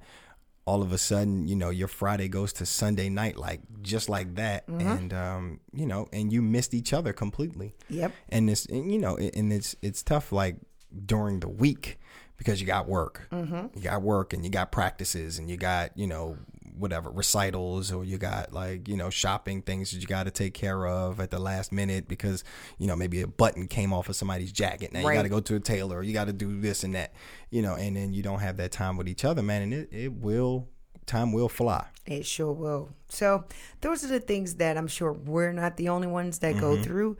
all 0.66 0.82
of 0.82 0.92
a 0.92 0.98
sudden, 0.98 1.46
you 1.46 1.54
know, 1.54 1.70
your 1.70 1.88
Friday 1.88 2.28
goes 2.28 2.52
to 2.54 2.66
Sunday 2.66 3.08
night, 3.08 3.36
like 3.36 3.60
just 3.82 4.08
like 4.08 4.34
that, 4.34 4.66
and 4.66 5.14
um, 5.14 5.60
you 5.72 5.86
know, 5.86 6.08
and 6.12 6.32
you 6.32 6.42
missed 6.42 6.74
each 6.74 6.92
other 6.92 7.12
completely. 7.12 7.74
Yep. 7.88 8.12
and 8.28 8.50
it's 8.50 8.66
and, 8.66 8.92
you 8.92 8.98
know 8.98 9.16
and 9.16 9.52
it's 9.52 9.76
it's 9.80 10.02
tough 10.02 10.32
like 10.32 10.56
during 11.04 11.40
the 11.40 11.48
week 11.48 11.98
because 12.36 12.60
you 12.60 12.66
got 12.66 12.88
work. 12.88 13.28
You 13.74 13.80
got 13.82 14.02
work 14.02 14.32
and 14.32 14.44
you 14.44 14.50
got 14.50 14.72
practices 14.72 15.38
and 15.38 15.48
you 15.48 15.56
got 15.56 15.96
you 15.96 16.06
know 16.06 16.36
whatever 16.76 17.10
recitals 17.10 17.92
or 17.92 18.04
you 18.04 18.18
got 18.18 18.52
like 18.52 18.88
you 18.88 18.96
know 18.96 19.10
shopping 19.10 19.62
things 19.62 19.90
that 19.90 20.00
you 20.00 20.06
got 20.06 20.24
to 20.24 20.30
take 20.30 20.54
care 20.54 20.86
of 20.86 21.20
at 21.20 21.30
the 21.30 21.38
last 21.38 21.72
minute 21.72 22.06
because 22.08 22.44
you 22.78 22.86
know 22.86 22.94
maybe 22.96 23.22
a 23.22 23.26
button 23.26 23.66
came 23.66 23.92
off 23.92 24.08
of 24.08 24.16
somebody's 24.16 24.52
jacket 24.52 24.92
now 24.92 25.00
you 25.00 25.14
got 25.14 25.22
to 25.22 25.28
go 25.28 25.40
to 25.40 25.56
a 25.56 25.60
tailor 25.60 26.02
you 26.02 26.12
got 26.12 26.26
to 26.26 26.32
do 26.32 26.60
this 26.60 26.84
and 26.84 26.94
that 26.94 27.12
you 27.50 27.62
know 27.62 27.74
and 27.74 27.96
then 27.96 28.12
you 28.12 28.22
don't 28.22 28.40
have 28.40 28.56
that 28.58 28.72
time 28.72 28.96
with 28.96 29.08
each 29.08 29.24
other 29.24 29.42
man 29.42 29.62
and 29.62 29.74
it, 29.74 29.88
it 29.92 30.12
will 30.12 30.68
time 31.06 31.32
will 31.32 31.48
fly 31.48 31.86
It 32.06 32.24
sure 32.24 32.52
will. 32.52 32.90
So 33.08 33.44
those 33.80 34.04
are 34.04 34.08
the 34.08 34.20
things 34.20 34.56
that 34.56 34.76
I'm 34.76 34.86
sure 34.86 35.12
we're 35.12 35.52
not 35.52 35.76
the 35.76 35.88
only 35.88 36.06
ones 36.06 36.38
that 36.38 36.58
go 36.58 36.80
through 36.82 37.16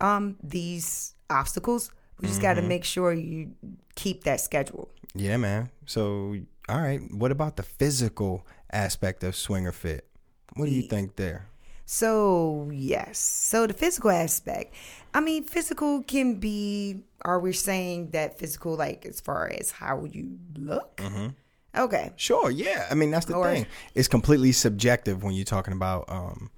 um, 0.00 0.36
these 0.42 1.14
obstacles. 1.28 1.90
We 2.20 2.28
just 2.28 2.40
got 2.42 2.54
to 2.54 2.62
make 2.62 2.84
sure 2.84 3.12
you 3.12 3.52
keep 3.94 4.24
that 4.24 4.40
schedule. 4.40 4.90
Yeah, 5.14 5.36
man. 5.36 5.70
So, 5.86 6.36
all 6.70 6.80
right. 6.80 7.00
What 7.12 7.30
about 7.32 7.56
the 7.56 7.62
physical 7.62 8.46
aspect 8.72 9.24
of 9.24 9.34
swinger 9.34 9.72
fit? 9.72 10.06
What 10.54 10.66
do 10.66 10.72
you 10.72 10.82
think 10.82 11.16
there? 11.16 11.46
So 11.86 12.70
yes, 12.72 13.18
so 13.18 13.66
the 13.66 13.74
physical 13.74 14.10
aspect. 14.10 14.72
I 15.12 15.20
mean, 15.20 15.42
physical 15.44 16.02
can 16.04 16.36
be 16.36 17.02
are 17.22 17.40
we 17.40 17.52
saying 17.52 18.10
that 18.10 18.38
physical, 18.38 18.76
like 18.76 19.04
as 19.04 19.20
far 19.20 19.48
as 19.48 19.72
how 19.72 20.04
you 20.04 20.38
look? 20.56 20.96
Mm-hmm. 20.98 21.28
Okay. 21.76 22.12
Sure, 22.16 22.50
yeah. 22.50 22.86
I 22.90 22.94
mean, 22.94 23.10
that's 23.10 23.26
the 23.26 23.34
Or- 23.34 23.52
thing. 23.52 23.66
It's 23.94 24.08
completely 24.08 24.52
subjective 24.52 25.22
when 25.22 25.34
you're 25.34 25.44
talking 25.44 25.72
about 25.74 26.04
um 26.08 26.50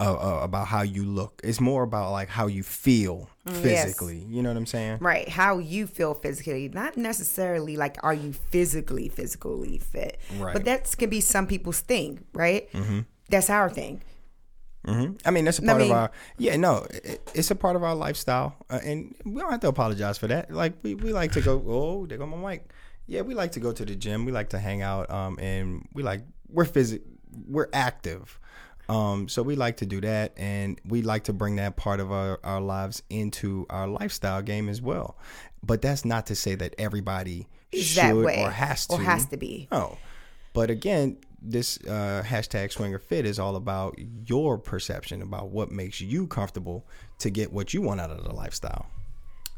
uh, 0.00 0.12
uh, 0.12 0.40
about 0.42 0.66
how 0.66 0.82
you 0.82 1.04
look. 1.04 1.40
It's 1.44 1.60
more 1.60 1.82
about 1.82 2.10
like 2.12 2.28
how 2.28 2.46
you 2.46 2.62
feel 2.62 3.28
Mm, 3.46 3.62
physically. 3.62 4.18
You 4.28 4.42
know 4.42 4.50
what 4.50 4.56
I'm 4.58 4.66
saying? 4.66 4.98
Right. 5.00 5.28
How 5.28 5.58
you 5.58 5.86
feel 5.86 6.12
physically, 6.14 6.68
not 6.68 6.96
necessarily 6.96 7.76
like 7.76 7.96
are 8.02 8.12
you 8.14 8.32
physically 8.32 9.08
physically 9.08 9.78
fit. 9.78 10.20
Right. 10.38 10.52
But 10.52 10.64
that 10.66 10.94
can 10.98 11.08
be 11.10 11.20
some 11.20 11.46
people's 11.46 11.80
thing, 11.80 12.24
right? 12.34 12.70
Mm-hmm. 12.72 13.00
That's 13.30 13.48
our 13.50 13.70
thing. 13.70 14.02
hmm 14.84 15.12
I 15.24 15.30
mean, 15.30 15.44
that's 15.44 15.58
a 15.58 15.62
part 15.62 15.78
mean- 15.80 15.90
of 15.90 15.96
our 15.96 16.10
yeah. 16.38 16.56
No, 16.56 16.86
it, 16.90 17.20
it's 17.34 17.50
a 17.50 17.54
part 17.56 17.76
of 17.76 17.82
our 17.82 17.94
lifestyle, 17.94 18.56
uh, 18.70 18.80
and 18.84 19.14
we 19.24 19.40
don't 19.40 19.50
have 19.50 19.60
to 19.60 19.68
apologize 19.68 20.16
for 20.18 20.26
that. 20.28 20.50
Like 20.50 20.74
we, 20.82 20.94
we 20.94 21.12
like 21.12 21.32
to 21.32 21.40
go. 21.40 21.62
Oh, 21.68 22.06
there 22.06 22.18
go 22.18 22.26
my 22.26 22.36
mic. 22.50 22.70
Yeah, 23.06 23.22
we 23.22 23.34
like 23.34 23.52
to 23.52 23.60
go 23.60 23.72
to 23.72 23.84
the 23.84 23.96
gym. 23.96 24.24
We 24.24 24.32
like 24.32 24.50
to 24.50 24.58
hang 24.58 24.82
out. 24.82 25.10
Um, 25.10 25.38
and 25.40 25.86
we 25.94 26.02
like 26.02 26.22
we're 26.48 26.64
physic 26.64 27.02
we're 27.48 27.68
active. 27.72 28.38
Um, 28.90 29.28
so 29.28 29.42
we 29.42 29.54
like 29.54 29.76
to 29.78 29.86
do 29.86 30.00
that, 30.00 30.32
and 30.36 30.80
we 30.84 31.02
like 31.02 31.24
to 31.24 31.32
bring 31.32 31.56
that 31.56 31.76
part 31.76 32.00
of 32.00 32.10
our, 32.10 32.40
our 32.42 32.60
lives 32.60 33.02
into 33.08 33.66
our 33.70 33.86
lifestyle 33.86 34.42
game 34.42 34.68
as 34.68 34.82
well. 34.82 35.16
But 35.62 35.80
that's 35.80 36.04
not 36.04 36.26
to 36.26 36.34
say 36.34 36.54
that 36.56 36.74
everybody 36.78 37.46
Is 37.70 37.84
should 37.86 38.02
that 38.02 38.16
way 38.16 38.42
or 38.42 38.50
has 38.50 38.86
to 38.86 38.94
or 38.94 39.00
has 39.00 39.26
to 39.26 39.36
be. 39.36 39.68
Oh, 39.70 39.96
but 40.52 40.70
again, 40.70 41.18
this 41.40 41.78
uh, 41.86 42.22
hashtag 42.26 42.72
swinger 42.72 42.98
fit 42.98 43.26
is 43.26 43.38
all 43.38 43.56
about 43.56 43.98
your 44.26 44.58
perception 44.58 45.22
about 45.22 45.50
what 45.50 45.70
makes 45.70 46.00
you 46.00 46.26
comfortable 46.26 46.86
to 47.18 47.30
get 47.30 47.52
what 47.52 47.72
you 47.72 47.82
want 47.82 48.00
out 48.00 48.10
of 48.10 48.24
the 48.24 48.32
lifestyle. 48.32 48.86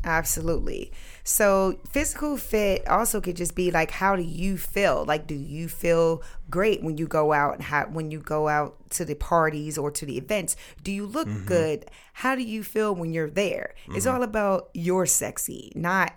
Absolutely. 0.04 0.90
So 1.24 1.78
physical 1.88 2.36
fit 2.36 2.86
also 2.88 3.20
could 3.20 3.36
just 3.36 3.54
be 3.54 3.70
like, 3.70 3.92
how 3.92 4.16
do 4.16 4.22
you 4.22 4.58
feel? 4.58 5.04
Like, 5.06 5.28
do 5.28 5.34
you 5.36 5.68
feel 5.68 6.22
great 6.50 6.82
when 6.82 6.98
you 6.98 7.06
go 7.06 7.32
out 7.32 7.54
and 7.54 7.62
how, 7.62 7.84
when 7.84 8.10
you 8.10 8.18
go 8.18 8.48
out 8.48 8.90
to 8.90 9.04
the 9.04 9.14
parties 9.14 9.78
or 9.78 9.90
to 9.92 10.04
the 10.04 10.18
events? 10.18 10.56
Do 10.82 10.90
you 10.90 11.06
look 11.06 11.28
Mm-hmm. 11.28 11.46
good? 11.46 11.86
How 12.14 12.34
do 12.34 12.42
you 12.42 12.64
feel 12.64 12.94
when 12.94 13.12
you're 13.12 13.30
there? 13.30 13.74
It's 13.94 14.06
all 14.06 14.22
about 14.22 14.70
your 14.74 15.06
sexy, 15.06 15.72
not 15.76 16.12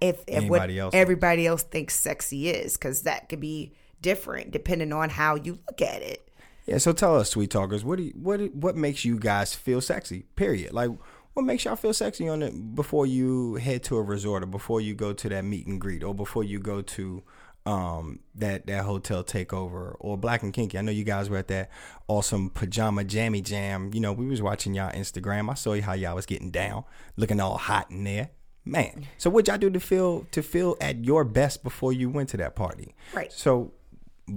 if, 0.00 0.22
if 0.26 0.48
what 0.48 0.70
else 0.70 0.94
everybody 0.94 1.46
else 1.46 1.62
thinks 1.62 1.98
sexy 1.98 2.48
is, 2.48 2.76
because 2.76 3.02
that 3.02 3.28
could 3.28 3.40
be 3.40 3.74
different 4.00 4.50
depending 4.50 4.92
on 4.92 5.10
how 5.10 5.34
you 5.34 5.58
look 5.68 5.82
at 5.82 6.02
it. 6.02 6.28
Yeah, 6.66 6.78
so 6.78 6.92
tell 6.92 7.16
us, 7.16 7.30
sweet 7.30 7.50
talkers, 7.50 7.84
what 7.84 7.96
do 7.96 8.04
you, 8.04 8.12
what 8.12 8.54
what 8.54 8.76
makes 8.76 9.04
you 9.04 9.18
guys 9.18 9.54
feel 9.54 9.80
sexy? 9.80 10.26
Period. 10.36 10.72
Like, 10.72 10.90
what 11.34 11.44
makes 11.44 11.64
y'all 11.64 11.76
feel 11.76 11.94
sexy 11.94 12.28
on 12.28 12.42
it 12.42 12.74
before 12.74 13.06
you 13.06 13.54
head 13.56 13.82
to 13.84 13.96
a 13.96 14.02
resort 14.02 14.42
or 14.42 14.46
before 14.46 14.80
you 14.80 14.94
go 14.94 15.12
to 15.12 15.28
that 15.28 15.44
meet 15.44 15.66
and 15.66 15.80
greet 15.80 16.02
or 16.02 16.14
before 16.14 16.44
you 16.44 16.58
go 16.58 16.82
to 16.82 17.22
um 17.66 18.20
that 18.34 18.66
that 18.66 18.84
hotel 18.84 19.22
takeover 19.22 19.94
or 20.00 20.16
black 20.16 20.42
and 20.42 20.52
kinky. 20.52 20.78
I 20.78 20.80
know 20.80 20.92
you 20.92 21.04
guys 21.04 21.28
were 21.28 21.36
at 21.36 21.48
that 21.48 21.70
awesome 22.08 22.50
pajama 22.50 23.04
jammy 23.04 23.42
jam. 23.42 23.90
You 23.92 24.00
know 24.00 24.12
we 24.12 24.26
was 24.26 24.42
watching 24.42 24.74
y'all 24.74 24.92
instagram. 24.92 25.50
I 25.50 25.54
saw 25.54 25.74
you 25.74 25.82
how 25.82 25.92
y'all 25.92 26.14
was 26.14 26.26
getting 26.26 26.50
down 26.50 26.84
looking 27.16 27.40
all 27.40 27.58
hot 27.58 27.90
in 27.90 28.04
there. 28.04 28.30
Man 28.64 29.06
so 29.16 29.30
what 29.30 29.46
y'all 29.48 29.58
do 29.58 29.70
to 29.70 29.80
feel 29.80 30.26
to 30.32 30.42
feel 30.42 30.76
at 30.80 31.04
your 31.04 31.24
best 31.24 31.62
before 31.62 31.92
you 31.92 32.10
went 32.10 32.28
to 32.30 32.36
that 32.38 32.56
party? 32.56 32.94
Right. 33.14 33.32
so 33.32 33.72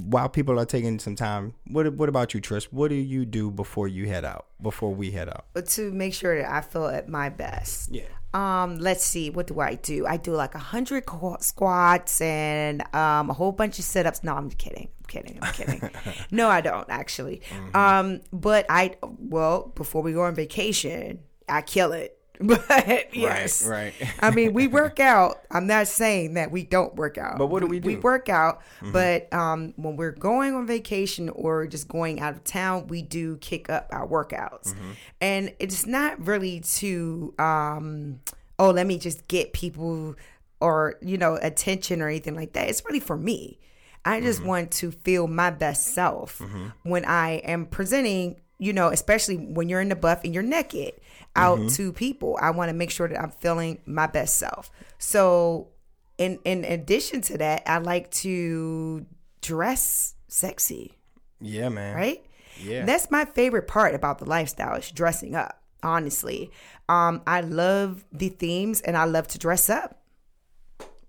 while 0.06 0.30
people 0.30 0.60
are 0.60 0.66
taking 0.66 1.00
some 1.00 1.16
time 1.16 1.54
what 1.68 1.94
what 1.94 2.10
about 2.10 2.34
you 2.34 2.42
Trish? 2.42 2.66
what 2.72 2.90
do 2.90 2.96
you 2.96 3.26
do 3.26 3.52
before 3.52 3.88
you 3.88 4.08
head 4.08 4.26
out 4.26 4.48
before 4.62 4.94
we 4.94 5.12
head 5.12 5.30
out 5.30 5.46
to 5.68 5.92
make 5.92 6.14
sure 6.14 6.42
that 6.42 6.52
I 6.52 6.62
feel 6.62 6.88
at 6.88 7.08
my 7.10 7.30
best. 7.30 7.90
yeah 7.92 8.06
Um, 8.34 8.80
let's 8.80 9.06
see, 9.06 9.30
what 9.30 9.46
do 9.46 9.60
I 9.60 9.76
do? 9.76 10.08
I 10.08 10.18
do 10.18 10.32
like 10.34 10.56
a 10.56 10.60
hundred 10.74 11.04
squats 11.42 12.20
and 12.22 12.82
um 12.96 13.30
a 13.30 13.34
whole 13.34 13.52
bunch 13.52 13.78
of 13.78 13.86
sit 13.86 14.06
ups. 14.08 14.24
No, 14.24 14.34
I'm 14.34 14.50
kidding. 14.50 14.88
I'm 15.00 15.06
kidding. 15.08 15.38
I'm 15.42 15.54
kidding. 15.54 15.82
no, 16.32 16.50
I 16.50 16.62
don't 16.62 16.90
actually. 16.90 17.42
Um, 17.76 18.22
but 18.32 18.66
I 18.70 18.96
well 19.02 19.72
before 19.76 20.02
we 20.02 20.14
go 20.14 20.24
on 20.24 20.34
vacation, 20.34 21.20
I 21.48 21.62
kill 21.62 21.92
it. 21.92 22.18
But 22.39 23.15
yes, 23.15 23.65
right. 23.65 23.93
I 24.19 24.32
mean, 24.32 24.54
we 24.54 24.67
work 24.82 25.00
out. 25.00 25.38
I'm 25.52 25.67
not 25.67 25.88
saying 25.88 26.34
that 26.34 26.52
we 26.52 26.63
don't 26.63 26.96
work 26.96 27.17
out. 27.17 27.38
But 27.38 27.48
what 27.48 27.62
do 27.62 27.67
we 27.67 27.80
We 27.80 27.96
do? 27.96 28.02
work 28.02 28.28
out, 28.28 28.62
but 28.82 29.32
um, 29.32 29.74
when 29.78 29.96
we're 29.98 30.12
going 30.12 30.56
on 30.56 30.65
vacation 30.65 31.30
or 31.30 31.67
just 31.67 31.88
going 31.88 32.19
out 32.19 32.34
of 32.34 32.43
town, 32.43 32.88
we 32.88 33.02
do 33.04 33.38
kick 33.38 33.69
up 33.69 33.88
our 33.91 34.08
workouts, 34.08 34.74
and 35.22 35.54
it's 35.60 35.86
not 35.86 36.26
really 36.26 36.62
to 36.62 37.34
um, 37.39 38.19
oh, 38.60 38.72
let 38.72 38.88
me 38.88 38.98
just 38.98 39.28
get 39.28 39.54
people 39.54 40.15
or 40.60 40.96
you 41.02 41.17
know 41.17 41.36
attention 41.41 42.02
or 42.02 42.08
anything 42.10 42.36
like 42.36 42.54
that. 42.54 42.67
It's 42.67 42.84
really 42.86 43.00
for 43.00 43.15
me. 43.17 43.60
I 44.06 44.19
just 44.19 44.43
want 44.43 44.72
to 44.72 44.91
feel 44.91 45.28
my 45.28 45.50
best 45.50 45.93
self 45.93 46.41
when 46.82 47.06
I 47.06 47.36
am 47.46 47.67
presenting, 47.67 48.41
you 48.60 48.74
know, 48.74 48.89
especially 48.89 49.38
when 49.38 49.70
you're 49.70 49.82
in 49.82 49.89
the 49.89 49.96
buff 49.96 50.24
and 50.24 50.34
you're 50.34 50.44
naked 50.44 50.94
out 51.36 51.70
to 51.72 51.92
people. 51.92 52.38
I 52.42 52.52
want 52.52 52.70
to 52.70 52.74
make 52.74 52.92
sure 52.92 53.08
that 53.08 53.20
I'm 53.20 53.32
feeling 53.32 53.80
my 53.86 54.08
best 54.08 54.38
self. 54.38 54.70
So, 55.00 55.70
in 56.18 56.39
in 56.46 56.63
addition 56.63 57.22
to 57.22 57.38
that, 57.39 57.63
I 57.66 57.80
like 57.80 58.12
to 58.12 59.06
dress 59.42 60.16
sexy, 60.28 60.94
yeah 61.42 61.70
man 61.70 61.96
right? 61.96 62.26
Yeah. 62.63 62.86
That's 62.86 63.10
my 63.12 63.26
favorite 63.26 63.68
part 63.68 63.96
about 63.96 64.20
the 64.20 64.26
lifestyle 64.26 64.76
is 64.76 64.92
dressing 64.92 65.36
up. 65.36 65.62
Honestly, 65.82 66.50
um, 66.88 67.22
I 67.28 67.42
love 67.42 68.06
the 68.12 68.30
themes 68.30 68.80
and 68.82 68.96
I 68.96 69.04
love 69.06 69.28
to 69.30 69.38
dress 69.38 69.70
up. 69.70 70.02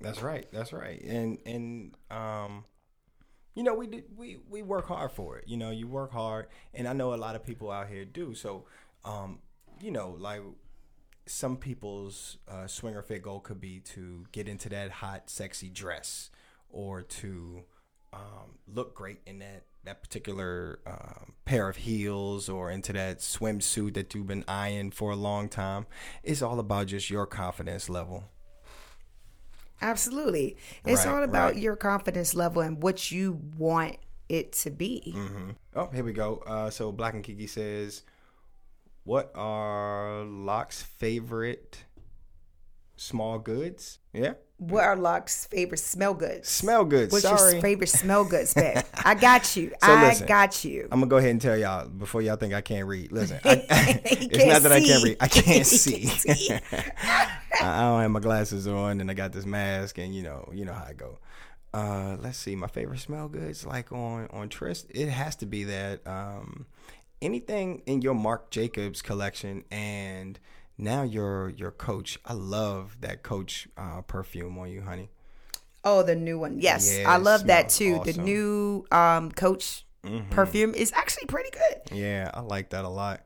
That's 0.00 0.20
right. 0.22 0.46
That's 0.52 0.72
right. 0.72 1.00
And 1.02 1.38
and 1.46 1.96
um 2.10 2.64
you 3.54 3.62
know, 3.62 3.74
we 3.74 3.86
did 3.86 4.04
we 4.16 4.38
we 4.48 4.62
work 4.62 4.86
hard 4.88 5.12
for 5.12 5.38
it. 5.38 5.44
You 5.46 5.56
know, 5.56 5.70
you 5.70 5.86
work 5.86 6.12
hard 6.12 6.46
and 6.72 6.88
I 6.88 6.92
know 6.92 7.14
a 7.14 7.16
lot 7.16 7.36
of 7.36 7.44
people 7.44 7.70
out 7.70 7.88
here 7.88 8.04
do. 8.04 8.34
So, 8.34 8.64
um 9.04 9.38
you 9.80 9.90
know, 9.90 10.16
like 10.18 10.42
some 11.26 11.56
people's 11.56 12.38
uh, 12.48 12.66
swinger 12.66 13.02
fit 13.02 13.22
goal 13.22 13.40
could 13.40 13.60
be 13.60 13.80
to 13.80 14.24
get 14.32 14.48
into 14.48 14.68
that 14.68 14.90
hot, 14.90 15.30
sexy 15.30 15.68
dress, 15.68 16.30
or 16.70 17.02
to 17.02 17.62
um, 18.12 18.58
look 18.72 18.94
great 18.94 19.20
in 19.26 19.38
that 19.40 19.64
that 19.84 20.02
particular 20.02 20.78
um, 20.86 21.34
pair 21.44 21.68
of 21.68 21.76
heels, 21.76 22.48
or 22.48 22.70
into 22.70 22.92
that 22.94 23.18
swimsuit 23.18 23.94
that 23.94 24.14
you've 24.14 24.26
been 24.26 24.44
eyeing 24.48 24.90
for 24.90 25.10
a 25.10 25.16
long 25.16 25.48
time. 25.48 25.86
It's 26.22 26.40
all 26.40 26.58
about 26.58 26.86
just 26.86 27.10
your 27.10 27.26
confidence 27.26 27.90
level. 27.90 28.24
Absolutely. 29.80 30.56
It's 30.84 31.04
Right, 31.04 31.14
all 31.14 31.22
about 31.22 31.52
right. 31.52 31.56
your 31.56 31.76
confidence 31.76 32.34
level 32.34 32.62
and 32.62 32.82
what 32.82 33.10
you 33.10 33.40
want 33.58 33.96
it 34.28 34.52
to 34.52 34.70
be. 34.70 35.14
Oh, 35.74 35.88
here 35.92 36.04
we 36.04 36.12
go. 36.12 36.42
Uh, 36.46 36.70
so 36.70 36.90
Black 36.92 37.14
and 37.14 37.22
Kiki 37.22 37.46
says, 37.46 38.02
"What 39.04 39.30
are 39.34 40.24
Locke's 40.24 40.82
favorite 40.82 41.84
small 42.96 43.38
goods?" 43.38 43.98
Yeah, 44.12 44.34
What 44.58 44.84
are 44.84 44.96
Locke's 44.96 45.46
favorite 45.46 45.78
smell 45.78 46.14
goods? 46.14 46.48
smell 46.48 46.84
goods. 46.84 47.12
What's 47.12 47.24
Sorry, 47.24 47.52
your 47.54 47.60
favorite 47.60 47.88
smell 47.88 48.24
goods, 48.24 48.54
babe? 48.54 48.78
I 49.04 49.14
got 49.14 49.56
you. 49.56 49.70
So 49.82 49.92
I 49.92 50.08
listen. 50.08 50.26
got 50.26 50.64
you. 50.64 50.88
I'm 50.90 51.00
gonna 51.00 51.10
go 51.10 51.16
ahead 51.18 51.30
and 51.30 51.40
tell 51.40 51.56
y'all 51.58 51.88
before 51.88 52.22
y'all 52.22 52.36
think 52.36 52.54
I 52.54 52.60
can't 52.60 52.86
read. 52.86 53.12
Listen, 53.12 53.40
I, 53.44 53.64
it's 54.04 54.46
not 54.46 54.62
that 54.62 54.72
I 54.72 54.80
can't 54.80 55.02
read. 55.04 55.16
I 55.20 55.28
can't 55.28 55.66
see. 55.66 56.08
I 57.60 57.78
I 57.78 57.80
don't 57.82 58.02
have 58.02 58.10
my 58.10 58.20
glasses 58.20 58.66
on, 58.66 59.00
and 59.00 59.10
I 59.10 59.14
got 59.14 59.32
this 59.32 59.46
mask, 59.46 59.98
and 59.98 60.14
you 60.14 60.22
know, 60.22 60.48
you 60.52 60.64
know 60.64 60.72
how 60.72 60.84
I 60.84 60.92
go. 60.92 61.18
Uh, 61.72 62.16
let's 62.20 62.38
see, 62.38 62.54
my 62.54 62.68
favorite 62.68 63.00
smell 63.00 63.28
goods, 63.28 63.66
like 63.66 63.90
on 63.92 64.28
on 64.32 64.48
Trish, 64.48 64.84
it 64.90 65.08
has 65.08 65.34
to 65.36 65.46
be 65.46 65.64
that 65.64 66.06
um, 66.06 66.66
anything 67.20 67.82
in 67.86 68.02
your 68.02 68.14
Marc 68.14 68.50
Jacobs 68.50 69.02
collection, 69.02 69.64
and 69.70 70.38
now 70.78 71.02
your 71.02 71.48
your 71.50 71.70
Coach. 71.70 72.18
I 72.24 72.32
love 72.34 72.96
that 73.00 73.22
Coach 73.22 73.68
uh, 73.76 74.02
perfume 74.02 74.56
on 74.58 74.70
you, 74.70 74.82
honey. 74.82 75.10
Oh, 75.82 76.02
the 76.02 76.14
new 76.14 76.38
one. 76.38 76.60
Yes, 76.60 76.98
Yeah, 76.98 77.12
I 77.12 77.18
love 77.18 77.46
that 77.46 77.68
too. 77.68 77.90
smells 77.90 78.16
The 78.16 78.22
new 78.22 78.86
um, 78.90 79.30
Coach 79.32 79.84
perfume 80.30 80.74
is 80.74 80.92
actually 80.92 81.26
pretty 81.26 81.48
good 81.50 81.96
Yeah, 81.96 82.30
I 82.34 82.40
like 82.40 82.70
that 82.70 82.84
a 82.84 82.88
lot. 82.88 83.22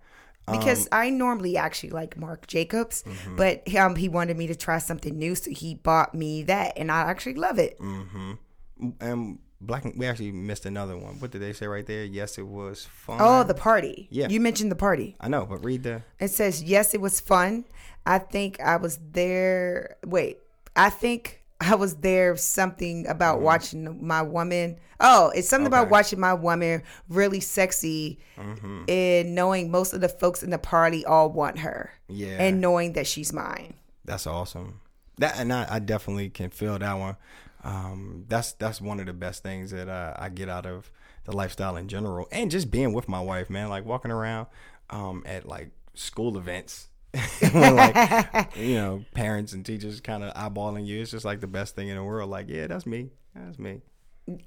Um, 0.49 0.59
because 0.59 0.89
I 0.91 1.11
normally 1.11 1.57
actually 1.57 1.91
like 1.91 2.17
Marc 2.17 2.47
Jacobs, 2.47 3.03
mm-hmm. 3.03 3.37
but 3.37 3.75
um, 3.75 3.97
he 3.97 4.09
wanted 4.09 4.37
me 4.37 4.47
to 4.47 4.55
try 4.55 4.79
something 4.79 5.17
new, 5.19 5.35
so 5.35 5.51
he 5.51 5.75
bought 5.75 6.15
me 6.15 6.43
that, 6.45 6.75
and 6.77 6.91
I 6.91 7.03
actually 7.03 7.35
love 7.35 7.59
it. 7.59 7.79
Mm. 7.79 8.09
Hmm. 8.09 8.91
And 9.01 9.39
Black, 9.61 9.85
we 9.97 10.07
actually 10.07 10.31
missed 10.31 10.67
another 10.67 10.97
one. 10.97 11.19
What 11.19 11.33
did 11.33 11.43
they 11.43 11.53
say 11.53 11.67
right 11.67 11.85
there? 11.85 12.05
Yes, 12.05 12.39
it 12.39 12.47
was 12.47 12.85
fun. 12.85 13.19
Oh, 13.21 13.43
the 13.43 13.55
party. 13.55 14.07
Yeah. 14.11 14.29
you 14.29 14.41
mentioned 14.41 14.71
the 14.71 14.77
party. 14.77 15.17
I 15.21 15.29
know, 15.29 15.47
but 15.47 15.65
read 15.65 15.83
the. 15.83 16.03
It 16.21 16.29
says, 16.29 16.63
yes, 16.63 16.95
it 16.95 17.01
was 17.01 17.19
fun. 17.19 17.65
I 18.07 18.19
think 18.19 18.61
I 18.61 18.77
was 18.77 18.99
there. 19.13 19.97
Wait, 20.07 20.39
I 20.77 20.91
think 20.91 21.38
I 21.61 21.75
was 21.75 21.97
there 21.97 22.37
something 22.37 23.07
about 23.09 23.41
watching 23.41 24.07
my 24.07 24.23
woman. 24.23 24.79
Oh, 25.01 25.31
it's 25.35 25.49
something 25.49 25.67
about 25.67 25.91
watching 25.91 26.21
my 26.21 26.35
woman 26.35 26.83
really 27.09 27.41
sexy 27.41 28.21
and 28.37 29.35
knowing 29.35 29.71
most 29.71 29.93
of 29.93 30.01
the 30.01 30.09
folks 30.09 30.43
in 30.43 30.51
the 30.51 30.59
party 30.59 31.05
all 31.05 31.31
want 31.31 31.59
her. 31.59 31.93
Yeah. 32.09 32.37
And 32.39 32.61
knowing 32.61 32.93
that 32.93 33.07
she's 33.07 33.33
mine. 33.33 33.75
That's 34.05 34.27
awesome. 34.27 34.81
That 35.19 35.39
and 35.39 35.53
I, 35.53 35.67
I 35.69 35.79
definitely 35.81 36.31
can 36.31 36.51
feel 36.51 36.79
that 36.79 36.95
one. 36.95 37.17
Um, 37.65 38.25
that's 38.29 38.53
that's 38.53 38.81
one 38.81 39.01
of 39.01 39.07
the 39.07 39.13
best 39.13 39.43
things 39.43 39.73
that 39.73 39.89
uh, 39.89 40.15
I 40.17 40.29
get 40.29 40.49
out 40.49 40.65
of 40.65 40.91
the 41.25 41.37
lifestyle 41.37 41.77
in 41.77 41.89
general, 41.89 42.29
and 42.31 42.51
just 42.51 42.71
being 42.71 42.93
with 42.93 43.09
my 43.09 43.21
wife, 43.21 43.51
man. 43.51 43.69
Like 43.69 43.85
walking 43.85 44.13
around 44.13 44.47
um, 44.91 45.25
at 45.27 45.47
like 45.47 45.71
school 45.95 46.39
events, 46.39 46.89
when 47.53 47.77
like 47.77 48.51
you 48.57 48.75
know 48.75 49.05
parents 49.15 49.53
and 49.53 49.65
teachers 49.65 50.01
kind 50.01 50.23
of 50.23 50.35
eyeballing 50.35 50.87
you. 50.87 51.01
It's 51.01 51.11
just 51.11 51.25
like 51.25 51.41
the 51.41 51.47
best 51.47 51.75
thing 51.75 51.89
in 51.89 51.97
the 51.97 52.05
world. 52.05 52.31
Like, 52.31 52.49
yeah, 52.49 52.67
that's 52.67 52.87
me. 52.87 53.11
That's 53.35 53.59
me. 53.59 53.81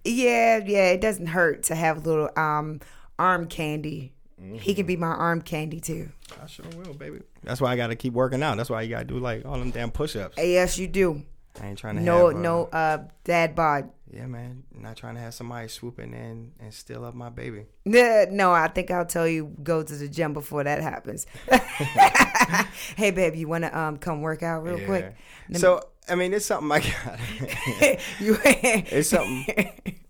Yeah, 0.03 0.57
yeah. 0.63 0.89
It 0.89 1.01
doesn't 1.01 1.27
hurt 1.27 1.63
to 1.63 1.75
have 1.75 1.97
a 1.97 1.99
little 2.01 2.29
um 2.37 2.79
arm 3.17 3.47
candy. 3.47 4.13
He 4.53 4.73
can 4.73 4.87
be 4.87 4.97
my 4.97 5.07
arm 5.07 5.41
candy 5.43 5.79
too. 5.79 6.09
I 6.41 6.47
sure 6.47 6.65
will, 6.75 6.95
baby. 6.95 7.19
That's 7.43 7.61
why 7.61 7.73
I 7.73 7.75
got 7.75 7.87
to 7.87 7.95
keep 7.95 8.13
working 8.13 8.41
out. 8.41 8.57
That's 8.57 8.71
why 8.71 8.81
you 8.81 8.89
got 8.89 8.99
to 8.99 9.05
do 9.05 9.19
like 9.19 9.45
all 9.45 9.59
them 9.59 9.69
damn 9.69 9.91
push-ups. 9.91 10.35
Yes, 10.37 10.79
you 10.79 10.87
do. 10.87 11.21
I 11.59 11.67
ain't 11.67 11.77
trying 11.77 11.95
to 11.95 12.01
No, 12.01 12.27
have, 12.27 12.37
uh, 12.37 12.39
no, 12.39 12.65
uh, 12.65 12.97
dad 13.23 13.55
bod. 13.55 13.89
Yeah, 14.13 14.25
man. 14.25 14.63
Not 14.73 14.97
trying 14.97 15.15
to 15.15 15.21
have 15.21 15.33
somebody 15.33 15.67
swooping 15.69 16.13
in 16.13 16.51
and 16.59 16.73
steal 16.73 17.03
up 17.05 17.13
my 17.15 17.29
baby. 17.29 17.65
No, 17.85 18.51
I 18.51 18.67
think 18.67 18.91
I'll 18.91 19.05
tell 19.05 19.27
you 19.27 19.55
go 19.63 19.83
to 19.83 19.95
the 19.95 20.07
gym 20.07 20.33
before 20.33 20.63
that 20.63 20.81
happens. 20.81 21.25
hey, 22.95 23.11
babe, 23.11 23.35
you 23.35 23.47
want 23.47 23.63
to 23.63 23.77
um 23.77 23.97
come 23.97 24.21
work 24.21 24.43
out 24.43 24.63
real 24.63 24.79
quick? 24.85 25.15
Yeah. 25.49 25.57
So 25.57 25.81
I 26.09 26.15
mean, 26.15 26.33
it's 26.33 26.45
something 26.45 26.71
I 26.71 26.79
got. 26.79 27.19
you 28.19 28.37
it's 28.43 29.09
something. 29.09 29.45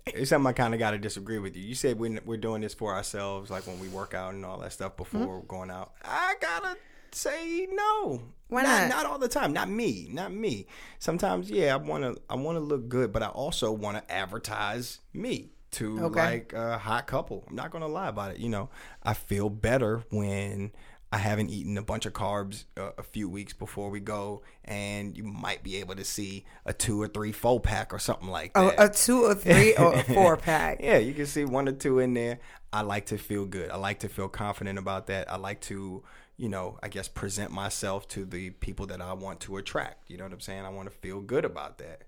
It's 0.07 0.29
something 0.29 0.47
I 0.49 0.53
kind 0.53 0.73
of 0.73 0.79
got 0.79 0.91
to 0.91 0.97
disagree 0.97 1.39
with 1.39 1.55
you. 1.55 1.63
You 1.63 1.75
said 1.75 1.97
we're, 1.99 2.19
we're 2.25 2.37
doing 2.37 2.61
this 2.61 2.73
for 2.73 2.93
ourselves, 2.93 3.49
like 3.49 3.65
when 3.67 3.79
we 3.79 3.87
work 3.87 4.13
out 4.13 4.33
and 4.33 4.43
all 4.45 4.57
that 4.59 4.73
stuff 4.73 4.97
before 4.97 5.39
Hmm? 5.39 5.47
going 5.47 5.71
out. 5.71 5.93
I 6.03 6.35
gotta 6.41 6.77
say 7.11 7.67
no. 7.71 8.21
Why 8.47 8.63
not? 8.63 8.89
not? 8.89 8.89
Not 8.89 9.05
all 9.05 9.17
the 9.19 9.27
time. 9.29 9.53
Not 9.53 9.69
me. 9.69 10.09
Not 10.11 10.33
me. 10.33 10.67
Sometimes, 10.99 11.49
yeah, 11.49 11.73
I 11.73 11.77
want 11.77 12.03
to. 12.03 12.21
I 12.29 12.35
want 12.35 12.57
to 12.57 12.59
look 12.59 12.89
good, 12.89 13.11
but 13.13 13.23
I 13.23 13.27
also 13.27 13.71
want 13.71 13.97
to 13.97 14.13
advertise 14.13 14.99
me 15.13 15.51
to 15.71 16.03
Okay. 16.05 16.19
like 16.21 16.53
a 16.53 16.77
hot 16.77 17.07
couple. 17.07 17.45
I'm 17.49 17.55
not 17.55 17.71
gonna 17.71 17.87
lie 17.87 18.09
about 18.09 18.31
it. 18.31 18.39
You 18.39 18.49
know, 18.49 18.69
I 19.03 19.13
feel 19.13 19.49
better 19.49 20.03
when. 20.11 20.71
I 21.13 21.17
haven't 21.17 21.49
eaten 21.49 21.77
a 21.77 21.81
bunch 21.81 22.05
of 22.05 22.13
carbs 22.13 22.63
uh, 22.77 22.91
a 22.97 23.03
few 23.03 23.27
weeks 23.27 23.51
before 23.51 23.89
we 23.89 23.99
go, 23.99 24.43
and 24.63 25.17
you 25.17 25.25
might 25.25 25.61
be 25.61 25.75
able 25.81 25.95
to 25.95 26.05
see 26.05 26.45
a 26.65 26.71
two 26.71 27.01
or 27.01 27.09
three 27.09 27.33
four 27.33 27.59
pack 27.59 27.93
or 27.93 27.99
something 27.99 28.29
like 28.29 28.53
that. 28.53 28.75
a, 28.79 28.85
a 28.85 28.89
two 28.89 29.25
or 29.25 29.35
three 29.35 29.75
or 29.75 29.93
a 29.93 30.03
four 30.13 30.37
pack. 30.37 30.77
Yeah, 30.81 30.99
you 30.99 31.13
can 31.13 31.25
see 31.25 31.43
one 31.43 31.67
or 31.67 31.73
two 31.73 31.99
in 31.99 32.13
there. 32.13 32.39
I 32.71 32.83
like 32.83 33.07
to 33.07 33.17
feel 33.17 33.45
good. 33.45 33.71
I 33.71 33.75
like 33.75 33.99
to 33.99 34.07
feel 34.07 34.29
confident 34.29 34.79
about 34.79 35.07
that. 35.07 35.29
I 35.29 35.35
like 35.35 35.59
to, 35.63 36.01
you 36.41 36.49
know, 36.49 36.77
I 36.81 36.87
guess 36.87 37.07
present 37.07 37.51
myself 37.51 38.07
to 38.09 38.25
the 38.25 38.49
people 38.49 38.87
that 38.87 38.99
I 38.99 39.13
want 39.13 39.39
to 39.41 39.57
attract. 39.57 40.09
You 40.09 40.17
know 40.17 40.23
what 40.25 40.33
I'm 40.33 40.39
saying? 40.39 40.65
I 40.65 40.69
want 40.69 40.89
to 40.91 40.95
feel 40.97 41.21
good 41.21 41.45
about 41.45 41.77
that. 41.77 42.01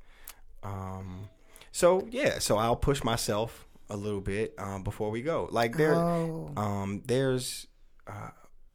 Um, 0.63 1.29
so 1.71 2.07
yeah, 2.09 2.39
so 2.39 2.57
I'll 2.57 2.75
push 2.75 3.03
myself 3.03 3.67
a 3.89 3.97
little 3.97 4.21
bit 4.21 4.55
um, 4.57 4.83
before 4.83 5.11
we 5.11 5.21
go. 5.21 5.47
Like 5.51 5.77
there, 5.77 5.95
Oh. 5.95 6.51
um, 6.57 7.01
there's. 7.05 7.67
Uh, 8.07 8.29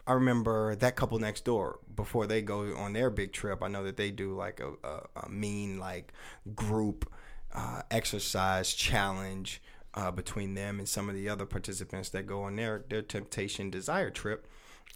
I 0.07 0.13
remember 0.15 0.75
that 0.77 0.97
couple 0.97 1.19
next 1.19 1.45
door 1.45 1.81
before 1.95 2.27
they 2.27 2.41
go 2.41 2.75
on 2.77 2.93
their 2.95 3.11
big 3.11 3.33
trip. 3.33 3.63
I 3.63 3.69
know 3.69 3.85
that 3.85 3.97
they 3.99 4.11
do 4.11 4.35
like 4.35 4.61
a, 4.61 4.73
a, 4.87 5.25
a 5.25 5.29
mean 5.29 5.79
like 5.79 6.13
group 6.55 7.11
uh, 7.55 7.83
exercise 7.91 8.73
challenge 8.75 9.61
uh, 9.95 10.11
between 10.11 10.55
them 10.55 10.79
and 10.79 10.89
some 10.89 11.09
of 11.11 11.15
the 11.15 11.29
other 11.29 11.45
participants 11.47 12.09
that 12.11 12.27
go 12.27 12.43
on 12.45 12.57
their 12.57 12.85
their 12.89 13.03
temptation 13.03 13.69
desire 13.71 14.11
trip, 14.11 14.47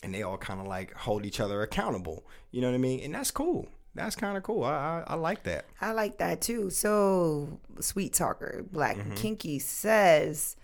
and 0.02 0.14
they 0.14 0.22
all 0.22 0.38
kind 0.38 0.60
of 0.60 0.66
like 0.66 0.92
hold 0.94 1.24
each 1.26 1.40
other 1.40 1.62
accountable. 1.62 2.24
You 2.50 2.60
know 2.60 2.68
what 2.68 2.74
I 2.74 2.78
mean? 2.78 3.00
And 3.04 3.14
that's 3.14 3.30
cool. 3.30 3.68
That's 3.94 4.16
kind 4.16 4.36
of 4.36 4.42
cool. 4.42 4.64
I, 4.64 5.02
I 5.06 5.12
I 5.12 5.14
like 5.16 5.42
that. 5.44 5.66
I 5.80 5.92
like 5.92 6.18
that 6.18 6.40
too. 6.40 6.70
So, 6.70 7.60
Sweet 7.80 8.12
Talker, 8.14 8.64
Black 8.72 8.96
Mm-hmm. 8.96 9.14
Kinky 9.16 9.58
says, 9.58 10.56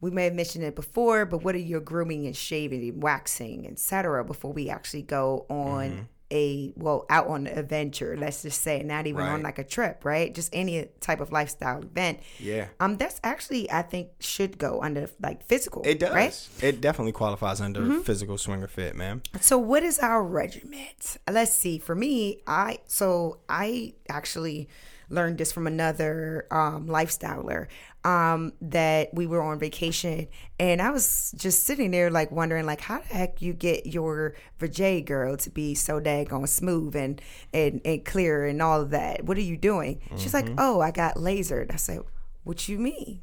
we 0.00 0.10
may 0.10 0.24
have 0.24 0.34
mentioned 0.34 0.64
it 0.64 0.74
before, 0.74 1.24
but 1.24 1.44
what 1.44 1.54
are 1.54 1.58
your 1.58 1.80
grooming 1.80 2.26
and 2.26 2.36
shaving 2.36 2.82
and 2.88 3.02
waxing, 3.02 3.66
etc. 3.66 4.24
before 4.24 4.52
we 4.52 4.68
actually 4.68 5.02
go 5.02 5.46
on 5.48 5.90
Mm-hmm. 5.90 6.00
A 6.34 6.72
well 6.76 7.06
out 7.08 7.28
on 7.28 7.46
an 7.46 7.58
adventure? 7.58 8.16
Let's 8.18 8.42
just 8.42 8.60
say, 8.60 8.82
not 8.82 9.06
even 9.06 9.22
on 9.22 9.42
like 9.42 9.58
a 9.58 9.64
trip, 9.64 10.04
right? 10.04 10.34
Just 10.34 10.50
any 10.52 10.88
type 11.00 11.20
of 11.20 11.32
lifestyle 11.32 11.80
event. 11.82 12.20
Yeah. 12.38 12.66
Um, 12.80 12.96
that's 12.96 13.20
actually 13.22 13.70
I 13.70 13.82
think 13.82 14.08
should 14.20 14.58
go 14.58 14.82
under 14.82 15.08
like 15.22 15.44
physical. 15.44 15.82
It 15.84 15.98
does. 16.00 16.12
right? 16.12 16.30
Mm-hmm. 16.32 16.66
It 16.66 16.80
definitely 16.80 17.12
qualifies 17.12 17.60
under 17.60 18.00
physical 18.02 18.36
swinger 18.36 18.66
fit, 18.66 18.96
man. 18.96 19.22
So 19.40 19.56
what 19.56 19.82
is 19.82 19.98
our 20.00 20.22
regiment? 20.22 21.16
Let's 21.30 21.52
see. 21.52 21.78
For 21.78 21.94
me, 21.94 22.40
I 22.46 22.78
so 22.86 23.38
I 23.48 23.94
actually 24.08 24.68
learned 25.08 25.38
this 25.38 25.52
from 25.52 25.66
another 25.66 26.46
um, 26.50 26.86
lifestyler 26.86 27.66
um, 28.04 28.52
that 28.60 29.12
we 29.14 29.26
were 29.26 29.42
on 29.42 29.58
vacation 29.58 30.28
and 30.58 30.82
I 30.82 30.90
was 30.90 31.34
just 31.36 31.64
sitting 31.64 31.90
there 31.90 32.10
like 32.10 32.30
wondering 32.30 32.66
like 32.66 32.80
how 32.80 32.98
the 32.98 33.06
heck 33.06 33.42
you 33.42 33.52
get 33.52 33.86
your 33.86 34.34
vajay 34.60 35.04
girl 35.04 35.36
to 35.38 35.50
be 35.50 35.74
so 35.74 36.00
daggone 36.00 36.48
smooth 36.48 36.94
and, 36.96 37.20
and 37.52 37.80
and 37.84 38.04
clear 38.04 38.46
and 38.46 38.60
all 38.62 38.80
of 38.80 38.90
that. 38.90 39.24
What 39.24 39.36
are 39.36 39.42
you 39.42 39.56
doing? 39.56 40.00
She's 40.16 40.34
like, 40.34 40.48
oh, 40.58 40.80
I 40.80 40.90
got 40.90 41.16
lasered. 41.16 41.72
I 41.72 41.76
said, 41.76 42.00
what 42.44 42.68
you 42.68 42.78
mean? 42.78 43.20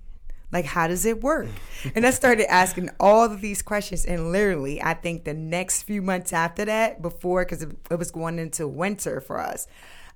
Like, 0.52 0.66
how 0.66 0.88
does 0.88 1.06
it 1.06 1.22
work? 1.22 1.48
And 1.96 2.06
I 2.06 2.12
started 2.12 2.52
asking 2.52 2.90
all 3.00 3.24
of 3.24 3.42
these 3.42 3.62
questions. 3.62 4.06
And 4.06 4.32
literally, 4.32 4.82
I 4.82 4.94
think 4.94 5.24
the 5.24 5.34
next 5.34 5.84
few 5.84 6.02
months 6.02 6.32
after 6.32 6.64
that, 6.66 7.02
before, 7.02 7.44
because 7.44 7.64
it, 7.64 7.72
it 7.90 7.96
was 7.96 8.12
going 8.12 8.38
into 8.38 8.68
winter 8.68 9.20
for 9.20 9.40
us, 9.40 9.68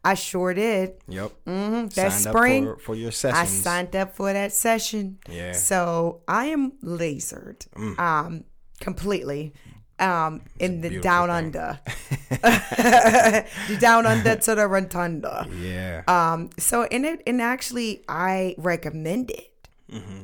I 0.05 0.13
sure 0.13 0.53
did. 0.53 0.93
Yep. 1.07 1.31
Mm-hmm. 1.47 1.87
That 1.87 2.11
Signed 2.11 2.13
spring, 2.35 2.65
for, 2.65 2.77
for 2.77 2.95
your 2.95 3.11
I 3.23 3.45
signed 3.45 3.95
up 3.95 4.15
for 4.15 4.31
that 4.31 4.53
session. 4.53 5.17
Yeah. 5.27 5.51
Mm. 5.51 5.55
So 5.55 6.21
I 6.27 6.45
am 6.45 6.73
lasered 6.83 7.65
um, 7.99 8.43
completely 8.79 9.53
um, 9.99 10.41
in 10.59 10.81
the 10.81 10.99
down 11.01 11.29
thing. 11.29 11.35
under. 11.37 11.79
the 12.29 13.77
down 13.79 14.05
under 14.05 14.35
to 14.35 14.55
the 14.55 14.67
rotunda. 14.67 15.47
Yeah. 15.59 16.03
Um, 16.07 16.49
so 16.59 16.83
in 16.85 17.03
it, 17.05 17.21
and 17.25 17.41
actually, 17.41 18.03
I 18.07 18.55
recommend 18.57 19.31
it. 19.31 19.51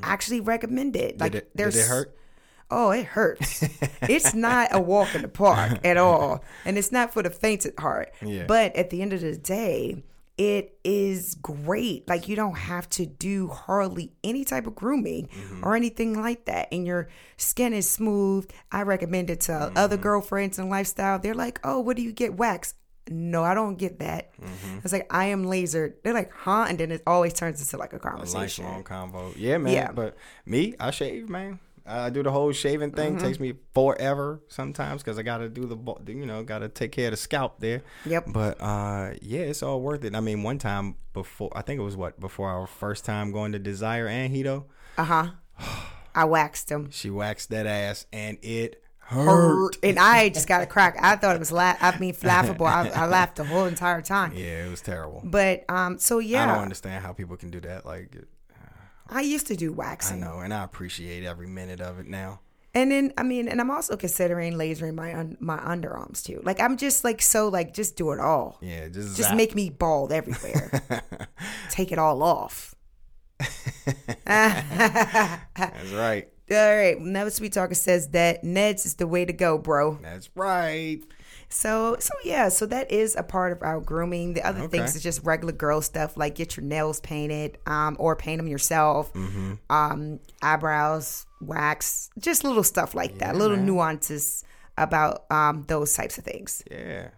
Actually, 0.04 0.42
recommend 0.42 0.96
it. 0.96 1.20
Like, 1.20 1.32
Mm-hmm. 1.32 1.38
did, 1.40 1.44
it, 1.44 1.52
there's 1.56 1.74
did 1.76 1.86
it 1.86 1.88
hurt? 1.88 2.18
Oh, 2.72 2.92
it 2.92 3.06
hurts. 3.06 3.64
it's 4.04 4.34
not 4.34 4.70
a 4.72 4.80
walk 4.80 5.14
in 5.14 5.22
the 5.24 5.28
park 5.28 5.80
at 5.86 5.98
all, 5.98 6.44
and 6.66 6.78
it's 6.78 6.92
not 6.92 7.14
for 7.14 7.22
the 7.22 7.30
faint 7.30 7.66
at 7.66 7.78
heart. 7.80 8.12
Yeah. 8.22 8.46
But 8.48 8.76
at 8.76 8.90
the 8.90 9.02
end 9.02 9.12
of 9.14 9.22
the 9.22 9.36
day, 9.36 10.04
it 10.38 10.80
is 10.84 11.36
great. 11.36 12.08
Like 12.08 12.28
you 12.28 12.36
don't 12.36 12.58
have 12.58 12.90
to 12.92 13.06
do 13.06 13.50
hardly 13.50 14.14
any 14.24 14.44
type 14.46 14.66
of 14.66 14.74
grooming 14.76 15.28
Mm-hmm. 15.28 15.64
or 15.66 15.76
anything 15.76 16.20
like 16.20 16.46
that, 16.46 16.70
and 16.72 16.86
your 16.88 17.10
skin 17.38 17.74
is 17.74 17.90
smooth. 17.90 18.50
I 18.72 18.84
recommend 18.84 19.30
it 19.30 19.42
to 19.42 19.54
other 19.76 19.96
Mm-hmm. 19.98 20.04
girlfriends 20.04 20.58
and 20.58 20.70
lifestyle. 20.70 21.20
They're 21.20 21.36
like, 21.36 21.60
"Oh, 21.64 21.80
what 21.82 21.98
do 21.98 22.02
you 22.02 22.12
get? 22.14 22.36
Wax?" 22.38 22.74
No, 23.10 23.44
I 23.44 23.54
don't 23.56 23.78
get 23.78 24.00
that. 24.00 24.32
Mm-hmm. 24.40 24.80
It's 24.84 24.94
like 24.94 25.08
I 25.14 25.26
am 25.26 25.46
lasered. 25.46 25.96
They're 26.04 26.14
like, 26.14 26.32
"Huh?" 26.32 26.66
And 26.70 26.78
then 26.80 26.92
it 26.92 27.02
always 27.06 27.34
turns 27.34 27.60
into 27.62 27.78
like 27.78 27.94
a 27.94 27.98
A 27.98 28.00
conversation. 28.00 28.64
lifelong 28.66 28.84
convo. 29.12 29.34
Yeah, 29.36 29.58
man. 29.58 29.74
Yeah. 29.74 29.92
But 29.92 30.16
me, 30.46 30.76
I 30.80 30.92
shave, 30.92 31.28
man. 31.28 31.60
I 31.86 32.10
do 32.10 32.22
the 32.24 32.32
whole 32.32 32.52
shaving 32.52 32.92
thing. 32.92 33.16
Mm-hmm. 33.16 33.26
Takes 33.26 33.40
me 33.40 33.54
forever 33.74 34.42
sometimes 34.48 35.02
because 35.04 35.18
I 35.18 35.24
got 35.24 35.40
to 35.40 35.50
do 35.50 35.66
the, 35.66 35.78
you 36.14 36.26
know, 36.26 36.44
got 36.44 36.60
to 36.60 36.70
take 36.70 36.92
care 36.92 37.08
of 37.08 37.12
the 37.12 37.18
scalp 37.18 37.60
there. 37.60 37.82
Yep. 38.06 38.26
But 38.28 38.62
uh, 38.62 39.14
yeah, 39.22 39.42
it's 39.42 39.64
all 39.64 39.82
worth 39.82 40.04
it. 40.04 40.16
I 40.16 40.20
mean, 40.20 40.44
one 40.44 40.58
time 40.60 40.96
before, 41.14 41.52
I 41.56 41.62
think 41.62 41.80
it 41.80 41.84
was 41.84 41.98
what 41.98 42.20
before 42.20 42.50
our 42.50 42.68
first 42.68 43.04
time 43.06 43.32
going 43.32 43.52
to 43.54 43.60
Desire 43.60 44.08
and 44.08 44.32
Hito, 44.34 44.66
Uh 44.98 45.04
huh. 45.04 45.28
I 46.16 46.26
waxed 46.26 46.68
them. 46.68 46.92
she 46.92 47.10
waxed 47.10 47.50
that 47.52 47.66
ass 47.66 48.06
and 48.12 48.38
it 48.42 48.84
hurt. 49.00 49.78
and 49.82 49.98
I 49.98 50.28
just 50.30 50.48
got 50.48 50.62
a 50.62 50.66
crack. 50.66 50.98
I 51.02 51.16
thought 51.16 51.36
it 51.36 51.40
was 51.40 51.52
la- 51.52 51.76
I 51.82 51.98
mean 52.00 52.16
laughable. 52.24 52.66
I, 52.66 52.90
I 52.90 53.06
laughed 53.08 53.38
the 53.38 53.44
whole 53.46 53.66
entire 53.66 54.02
time. 54.02 54.34
Yeah, 54.36 54.66
it 54.66 54.70
was 54.70 54.82
terrible. 54.82 55.22
But 55.24 55.64
um, 55.70 55.98
so 56.00 56.20
yeah, 56.20 56.44
I 56.44 56.54
don't 56.54 56.64
understand 56.64 57.04
how 57.06 57.14
people 57.14 57.38
can 57.38 57.50
do 57.50 57.60
that. 57.62 57.86
Like, 57.86 58.16
used 59.20 59.48
to 59.48 59.58
do 59.58 59.74
waxing. 59.74 60.24
I 60.24 60.28
know, 60.28 60.40
and 60.40 60.54
I 60.54 60.64
appreciate 60.64 61.26
every 61.26 61.48
minute 61.48 61.82
of 61.82 62.00
it 62.00 62.08
now. 62.08 62.40
and 62.74 62.90
then 62.90 63.12
I 63.18 63.24
mean, 63.24 63.50
and 63.50 63.60
I'm 63.60 63.70
also 63.70 63.98
considering 63.98 64.54
lasering 64.54 64.96
my 64.96 65.14
un- 65.14 65.36
my 65.42 65.58
underarms 65.58 66.24
too. 66.24 66.40
Like 66.46 66.62
I'm 66.62 66.78
just 66.78 67.04
like 67.04 67.22
so 67.22 67.50
like 67.50 67.74
just 67.74 67.98
do 67.98 68.12
it 68.14 68.20
all. 68.22 68.58
Yeah, 68.62 68.88
just 68.88 69.18
Just 69.18 69.28
zap. 69.30 69.36
make 69.36 69.54
me 69.56 69.70
bald 69.70 70.14
everywhere. 70.14 70.82
Take 71.70 71.92
it 71.92 72.00
all 72.00 72.24
off. 72.24 72.74
That's 74.26 75.92
right. 75.94 76.30
All 76.52 76.76
right, 76.76 77.00
Never 77.00 77.30
Sweet 77.30 77.54
Talker 77.54 77.76
says 77.76 78.10
that 78.10 78.44
Ned's 78.44 78.86
is 78.86 78.96
the 78.96 79.08
way 79.08 79.24
to 79.26 79.34
go, 79.34 79.58
bro. 79.58 79.98
That's 80.02 80.30
right. 80.36 81.00
So 81.50 81.98
so 82.00 82.14
yeah, 82.24 82.50
so 82.50 82.66
that 82.68 82.92
is 82.92 83.16
a 83.16 83.24
part 83.24 83.52
of 83.52 83.62
our 83.62 83.80
grooming. 83.82 84.34
The 84.34 84.46
other 84.46 84.62
Okay. 84.64 84.78
things 84.80 84.96
is 84.96 85.04
just 85.04 85.24
regular 85.24 85.52
girl 85.54 85.82
stuff 85.82 86.16
like 86.18 86.36
get 86.36 86.56
your 86.58 86.66
nails 86.66 87.00
painted, 87.02 87.58
um, 87.66 87.96
or 88.00 88.16
paint 88.16 88.40
them 88.40 88.48
yourself, 88.48 89.12
Mm-hmm. 89.14 89.54
um, 89.70 90.20
eyebrows, 90.42 91.26
wax, 91.42 92.10
just 92.20 92.44
little 92.44 92.64
stuff 92.64 92.96
like 92.96 93.18
that, 93.20 93.36
little 93.36 93.58
nuances 93.58 94.44
about 94.78 95.26
um 95.32 95.66
those 95.68 95.94
types 95.94 96.18
of 96.18 96.24
things. 96.24 96.64
Yeah. 96.72 97.10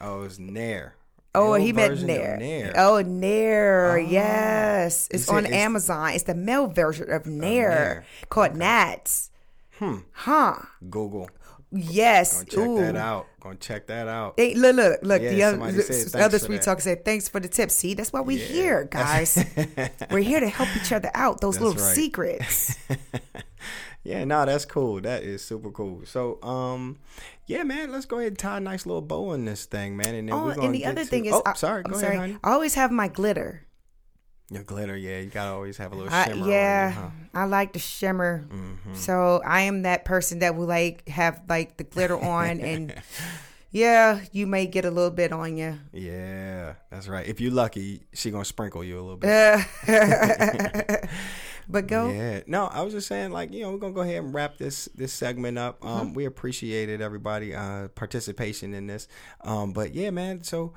Oh, 0.00 0.22
it's 0.24 0.38
Nair. 0.38 0.96
Oh, 1.34 1.54
he 1.54 1.72
meant 1.72 2.02
Nair. 2.02 2.36
Nair. 2.36 2.74
Oh, 2.76 3.00
Nair. 3.00 3.98
yes. 3.98 5.08
It's 5.10 5.28
on 5.28 5.46
it's- 5.46 5.54
Amazon. 5.60 6.10
It's 6.10 6.24
the 6.24 6.34
male 6.34 6.66
version 6.66 7.10
of 7.10 7.24
Nair, 7.26 7.68
Nair. 7.70 8.04
called 8.28 8.54
Nats. 8.56 9.30
Hmm. 9.78 9.98
Huh. 10.12 10.56
Google. 10.90 11.30
Yes. 11.74 12.34
Gonna 12.34 12.44
check 12.50 12.58
Ooh. 12.68 12.78
that 12.80 12.96
out. 12.96 13.26
Gonna 13.40 13.54
check 13.56 13.86
that 13.86 14.06
out. 14.08 14.34
Hey, 14.36 14.54
look, 14.54 14.76
look, 14.76 14.98
look. 15.02 15.22
Yeah, 15.22 15.30
the 15.30 15.42
other, 15.44 15.82
said 15.82 16.20
other 16.20 16.38
sweet 16.38 16.56
that. 16.58 16.64
talker 16.64 16.82
said, 16.82 17.02
"Thanks 17.02 17.30
for 17.30 17.40
the 17.40 17.48
tips." 17.48 17.74
See, 17.74 17.94
that's 17.94 18.12
why 18.12 18.20
we 18.20 18.36
Yeah. 18.36 18.44
here, 18.44 18.84
guys. 18.90 19.42
We're 20.10 20.20
here 20.20 20.40
to 20.40 20.48
help 20.50 20.68
each 20.76 20.92
other 20.92 21.10
out. 21.14 21.40
Those 21.40 21.54
That's 21.54 21.64
little 21.64 21.82
right. 21.82 21.94
secrets. 21.94 22.76
Yeah, 24.04 24.24
no, 24.24 24.44
that's 24.44 24.64
cool. 24.64 25.00
That 25.00 25.22
is 25.22 25.44
super 25.44 25.70
cool. 25.70 26.02
So, 26.06 26.42
um, 26.42 26.98
yeah, 27.46 27.62
man, 27.62 27.92
let's 27.92 28.04
go 28.06 28.18
ahead 28.18 28.32
and 28.32 28.38
tie 28.38 28.56
a 28.56 28.60
nice 28.60 28.84
little 28.84 29.02
bow 29.02 29.30
on 29.30 29.44
this 29.44 29.64
thing, 29.64 29.96
man. 29.96 30.14
And 30.14 30.28
then 30.28 30.34
oh, 30.34 30.44
we're 30.44 30.54
gonna 30.56 30.66
and 30.66 30.74
the 30.74 30.86
other 30.86 31.04
to- 31.04 31.08
thing 31.10 31.26
is, 31.26 31.34
oh, 31.34 31.42
I, 31.46 31.52
sorry, 31.54 31.82
I'm 31.84 31.92
go 31.92 31.98
sorry. 31.98 32.16
ahead, 32.16 32.20
honey. 32.30 32.38
I 32.42 32.52
always 32.52 32.74
have 32.74 32.90
my 32.90 33.08
glitter. 33.08 33.66
Your 34.50 34.64
glitter, 34.64 34.96
yeah, 34.96 35.20
you 35.20 35.30
gotta 35.30 35.52
always 35.52 35.78
have 35.78 35.92
a 35.92 35.94
little 35.94 36.12
I, 36.12 36.26
shimmer. 36.26 36.46
yeah, 36.48 36.86
on 36.86 36.92
you, 36.92 37.00
huh? 37.00 37.06
Mm-hmm. 37.06 37.38
I 37.38 37.44
like 37.44 37.72
the 37.72 37.78
shimmer. 37.78 38.44
So 38.92 39.40
I 39.46 39.62
am 39.62 39.82
that 39.82 40.04
person 40.04 40.40
that 40.40 40.56
will 40.56 40.66
like 40.66 41.08
have 41.08 41.40
like 41.48 41.78
the 41.78 41.84
glitter 41.84 42.18
on, 42.22 42.60
and 42.60 42.94
yeah, 43.70 44.20
you 44.32 44.46
may 44.46 44.66
get 44.66 44.84
a 44.84 44.90
little 44.90 45.10
bit 45.10 45.32
on 45.32 45.56
you. 45.56 45.78
Yeah, 45.92 46.74
that's 46.90 47.08
right. 47.08 47.26
If 47.26 47.40
you're 47.40 47.52
lucky, 47.52 48.02
she 48.12 48.30
gonna 48.30 48.44
sprinkle 48.44 48.84
you 48.84 49.00
a 49.00 49.00
little 49.00 49.16
bit. 49.16 49.64
but 51.68 51.86
go. 51.86 52.08
Yeah. 52.10 52.40
No, 52.46 52.66
I 52.66 52.82
was 52.82 52.92
just 52.94 53.06
saying, 53.08 53.30
like, 53.32 53.52
you 53.52 53.62
know, 53.62 53.70
we're 53.72 53.78
gonna 53.78 53.94
go 53.94 54.00
ahead 54.02 54.16
and 54.22 54.34
wrap 54.34 54.58
this 54.58 54.86
this 54.94 55.12
segment 55.12 55.58
up. 55.58 55.84
Um, 55.84 56.08
Mm-hmm. 56.08 56.14
we 56.14 56.24
appreciated 56.26 57.00
everybody 57.00 57.54
uh 57.54 57.88
participation 57.88 58.74
in 58.74 58.86
this. 58.86 59.08
Um, 59.42 59.72
but 59.72 59.94
yeah, 59.94 60.10
man. 60.10 60.42
So 60.42 60.74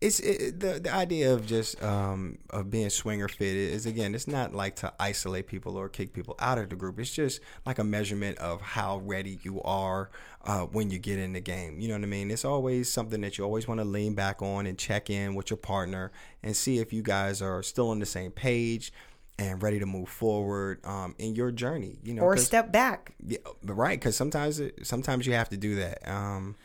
it's 0.00 0.18
it, 0.18 0.58
the 0.58 0.80
the 0.80 0.92
idea 0.92 1.32
of 1.32 1.46
just 1.46 1.80
um 1.80 2.36
of 2.50 2.70
being 2.70 2.90
swinger 2.90 3.28
fit 3.28 3.54
is 3.56 3.86
again, 3.86 4.16
it's 4.16 4.26
not 4.26 4.52
like 4.52 4.74
to 4.76 4.92
isolate 4.98 5.46
people 5.46 5.76
or 5.76 5.88
kick 5.88 6.12
people 6.12 6.34
out 6.40 6.58
of 6.58 6.70
the 6.70 6.74
group. 6.74 6.98
It's 6.98 7.12
just 7.12 7.40
like 7.64 7.78
a 7.78 7.84
measurement 7.84 8.36
of 8.38 8.60
how 8.60 8.98
ready 8.98 9.38
you 9.44 9.62
are 9.62 10.10
uh, 10.44 10.62
when 10.62 10.90
you 10.90 10.98
get 10.98 11.20
in 11.20 11.34
the 11.34 11.40
game. 11.40 11.78
You 11.78 11.86
know 11.86 11.94
what 11.94 12.02
I 12.02 12.06
mean? 12.06 12.32
It's 12.32 12.44
always 12.44 12.92
something 12.92 13.20
that 13.20 13.38
you 13.38 13.44
always 13.44 13.68
want 13.68 13.78
to 13.78 13.84
lean 13.84 14.14
back 14.14 14.42
on 14.42 14.66
and 14.66 14.76
check 14.76 15.08
in 15.08 15.36
with 15.36 15.50
your 15.50 15.56
partner 15.56 16.10
and 16.42 16.56
see 16.56 16.78
if 16.78 16.92
you 16.92 17.02
guys 17.02 17.40
are 17.40 17.62
still 17.62 17.90
on 17.90 18.00
the 18.00 18.06
same 18.06 18.32
page 18.32 18.92
and 19.38 19.62
ready 19.62 19.78
to 19.78 19.86
move 19.86 20.08
forward 20.08 20.84
um, 20.84 21.14
in 21.18 21.34
your 21.34 21.50
journey. 21.50 21.98
You 22.02 22.14
know, 22.14 22.22
or 22.22 22.36
step 22.36 22.72
back. 22.72 23.14
yeah, 23.24 23.38
right, 23.64 23.98
because 23.98 24.16
sometimes 24.16 24.60
it, 24.60 24.86
sometimes 24.86 25.26
you 25.26 25.32
have 25.34 25.48
to 25.50 25.56
do 25.56 25.76
that. 25.76 26.08
Um, 26.08 26.56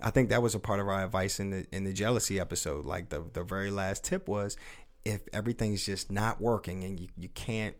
I 0.00 0.10
think 0.10 0.30
that 0.30 0.42
was 0.42 0.54
a 0.54 0.58
part 0.58 0.80
of 0.80 0.88
our 0.88 1.04
advice 1.04 1.40
in 1.40 1.50
the 1.50 1.66
in 1.72 1.84
the 1.84 1.92
jealousy 1.92 2.40
episode. 2.40 2.84
Like 2.84 3.08
the 3.08 3.24
the 3.32 3.42
very 3.42 3.70
last 3.70 4.04
tip 4.04 4.28
was, 4.28 4.56
if 5.04 5.22
everything's 5.32 5.84
just 5.84 6.10
not 6.10 6.40
working 6.40 6.84
and 6.84 6.98
you, 6.98 7.08
you 7.16 7.28
can't 7.28 7.76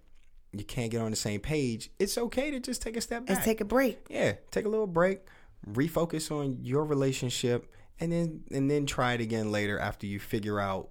you 0.53 0.64
can't 0.64 0.90
get 0.90 1.01
on 1.01 1.11
the 1.11 1.16
same 1.16 1.40
page, 1.40 1.90
it's 1.99 2.18
okay 2.18 2.51
to 2.51 2.61
just 2.61 2.82
take 2.82 2.97
a 2.97 3.01
step 3.01 3.26
back. 3.26 3.36
Let's 3.36 3.45
take 3.45 3.61
a 3.61 3.64
break. 3.64 4.07
yeah, 4.11 4.34
take 4.51 4.66
a 4.66 4.68
little 4.68 4.86
break, 4.86 5.20
refocus 5.68 6.30
on 6.30 6.59
your 6.62 6.84
relationship, 6.84 7.72
and 7.99 8.12
then 8.12 8.45
and 8.51 8.70
then 8.70 8.86
try 8.86 9.14
it 9.14 9.20
again 9.20 9.51
later 9.51 9.78
after 9.78 10.07
you 10.07 10.20
figure 10.20 10.61
out 10.61 10.90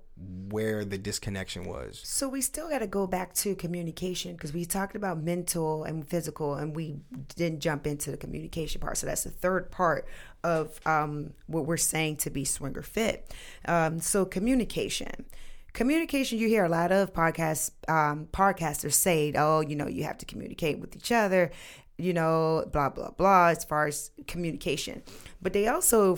where 0.51 0.83
the 0.83 0.97
disconnection 0.97 1.63
was. 1.63 2.01
So 2.03 2.27
we 2.27 2.41
still 2.41 2.69
got 2.69 2.79
to 2.79 2.87
go 2.87 3.07
back 3.07 3.33
to 3.35 3.55
communication 3.55 4.33
because 4.33 4.53
we 4.53 4.65
talked 4.65 4.95
about 4.95 5.21
mental 5.21 5.83
and 5.83 6.07
physical, 6.07 6.55
and 6.55 6.75
we 6.75 6.97
didn't 7.35 7.61
jump 7.61 7.87
into 7.87 8.11
the 8.11 8.17
communication 8.17 8.81
part. 8.81 8.97
So 8.97 9.07
that's 9.07 9.23
the 9.23 9.29
third 9.29 9.71
part 9.71 10.07
of 10.43 10.79
um, 10.85 11.33
what 11.47 11.65
we're 11.65 11.77
saying 11.77 12.17
to 12.17 12.29
be 12.29 12.45
swinger 12.45 12.81
fit. 12.81 13.33
Um, 13.65 13.99
so 13.99 14.25
communication. 14.25 15.25
Communication, 15.73 16.37
you 16.37 16.49
hear 16.49 16.65
a 16.65 16.69
lot 16.69 16.91
of 16.91 17.13
podcast 17.13 17.71
um, 17.87 18.27
podcasters 18.33 18.93
say, 18.93 19.31
"Oh, 19.37 19.61
you 19.61 19.75
know, 19.77 19.87
you 19.87 20.03
have 20.03 20.17
to 20.17 20.25
communicate 20.25 20.79
with 20.79 20.95
each 20.97 21.13
other." 21.13 21.51
You 21.97 22.13
know, 22.13 22.65
blah 22.71 22.89
blah 22.89 23.11
blah. 23.11 23.47
As 23.47 23.63
far 23.63 23.87
as 23.87 24.11
communication, 24.27 25.01
but 25.41 25.53
they 25.53 25.67
also 25.67 26.17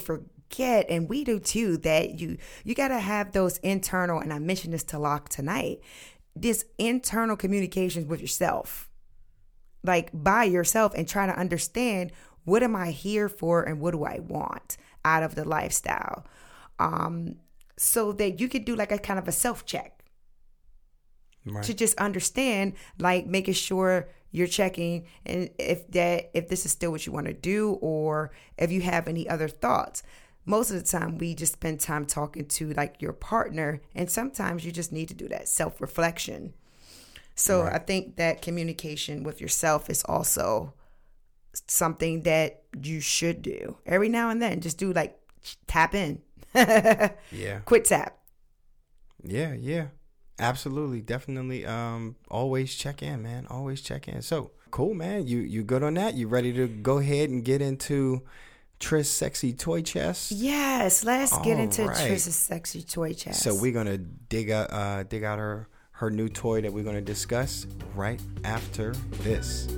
forget, 0.54 0.86
and 0.89 1.10
we 1.10 1.24
do 1.24 1.39
too, 1.39 1.78
that 1.78 2.20
you 2.20 2.38
you 2.64 2.76
got 2.76 2.89
to 2.89 2.99
have 2.99 3.32
those 3.32 3.58
internal. 3.58 4.20
And 4.20 4.34
I 4.34 4.39
mentioned 4.39 4.74
this 4.74 4.84
to 4.86 4.99
Locke 4.99 5.30
tonight. 5.30 5.80
This 6.36 6.66
internal 6.78 7.36
communications 7.36 8.08
with 8.08 8.22
yourself, 8.22 8.89
like 9.84 10.10
by 10.14 10.45
yourself, 10.45 10.93
and 10.95 11.08
try 11.08 11.26
to 11.28 11.38
understand 11.38 12.12
what 12.43 12.64
am 12.64 12.76
I 12.76 12.91
here 12.91 13.30
for 13.30 13.64
and 13.64 13.80
what 13.80 13.91
do 13.91 14.04
I 14.04 14.20
want 14.20 14.78
out 15.06 15.24
of 15.24 15.36
the 15.36 15.45
lifestyle, 15.45 16.26
um, 16.80 17.36
so 17.78 18.12
that 18.14 18.39
you 18.39 18.49
could 18.49 18.66
do 18.66 18.76
like 18.76 18.91
a 18.91 18.97
kind 18.97 19.20
of 19.20 19.28
a 19.28 19.32
self 19.32 19.66
check 19.66 19.99
Right. 21.45 21.62
to 21.66 21.74
just 21.74 21.97
understand 21.97 22.72
like 22.99 23.26
making 23.26 23.56
sure 23.56 24.08
you're 24.32 24.47
checking 24.47 25.08
and 25.26 25.49
if 25.60 25.86
that 25.91 26.32
if 26.34 26.47
this 26.47 26.66
is 26.66 26.72
still 26.72 26.89
what 26.89 27.06
you 27.06 27.12
want 27.12 27.28
to 27.28 27.34
do 27.34 27.74
or 27.82 28.32
if 28.58 28.72
you 28.72 28.80
have 28.80 29.10
any 29.10 29.28
other 29.28 29.49
thoughts 29.49 30.04
most 30.46 30.72
of 30.72 30.78
the 30.78 30.84
time 30.98 31.18
we 31.18 31.34
just 31.34 31.54
spend 31.54 31.80
time 31.80 32.06
talking 32.06 32.46
to 32.46 32.72
like 32.74 33.02
your 33.02 33.14
partner 33.14 33.82
and 33.96 34.10
sometimes 34.10 34.66
you 34.66 34.72
just 34.72 34.91
need 34.91 35.08
to 35.08 35.14
do 35.14 35.28
that 35.28 35.48
self-reflection 35.48 36.54
so 37.36 37.64
i 37.64 37.80
think 37.80 38.16
that 38.18 38.41
communication 38.41 39.24
with 39.24 39.41
yourself 39.41 39.89
is 39.89 40.04
also 40.06 40.74
something 41.68 42.24
that 42.24 42.64
you 42.82 43.00
should 43.00 43.41
do 43.41 43.78
every 43.86 44.10
now 44.10 44.30
and 44.30 44.41
then 44.41 44.60
just 44.62 44.78
do 44.78 44.91
like 44.94 45.18
tap 45.68 45.94
in 45.96 46.22
Yeah. 46.56 47.60
quit 47.66 47.86
tap 47.86 48.18
Yeah, 49.24 49.54
yeah. 49.54 49.88
Absolutely. 50.39 51.02
Definitely 51.02 51.66
um 51.66 52.16
always 52.30 52.76
check 52.76 53.02
in, 53.02 53.22
man. 53.22 53.48
Always 53.50 53.82
check 53.82 54.08
in. 54.08 54.22
So, 54.22 54.52
cool, 54.72 54.94
man. 54.94 55.26
You 55.28 55.39
you 55.39 55.64
good 55.64 55.84
on 55.84 55.94
that? 55.94 56.16
You 56.16 56.28
ready 56.28 56.52
to 56.54 56.68
go 56.68 56.98
ahead 56.98 57.30
and 57.30 57.46
get 57.46 57.62
into 57.62 58.24
Triss 58.84 59.05
sexy 59.05 59.53
toy 59.53 59.81
chest? 59.81 60.31
Yes, 60.31 61.05
let's 61.05 61.38
get 61.39 61.57
into 61.57 61.86
right. 61.86 61.95
Trish's 61.95 62.36
sexy 62.36 62.81
toy 62.84 63.13
chest. 63.13 63.41
So, 63.41 63.55
we're 63.55 63.71
going 63.71 63.86
to 63.86 63.97
dig 63.97 64.51
out 64.51 64.73
uh 64.73 65.03
dig 65.03 65.23
out 65.23 65.39
her 65.39 65.69
her 65.91 66.09
new 66.09 66.27
toy 66.27 66.59
that 66.59 66.73
we're 66.73 66.84
going 66.84 66.97
to 66.97 67.01
discuss 67.01 67.65
right 67.95 68.21
after 68.43 68.91
this. 69.21 69.69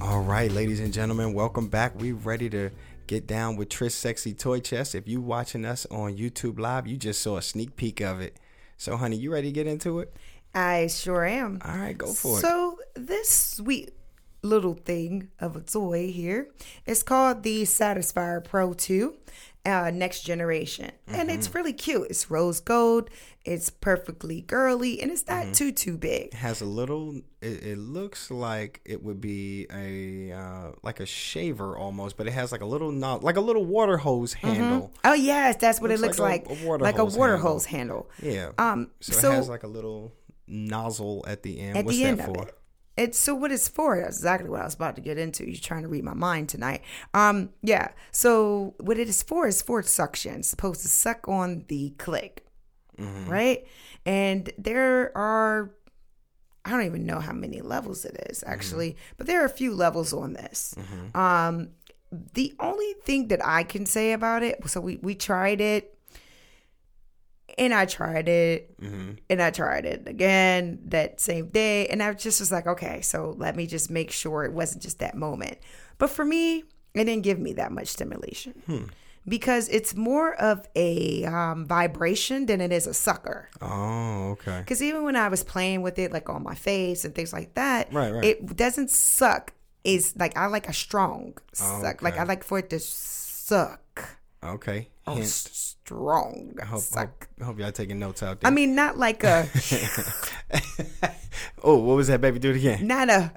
All 0.00 0.22
right, 0.22 0.50
ladies 0.50 0.80
and 0.80 0.92
gentlemen, 0.92 1.34
welcome 1.34 1.68
back. 1.68 1.92
We're 2.00 2.16
ready 2.16 2.50
to 2.50 2.70
get 3.06 3.28
down 3.28 3.54
with 3.54 3.68
Tris 3.68 3.94
Sexy 3.94 4.34
Toy 4.34 4.58
Chest. 4.58 4.96
If 4.96 5.06
you're 5.06 5.20
watching 5.20 5.64
us 5.64 5.86
on 5.88 6.16
YouTube 6.16 6.58
Live, 6.58 6.88
you 6.88 6.96
just 6.96 7.22
saw 7.22 7.36
a 7.36 7.42
sneak 7.42 7.76
peek 7.76 8.00
of 8.00 8.20
it. 8.20 8.36
So, 8.76 8.96
honey, 8.96 9.16
you 9.16 9.32
ready 9.32 9.48
to 9.48 9.52
get 9.52 9.66
into 9.66 10.00
it? 10.00 10.14
I 10.54 10.86
sure 10.86 11.24
am. 11.24 11.60
All 11.64 11.76
right, 11.76 11.96
go 11.96 12.12
for 12.12 12.38
it. 12.38 12.40
So 12.40 12.78
this 12.94 13.28
sweet 13.28 13.92
little 14.42 14.74
thing 14.74 15.28
of 15.38 15.56
a 15.56 15.60
toy 15.60 16.10
here 16.10 16.48
is 16.86 17.02
called 17.02 17.42
the 17.42 17.62
Satisfyer 17.62 18.42
Pro 18.42 18.72
2 18.72 19.14
uh, 19.66 19.90
Next 19.90 20.22
Generation. 20.22 20.92
And 21.08 21.30
it's 21.30 21.48
Mm-hmm. 21.48 21.56
really 21.58 21.72
cute. 21.72 22.06
It's 22.08 22.30
rose 22.30 22.60
gold. 22.60 23.10
It's 23.44 23.70
perfectly 23.70 24.40
girly 24.40 25.00
and 25.00 25.10
it's 25.10 25.26
not 25.28 25.44
Mm-hmm. 25.44 25.52
too 25.52 25.72
too 25.72 25.96
big. 25.98 26.26
It 26.28 26.34
has 26.34 26.60
a 26.60 26.64
little. 26.64 27.20
It, 27.42 27.62
it 27.64 27.78
looks 27.78 28.30
like 28.30 28.80
it 28.84 29.02
would 29.04 29.20
be 29.20 29.66
a 29.72 30.32
uh, 30.32 30.72
like 30.82 31.00
a 31.00 31.06
shaver 31.06 31.76
almost, 31.76 32.16
but 32.16 32.26
it 32.26 32.32
has 32.32 32.50
like 32.52 32.60
a 32.62 32.66
little 32.66 32.90
knob, 32.90 33.22
like 33.22 33.36
a 33.36 33.40
little 33.40 33.64
water 33.64 33.98
hose 33.98 34.32
handle. 34.32 34.92
Oh 35.04 35.12
yes, 35.14 35.56
that's 35.60 35.80
what 35.80 35.90
it 35.90 36.00
looks 36.00 36.18
Looks 36.18 36.30
like. 36.30 36.48
like 36.48 36.58
a- 36.60 36.64
a 36.64 36.66
water 36.66 36.84
like 36.84 36.96
hose 36.96 37.14
a 37.14 37.18
water 37.18 37.32
handle. 37.36 37.52
hose 37.52 37.64
handle. 37.66 38.10
Yeah. 38.22 38.50
Um, 38.58 38.90
so, 39.00 39.12
so- 39.12 39.32
it 39.32 39.34
has 39.36 39.48
like 39.48 39.62
a 39.62 39.68
little 39.68 40.12
nozzle 40.48 41.24
at 41.28 41.42
the 41.42 41.60
end. 41.60 41.76
at 41.78 41.84
What's 41.84 41.98
the 41.98 42.04
that 42.04 42.08
end 42.10 42.24
for? 42.24 42.42
of 42.42 42.48
it. 42.48 42.58
It's 42.96 43.18
so 43.18 43.34
what 43.34 43.52
it's 43.52 43.68
for. 43.68 44.00
That's 44.00 44.16
exactly 44.16 44.48
what 44.48 44.62
I 44.62 44.64
was 44.64 44.74
about 44.74 44.96
to 44.96 45.02
get 45.02 45.18
into. 45.18 45.44
You're 45.44 45.60
trying 45.60 45.82
to 45.82 45.88
read 45.88 46.04
my 46.04 46.14
mind 46.14 46.48
tonight. 46.48 46.82
Um, 47.12 47.50
yeah. 47.62 47.88
So 48.10 48.74
what 48.78 48.98
it 48.98 49.08
is 49.08 49.22
for 49.22 49.46
is 49.46 49.60
for 49.62 49.82
suction. 49.82 50.36
It's 50.36 50.48
supposed 50.48 50.80
to 50.82 50.88
suck 50.88 51.28
on 51.28 51.64
the 51.68 51.90
click, 51.98 52.42
Mm-hmm. 52.98 53.30
right? 53.30 53.66
And 54.06 54.50
there 54.56 55.16
are, 55.16 55.74
I 56.64 56.70
don't 56.70 56.86
even 56.86 57.04
know 57.04 57.20
how 57.20 57.32
many 57.34 57.60
levels 57.60 58.06
it 58.06 58.16
is 58.30 58.40
Mm-hmm. 58.40 58.50
actually, 58.52 58.96
but 59.18 59.26
there 59.26 59.42
are 59.42 59.44
a 59.46 59.50
few 59.50 59.74
levels 59.74 60.12
on 60.14 60.32
this. 60.32 60.74
Um, 61.14 61.68
the 62.32 62.54
only 62.60 62.94
thing 63.04 63.28
that 63.28 63.44
I 63.44 63.64
can 63.64 63.84
say 63.84 64.12
about 64.12 64.42
it, 64.42 64.66
so 64.68 64.80
we 64.80 64.96
we 65.02 65.14
tried 65.14 65.60
it. 65.60 65.95
And 67.58 67.72
I 67.72 67.86
tried 67.86 68.28
it, 68.28 68.78
Mm-hmm. 68.80 69.12
and 69.30 69.40
I 69.42 69.50
tried 69.50 69.86
it 69.86 70.06
again 70.06 70.78
that 70.86 71.20
same 71.20 71.48
day. 71.48 71.86
And 71.88 72.02
I 72.02 72.12
just 72.12 72.40
was 72.40 72.52
like, 72.52 72.66
okay, 72.66 73.00
so 73.00 73.34
let 73.38 73.56
me 73.56 73.66
just 73.66 73.90
make 73.90 74.10
sure 74.10 74.44
it 74.44 74.52
wasn't 74.52 74.82
just 74.82 74.98
that 74.98 75.14
moment. 75.16 75.58
But 75.98 76.10
for 76.10 76.24
me, 76.24 76.64
it 76.94 77.04
didn't 77.04 77.22
give 77.22 77.38
me 77.38 77.54
that 77.54 77.72
much 77.72 77.88
stimulation. 77.88 78.90
because 79.26 79.68
it's 79.70 79.94
more 79.96 80.34
of 80.34 80.68
a 80.76 81.24
um, 81.24 81.64
vibration 81.66 82.46
than 82.46 82.60
it 82.60 82.72
is 82.72 82.86
a 82.86 82.94
sucker. 82.94 83.48
Oh, 83.62 84.30
okay. 84.32 84.58
Because 84.60 84.82
even 84.82 85.02
when 85.04 85.16
I 85.16 85.28
was 85.28 85.42
playing 85.42 85.82
with 85.82 85.98
it, 85.98 86.12
like 86.12 86.28
on 86.28 86.42
my 86.42 86.54
face 86.54 87.04
and 87.04 87.14
things 87.14 87.32
like 87.32 87.54
that, 87.54 87.92
Right, 87.92 88.12
right. 88.12 88.24
it 88.24 88.54
doesn't 88.56 88.90
suck. 88.90 89.52
Is 89.84 90.14
like 90.16 90.36
I 90.36 90.46
like 90.46 90.68
a 90.68 90.72
strong 90.72 91.38
suck. 91.52 92.02
Like 92.02 92.18
I 92.18 92.24
like 92.24 92.42
for 92.42 92.58
it 92.58 92.70
to 92.70 92.80
suck. 92.80 93.80
Okay. 94.44 94.88
Oh, 95.08 95.14
Hint. 95.14 95.26
strong 95.26 96.54
I 96.60 96.64
hope, 96.64 96.82
hope, 96.92 97.24
hope 97.42 97.58
y'all 97.60 97.70
taking 97.72 97.98
notes 97.98 98.22
out 98.22 98.40
there. 98.40 98.50
I 98.50 98.54
mean, 98.54 98.74
not 98.74 98.98
like 98.98 99.22
a, 99.24 99.48
oh, 101.62 101.76
what 101.76 101.96
was 101.96 102.08
that, 102.08 102.20
baby? 102.20 102.38
Do 102.38 102.50
it 102.50 102.56
again. 102.56 102.86
not 102.86 103.08
a, 103.08 103.32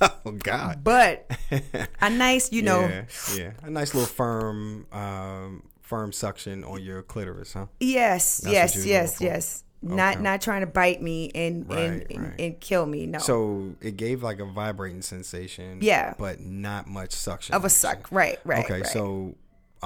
oh 0.24 0.32
God. 0.32 0.82
but 0.82 1.30
a 2.00 2.10
nice, 2.10 2.52
you 2.52 2.62
know, 2.62 2.80
Yeah, 2.80 3.04
yeah. 3.34 3.50
A 3.62 3.70
nice 3.70 3.94
little 3.94 4.08
firm, 4.08 4.86
um, 4.92 5.62
firm 5.82 6.12
suction 6.12 6.64
on 6.64 6.82
your 6.82 7.02
clitoris, 7.02 7.52
huh? 7.52 7.66
yes, 7.80 8.42
what 8.44 8.52
yes, 8.52 8.86
yes, 8.86 9.20
yes. 9.20 9.62
Not 9.82 10.14
Okay. 10.14 10.22
not 10.22 10.40
trying 10.40 10.62
to 10.62 10.66
bite 10.66 11.02
me 11.02 11.30
and 11.34 11.70
and, 11.70 11.72
Right, 12.00 12.06
and, 12.10 12.24
right. 12.24 12.40
and 12.40 12.60
kill 12.60 12.86
me. 12.86 13.06
No, 13.06 13.18
So 13.18 13.74
it 13.82 13.96
gave 13.98 14.22
like 14.22 14.40
a 14.40 14.46
vibrating 14.46 15.02
sensation. 15.02 15.78
Yeah. 15.82 16.14
But 16.18 16.40
not 16.40 16.88
much 16.88 17.12
suction. 17.12 17.54
of 17.54 17.64
a 17.64 17.70
suck. 17.70 18.10
Right, 18.10 18.38
right. 18.44 18.64
Okay, 18.64 18.80
right. 18.80 18.86
so 18.86 19.36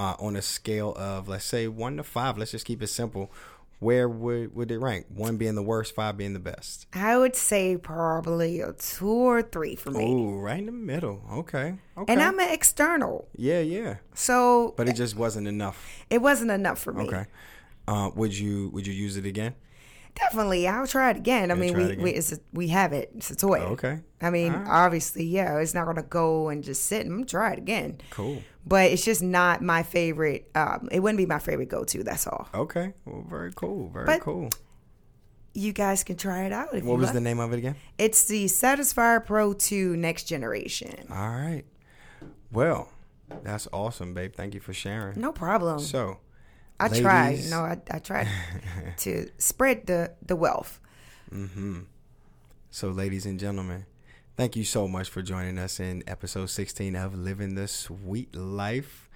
uh, 0.01 0.17
on 0.19 0.35
a 0.35 0.41
scale 0.43 0.95
of 0.97 1.29
let's 1.29 1.45
say 1.45 1.69
one 1.69 1.99
to 1.99 2.03
five, 2.03 2.39
let's 2.39 2.53
just 2.53 2.65
keep 2.65 2.83
it 2.83 2.87
simple. 2.87 3.31
Where 3.81 4.09
would 4.09 4.55
would 4.55 4.71
it 4.71 4.79
rank? 4.79 5.07
One 5.15 5.37
being 5.37 5.55
the 5.57 5.63
worst, 5.63 5.95
five 5.95 6.17
being 6.17 6.33
the 6.33 6.39
best. 6.53 6.87
I 6.95 7.17
would 7.19 7.37
say 7.37 7.77
probably 7.77 8.61
a 8.61 8.73
two 8.73 9.09
or 9.09 9.43
three 9.43 9.77
for 9.77 9.91
me. 9.91 10.11
Ooh, 10.13 10.39
right 10.39 10.59
in 10.59 10.67
the 10.67 10.73
middle. 10.73 11.23
Okay. 11.33 11.75
Okay. 11.99 12.13
And 12.13 12.23
I'm 12.23 12.39
an 12.39 12.51
external, 12.51 13.29
yeah, 13.37 13.61
yeah. 13.61 13.97
so 14.15 14.75
But 14.77 14.89
it 14.89 14.97
just 14.97 15.17
wasn't 15.17 15.49
enough. 15.49 15.79
it 16.09 16.23
wasn't 16.23 16.51
enough 16.51 16.79
for 16.79 16.93
me. 16.93 17.07
Okay. 17.07 17.25
Uh, 17.89 18.11
would 18.15 18.37
you 18.39 18.71
would 18.73 18.87
you 18.87 18.95
use 18.95 19.17
it 19.17 19.27
again? 19.27 19.55
Definitely, 20.21 20.69
I'll 20.69 20.87
try 20.87 21.11
it 21.11 21.17
again. 21.17 21.51
I 21.51 21.55
You'll 21.55 21.75
mean, 21.77 21.97
we 21.97 21.97
we, 22.05 22.11
it's 22.11 22.33
a, 22.33 22.39
we 22.53 22.69
have 22.69 22.93
it. 22.93 23.11
It's 23.17 23.31
a 23.31 23.37
toy. 23.37 23.61
Okay. 23.61 24.01
I 24.21 24.31
mean, 24.31 24.53
Alright. 24.53 24.69
obviously, 24.69 25.25
yeah, 25.25 25.59
it's 25.59 25.75
not 25.75 25.87
gonna 25.87 26.03
go 26.03 26.49
and 26.49 26.63
just 26.63 26.85
sit. 26.85 27.07
I'm 27.07 27.13
gonna 27.13 27.25
try 27.27 27.53
it 27.53 27.59
again. 27.59 27.99
Cool. 28.11 28.43
But 28.67 28.91
it's 28.91 29.05
just 29.05 29.23
not 29.23 29.63
my 29.63 29.83
favorite. 29.83 30.51
Um, 30.55 30.89
it 30.93 31.01
wouldn't 31.01 31.17
be 31.17 31.27
my 31.27 31.39
favorite 31.39 31.69
go 31.71 31.85
to. 31.85 32.05
That's 32.05 32.27
all. 32.27 32.49
Okay. 32.55 32.93
Well, 33.07 33.25
very 33.29 33.53
cool. 33.55 33.89
Very 33.89 34.05
But 34.07 34.21
cool. 34.21 34.51
You 35.55 35.73
guys 35.73 36.05
can 36.05 36.17
try 36.17 36.45
it 36.45 36.53
out 36.53 36.75
if 36.75 36.85
What 36.85 36.99
was 36.99 37.07
like. 37.07 37.15
the 37.15 37.21
name 37.21 37.41
of 37.41 37.53
it 37.53 37.59
again? 37.59 37.75
It's 37.99 38.25
the 38.25 38.45
Satisfyer 38.45 39.25
Pro 39.25 39.53
2 39.53 39.97
Next 39.97 40.25
Generation. 40.25 41.07
All 41.11 41.17
right. 41.31 41.65
Well, 42.53 42.89
that's 43.43 43.67
awesome, 43.73 44.15
babe. 44.15 44.35
Thank 44.37 44.55
you 44.55 44.61
for 44.61 44.73
sharing. 44.73 45.21
No 45.21 45.33
problem. 45.33 45.81
So, 45.81 46.19
I 46.81 46.89
tried. 47.01 47.29
ladies- 47.31 47.45
You 47.47 47.51
know, 47.51 47.61
I, 47.63 47.79
I 47.91 47.99
tried 47.99 48.29
to 48.99 49.31
spread 49.39 49.87
the 49.87 50.13
the 50.25 50.37
wealth. 50.37 50.81
Mm-hmm. 51.33 51.81
So, 52.71 52.91
ladies 52.91 53.27
and 53.27 53.39
gentlemen, 53.39 53.85
thank 54.37 54.57
you 54.57 54.65
so 54.65 54.87
much 54.89 55.11
for 55.11 55.23
joining 55.23 55.59
us 55.59 55.81
in 55.81 56.03
episode 56.07 56.47
16 56.51 56.95
of 56.97 57.15
Living 57.15 57.55
the 57.57 57.67
Sweet 57.69 58.35
Life. 58.35 59.10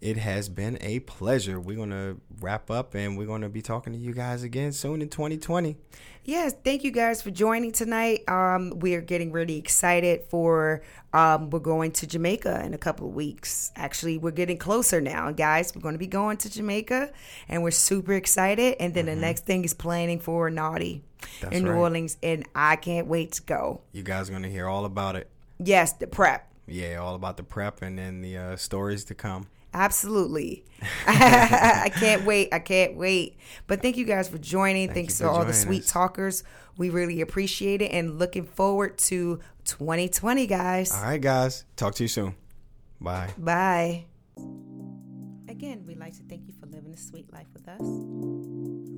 It 0.00 0.16
has 0.18 0.48
been 0.48 0.78
a 0.80 1.00
pleasure. 1.00 1.60
We're 1.60 1.76
going 1.76 1.90
to 1.90 2.20
wrap 2.40 2.70
up 2.70 2.94
and 2.94 3.16
we're 3.16 3.26
going 3.26 3.42
to 3.42 3.48
be 3.48 3.62
talking 3.62 3.92
to 3.92 3.98
you 3.98 4.12
guys 4.12 4.42
again 4.42 4.72
soon 4.72 5.02
in 5.02 5.08
2020. 5.08 5.76
Yes, 6.24 6.54
thank 6.64 6.82
you 6.82 6.90
guys 6.90 7.22
for 7.22 7.30
joining 7.30 7.70
tonight. 7.70 8.28
Um, 8.28 8.80
we 8.80 8.96
are 8.96 9.00
getting 9.00 9.30
really 9.30 9.56
excited 9.58 10.24
for 10.28 10.82
um, 11.12 11.50
we're 11.50 11.60
going 11.60 11.92
to 11.92 12.06
Jamaica 12.06 12.64
in 12.64 12.74
a 12.74 12.78
couple 12.78 13.06
of 13.06 13.14
weeks. 13.14 13.70
Actually, 13.76 14.18
we're 14.18 14.32
getting 14.32 14.58
closer 14.58 15.00
now, 15.00 15.30
guys. 15.30 15.72
We're 15.74 15.82
going 15.82 15.94
to 15.94 16.00
be 16.00 16.08
going 16.08 16.36
to 16.38 16.50
Jamaica, 16.50 17.12
and 17.48 17.62
we're 17.62 17.70
super 17.70 18.12
excited. 18.12 18.74
And 18.80 18.92
then 18.92 19.06
the 19.06 19.14
next 19.14 19.46
thing 19.46 19.64
is 19.64 19.72
planning 19.72 20.18
for 20.18 20.50
Naughty 20.50 21.04
That's 21.40 21.54
in 21.54 21.62
New 21.62 21.70
right. 21.70 21.78
Orleans, 21.78 22.16
and 22.24 22.44
I 22.56 22.74
can't 22.74 23.06
wait 23.06 23.32
to 23.32 23.42
go. 23.42 23.82
You 23.92 24.02
guys 24.02 24.28
are 24.28 24.32
going 24.32 24.42
to 24.42 24.50
hear 24.50 24.66
all 24.66 24.84
about 24.84 25.14
it. 25.14 25.30
Yes, 25.58 25.92
the 25.92 26.08
prep. 26.08 26.52
Yeah, 26.66 26.96
all 26.96 27.14
about 27.14 27.36
the 27.36 27.44
prep 27.44 27.82
and 27.82 27.96
then 27.96 28.20
the 28.20 28.36
uh, 28.36 28.56
stories 28.56 29.04
to 29.04 29.14
come. 29.14 29.46
Absolutely. 29.76 30.64
I 31.06 31.92
can't 31.94 32.24
wait. 32.24 32.48
I 32.50 32.58
can't 32.58 32.96
wait. 32.96 33.36
But 33.66 33.82
thank 33.82 33.98
you 33.98 34.06
guys 34.06 34.26
for 34.28 34.38
joining. 34.38 34.92
Thanks 34.92 35.20
you 35.20 35.26
to 35.26 35.30
for 35.30 35.38
all 35.38 35.44
the 35.44 35.52
sweet 35.52 35.82
us. 35.82 35.90
talkers. 35.90 36.44
We 36.78 36.88
really 36.88 37.20
appreciate 37.20 37.82
it 37.82 37.92
and 37.92 38.18
looking 38.18 38.44
forward 38.44 38.96
to 38.98 39.40
2020, 39.64 40.46
guys. 40.46 40.92
All 40.92 41.02
right, 41.02 41.20
guys. 41.20 41.64
Talk 41.76 41.94
to 41.96 42.04
you 42.04 42.08
soon. 42.08 42.34
Bye. 43.00 43.30
Bye. 43.36 44.06
Again, 45.48 45.84
we'd 45.86 45.98
like 45.98 46.14
to 46.14 46.22
thank 46.28 46.46
you 46.46 46.54
for 46.58 46.66
living 46.66 46.94
a 46.94 46.96
sweet 46.96 47.30
life 47.32 47.46
with 47.52 47.68
us. 47.68 47.80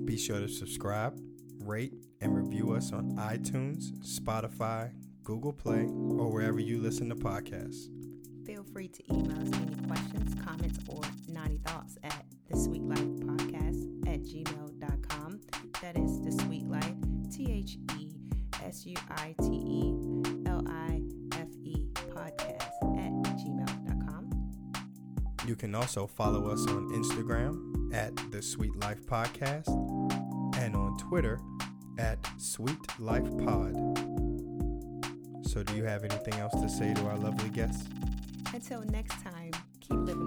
Be 0.05 0.17
sure 0.17 0.41
to 0.41 0.49
subscribe, 0.49 1.19
rate, 1.61 1.95
and 2.21 2.35
review 2.35 2.73
us 2.73 2.93
on 2.93 3.17
iTunes, 3.17 3.91
Spotify, 3.99 4.93
Google 5.25 5.53
Play, 5.53 5.83
or 5.83 6.33
wherever 6.33 6.61
you 6.61 6.81
listen 6.81 7.09
to 7.09 7.17
podcasts. 7.17 7.89
Feel 8.49 8.65
free 8.73 8.89
to 8.89 9.13
email 9.13 9.39
us 9.43 9.51
any 9.61 9.77
questions, 9.87 10.35
comments, 10.43 10.79
or 10.89 11.03
naughty 11.29 11.59
thoughts 11.67 11.99
at 12.03 12.25
the 12.51 12.57
Suite 12.57 12.83
Life 12.83 12.99
Podcast 12.99 14.09
at 14.09 14.23
gmail.com. 14.23 15.41
That 15.83 15.99
is 15.99 16.23
the 16.23 16.33
Suite 16.33 16.67
Life, 16.67 16.95
T 17.31 17.53
H 17.53 17.77
E 17.99 18.09
S 18.65 18.87
U 18.87 18.97
I 19.11 19.35
T 19.43 19.49
E 19.53 19.93
L 20.47 20.65
I 20.67 21.03
F 21.33 21.49
E 21.63 21.89
podcast 21.95 22.63
at 22.97 23.13
gmail.com. 23.37 24.31
You 25.47 25.55
can 25.55 25.75
also 25.75 26.07
follow 26.07 26.49
us 26.49 26.67
on 26.69 26.89
Instagram 26.95 27.93
at 27.93 28.17
the 28.33 28.41
Suite 28.41 28.77
Life 28.81 29.05
Podcast 29.05 29.69
and 30.57 30.75
on 30.75 30.97
Twitter 30.97 31.39
at 31.99 32.19
Suite 32.39 32.99
Life 32.99 33.29
Pod. 33.45 33.75
So, 35.47 35.63
do 35.63 35.77
you 35.77 35.85
have 35.85 36.03
anything 36.05 36.35
else 36.41 36.55
to 36.55 36.69
say 36.71 36.95
to 36.95 37.07
our 37.09 37.19
lovely 37.19 37.51
guests? 37.51 37.87
Until 38.55 38.83
next 38.91 39.23
time, 39.23 39.53
keep 39.81 39.99
living. 39.99 40.18